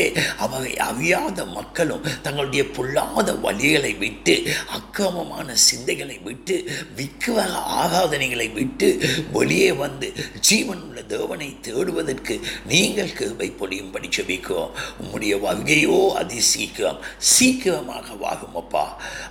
அவரை 0.44 0.72
அறியாத 0.88 1.38
மக்களும் 1.58 2.06
தங்களுடைய 2.22 2.62
பொல்லாத 2.76 3.28
வழிகளை 3.46 3.92
விட்டு 3.98 4.34
அக்கிரமமான 4.76 5.48
சிந்தைகளை 5.68 6.16
விட்டு 6.28 6.56
விக்கிரக 6.96 7.52
ஆராதனைகளை 7.82 8.48
விட்டு 8.58 8.88
வெளியே 9.36 9.70
வந்து 9.82 10.08
ஜீவன் 10.48 10.82
உள்ள 10.86 11.02
தேவனை 11.14 11.48
தேடுவதற்கு 11.66 12.34
நீங்கள் 12.72 13.16
கிருபை 13.18 13.48
பொழியும்படி 13.60 14.08
செபிக்கிறோம். 14.16 14.72
உம்முடைய 15.02 15.34
வருகையோ 15.46 15.98
அதி 16.20 16.40
சீக்கிரம் 16.52 16.98
சீக்கிரமாக 17.50 18.14
வாகும் 18.22 18.56
அப்பா. 18.60 18.82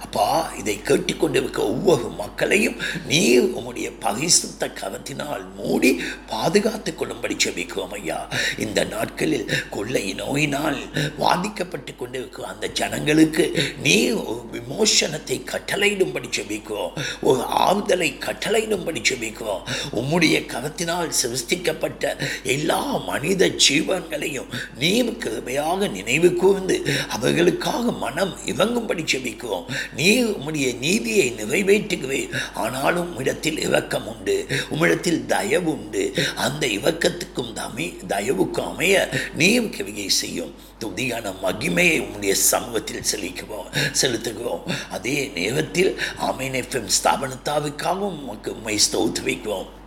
அப்பா 0.05 0.25
இதை 0.59 0.73
கேட்டுக்கொண்டிருக்க 0.87 1.59
ஒவ்வொரு 1.73 2.07
மக்களையும் 2.21 2.77
நீர் 3.09 3.45
உம்முடைய 3.57 3.89
பகிசுத்த 4.05 4.69
கரத்தினால் 4.79 5.43
மூடி 5.57 5.91
பாதுகாத்து 6.31 6.91
கொள்ளும்படி 6.95 7.35
செபிக்கிறோம் 7.43 7.93
ஐயா. 7.97 8.17
இந்த 8.65 8.79
நாட்களில் 8.93 9.45
கொள்ளை 9.75 10.03
நோயினால் 10.21 10.79
பாதிக்கப்பட்டு 11.21 11.93
கொண்டிருக்கிற 11.95 12.47
அந்த 12.53 12.67
ஜனங்களுக்கு 12.79 13.45
நீர் 13.85 14.17
ஒரு 14.23 14.41
விமோசனத்தை 14.55 15.37
கட்டளையிடும்படி 15.53 16.29
செபிக்கிறோம். 16.39 16.97
ஒரு 17.29 17.41
ஆறுதலை 17.67 18.09
கட்டளையிடும்படி 18.27 19.03
செபிக்கிறோம். 19.11 19.63
உம்முடைய 20.01 20.37
கரத்தினால் 20.55 21.15
சிருஷ்டிக்கப்பட்ட 21.21 22.13
எல்லா 22.57 22.81
மனித 23.11 23.51
ஜீவன்களையும் 23.67 24.51
நீர் 24.83 25.15
கிருபையாக 25.23 25.91
நினைவு 25.97 26.29
கூர்ந்து 26.41 26.75
அவர்களுக்காக 27.15 27.91
மனம் 28.09 28.37
இவங்கும்படி 28.45 29.03
செபிக்குவோம். 29.13 29.65
நீ 29.95 30.23
உம்முடைய 30.23 30.77
நீதியை 30.77 31.33
நிறைவேற்றுகிறேன் 31.37 32.29
ஆனாலும் 32.53 33.09
உம்மிடத்தில் 33.09 33.59
இவக்கம் 33.59 34.07
உண்டு 34.07 34.35
உம்மிடத்தில் 34.71 35.25
தயவு 35.25 35.71
உண்டு. 35.71 36.13
அந்த 36.35 36.67
இவக்கத்துக்கும் 36.67 37.53
தமை 37.53 37.87
தயவுக்கும் 38.07 38.69
அமைய 38.71 39.09
நீயும் 39.35 39.69
கிரியை 39.69 40.09
செய்யும். 40.09 40.53
துதியான 40.79 41.33
மகிமையை 41.43 41.97
உம்முடைய 42.03 42.31
சமூகத்தில் 42.31 43.09
செலுத்துவோம் 43.11 43.71
செலுத்துகிறோம். 44.01 44.63
அதே 44.89 45.31
நேரத்தில் 45.35 45.91
ஆமீன் 46.21 46.57
எஃப்எம் 46.61 46.93
ஸ்தாபனத்தாவுக்காகவும் 46.97 48.17
உமக்கு 48.23 48.55
உண்மை 48.55 48.79
ஸ்தோத்து 48.85 49.21
வைக்கிறோம் 49.25 49.77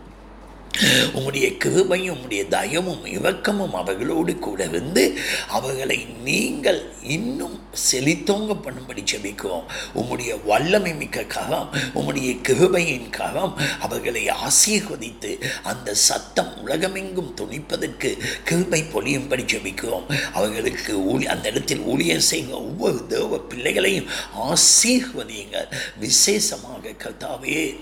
உம்முடைய 1.13 1.57
கிருபையும் 1.57 2.15
உம்முடைய 2.15 2.47
தயமும் 2.47 3.05
இரக்கமும் 3.05 3.73
அவர்களோடு 3.73 4.39
கூட 4.39 4.65
இருந்து 4.65 5.19
அவர்களை 5.47 6.07
நீங்கள் 6.23 6.81
இன்னும் 7.01 7.59
செழித்தோங்க 7.91 8.55
பண்ணும்படி 8.65 9.03
ஜெபிக்கிறோம் 9.11 9.63
உம்முடைய 9.95 10.45
வல்லமை 10.45 10.93
மிக்க 10.95 11.23
கரம் 11.23 11.69
உம்முடைய 11.93 12.41
கிருபையின் 12.41 13.09
கரம் 13.09 13.59
அவர்களை 13.79 14.29
ஆசீர்வதித்து 14.29 15.41
அந்த 15.63 15.93
சத்தம் 15.93 16.57
உலகமெங்கும் 16.57 17.33
துணிப்பதற்கு 17.41 18.17
கிருபை 18.43 18.81
பொழியும்படி 18.81 19.45
ஜெபிக்கிறோம் 19.45 20.07
அவர்களுக்கு 20.33 21.05
ஊழி 21.05 21.25
அந்த 21.25 21.49
இடத்தில் 21.49 21.79
ஊழியர் 21.79 22.29
செய்கிற 22.31 22.55
ஒவ்வொரு 22.55 23.05
தேவ 23.07 23.37
பிள்ளைகளையும் 23.37 24.09
ஆசீர்வதியுங்கள். 24.37 25.69
விசேஷமாக 25.99 26.89
கர்த்தாவே 26.89 27.75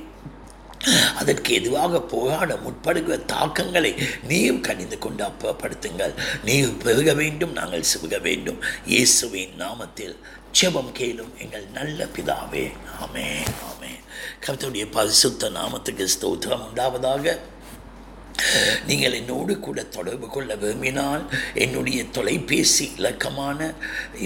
அதற்கு 1.20 1.54
எதுவாக 1.54 2.02
போராட 2.02 2.58
முற்படுகிற 2.66 3.18
தாக்கங்களை 3.26 3.92
நீயும் 4.28 4.64
கணிந்து 4.64 4.98
கொண்டு 4.98 5.24
அப்புறப்படுத்துங்கள். 5.24 6.14
நீ 6.44 6.56
பெருக 6.62 7.14
வேண்டும் 7.14 7.52
நாங்கள் 7.52 7.90
சிறுக 7.92 8.22
வேண்டும். 8.22 8.60
இயேசுவின் 8.86 9.56
நாமத்தில் 9.60 10.16
ஜெபம் 10.62 10.92
கேளும் 11.00 11.34
எங்கள் 11.38 11.68
நல்ல 11.74 12.08
பிதாவே. 12.16 12.66
ஆமே 13.04 13.28
ஆமே 13.70 13.92
கர்த்தருடைய 14.46 14.86
பரிசுத்த 14.92 15.50
நாமத்துக்கு 15.50 16.08
ஸ்தோத்திரம் 16.16 16.66
உண்டாவதாக. 16.68 17.38
நீங்கள் 18.88 19.18
என்னோடு 19.18 19.54
கூட 19.60 19.80
தொடர்பு 19.96 20.28
கொள்ள 20.30 20.52
விரும்பினால் 20.56 21.24
என்னுடைய 21.64 22.00
தொலைபேசி 22.16 22.86
இலக்கமான 23.00 23.60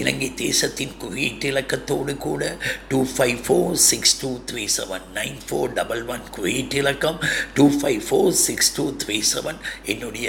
இலங்கை 0.00 0.30
தேசத்தின் 0.40 0.94
குறியீட்டு 0.98 1.48
இலக்கத்தோடு 1.52 2.14
கூட 2.18 2.42
two 2.90 3.00
five 3.12 3.38
four 3.46 3.76
six 3.86 4.16
two 4.20 4.30
three 4.50 4.64
seven 4.76 5.06
nine 5.16 5.38
four 5.46 5.74
double 5.76 6.04
one 6.08 6.24
குறியீட்டு 6.36 6.78
இலக்கம் 6.82 7.18
two 7.56 7.66
five 7.76 8.00
four 8.06 8.32
six 8.42 8.72
two 8.76 8.86
three 9.02 9.18
seven 9.30 9.60
என்னுடைய 9.86 10.28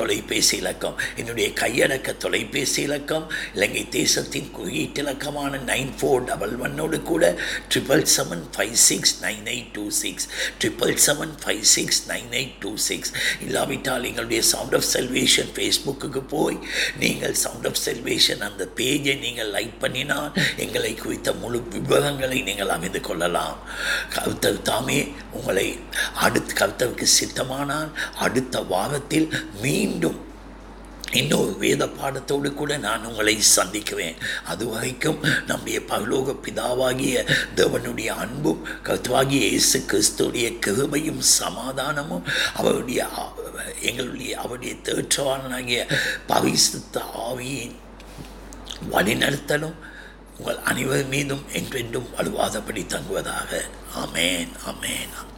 தொலைபேசி 0.00 0.56
இலக்கம் 0.56 0.96
என்னுடைய 1.16 1.48
கையடக்க 1.60 2.14
தொலைபேசி 2.24 2.80
இலக்கம் 2.82 3.26
இலங்கை 3.56 3.84
தேசத்தின் 3.96 4.50
குறியீட்டு 4.56 5.02
இலக்கமான 5.02 5.62
நைன் 5.68 5.92
ஃபோர் 5.98 6.24
டபுள் 6.26 6.54
ஒன்னோடு 6.66 6.98
கூட 7.04 7.24
triple 7.70 8.04
seven 8.16 8.44
five 8.54 8.76
six 8.86 9.14
nine 9.22 9.46
eight 9.52 9.70
two 9.74 9.84
six 10.00 10.26
triple 10.60 10.94
seven 11.06 11.34
five 11.42 11.64
six 11.74 12.00
nine 12.10 12.30
eight 12.34 12.56
two 12.60 12.72
six 12.86 13.12
இல்லாவிட்டால் 13.40 14.04
எங்களுடைய 14.04 14.42
சவுண்ட் 14.42 14.74
ஆஃப் 14.74 14.88
செல்வேஷன் 14.92 15.50
ஃபேஸ்புக்குக்கு 15.54 16.22
போய் 16.28 16.58
நீங்கள் 16.98 17.34
சவுண்ட் 17.34 17.66
ஆஃப் 17.66 17.80
செல்வேஷன் 17.84 18.44
அந்த 18.48 18.68
பேஜை 18.76 19.18
நீங்கள் 19.18 19.52
லைக் 19.52 19.74
பண்ணினால் 19.80 20.30
எங்களை 20.56 20.94
குறித்த 20.94 21.32
முழு 21.32 21.62
விவரங்களை 21.70 22.42
நீங்கள் 22.42 22.68
அறிந்து 22.68 23.00
கொள்ளலாம். 23.00 23.58
கருத்தர் 24.14 24.62
தாமே 24.62 25.12
உங்களை 25.32 25.78
அடுத்து 26.14 26.54
கருத்தருக்கு 26.54 27.06
சித்தமானால் 27.20 27.90
அடுத்த 28.18 28.60
வாரத்தில் 28.60 29.28
மீண்டும் 29.62 30.20
இன்னொரு 31.12 31.56
வேத 31.56 31.86
பாடத்தோடு 31.86 32.54
கூட 32.54 32.76
நான் 32.76 33.04
உங்களை 33.04 33.38
சந்திக்குவேன். 33.56 34.16
அது 34.44 34.68
வரைக்கும் 34.68 35.22
நம்முடைய 35.46 35.80
பரலோக 35.80 36.36
பிதாவாகிய 36.42 37.26
தேவனுடைய 37.56 38.06
அன்பும் 38.06 38.66
கத்துவாகிய 38.84 39.42
இயேசு 39.46 39.78
கிறிஸ்துடைய 39.78 40.58
கிருபையும் 40.66 41.22
சமாதானமும் 41.42 42.26
அவருடைய 42.54 43.08
எங்களுடைய 43.80 44.36
அவருடைய 44.36 44.74
தேற்றவாளனாகிய 44.74 45.92
பரிசுத்த 46.26 47.00
ஆவியின் 47.00 47.76
வழிநடத்தலும் 48.90 49.74
உங்கள் 50.38 50.58
அனைவர் 50.58 51.06
மீதும் 51.06 51.44
என்றென்றும் 51.52 52.08
வலுவாதபடி 52.18 52.86
தங்குவதாக. 52.86 53.64
அமேன் 53.96 54.52
அமேன் 54.66 55.34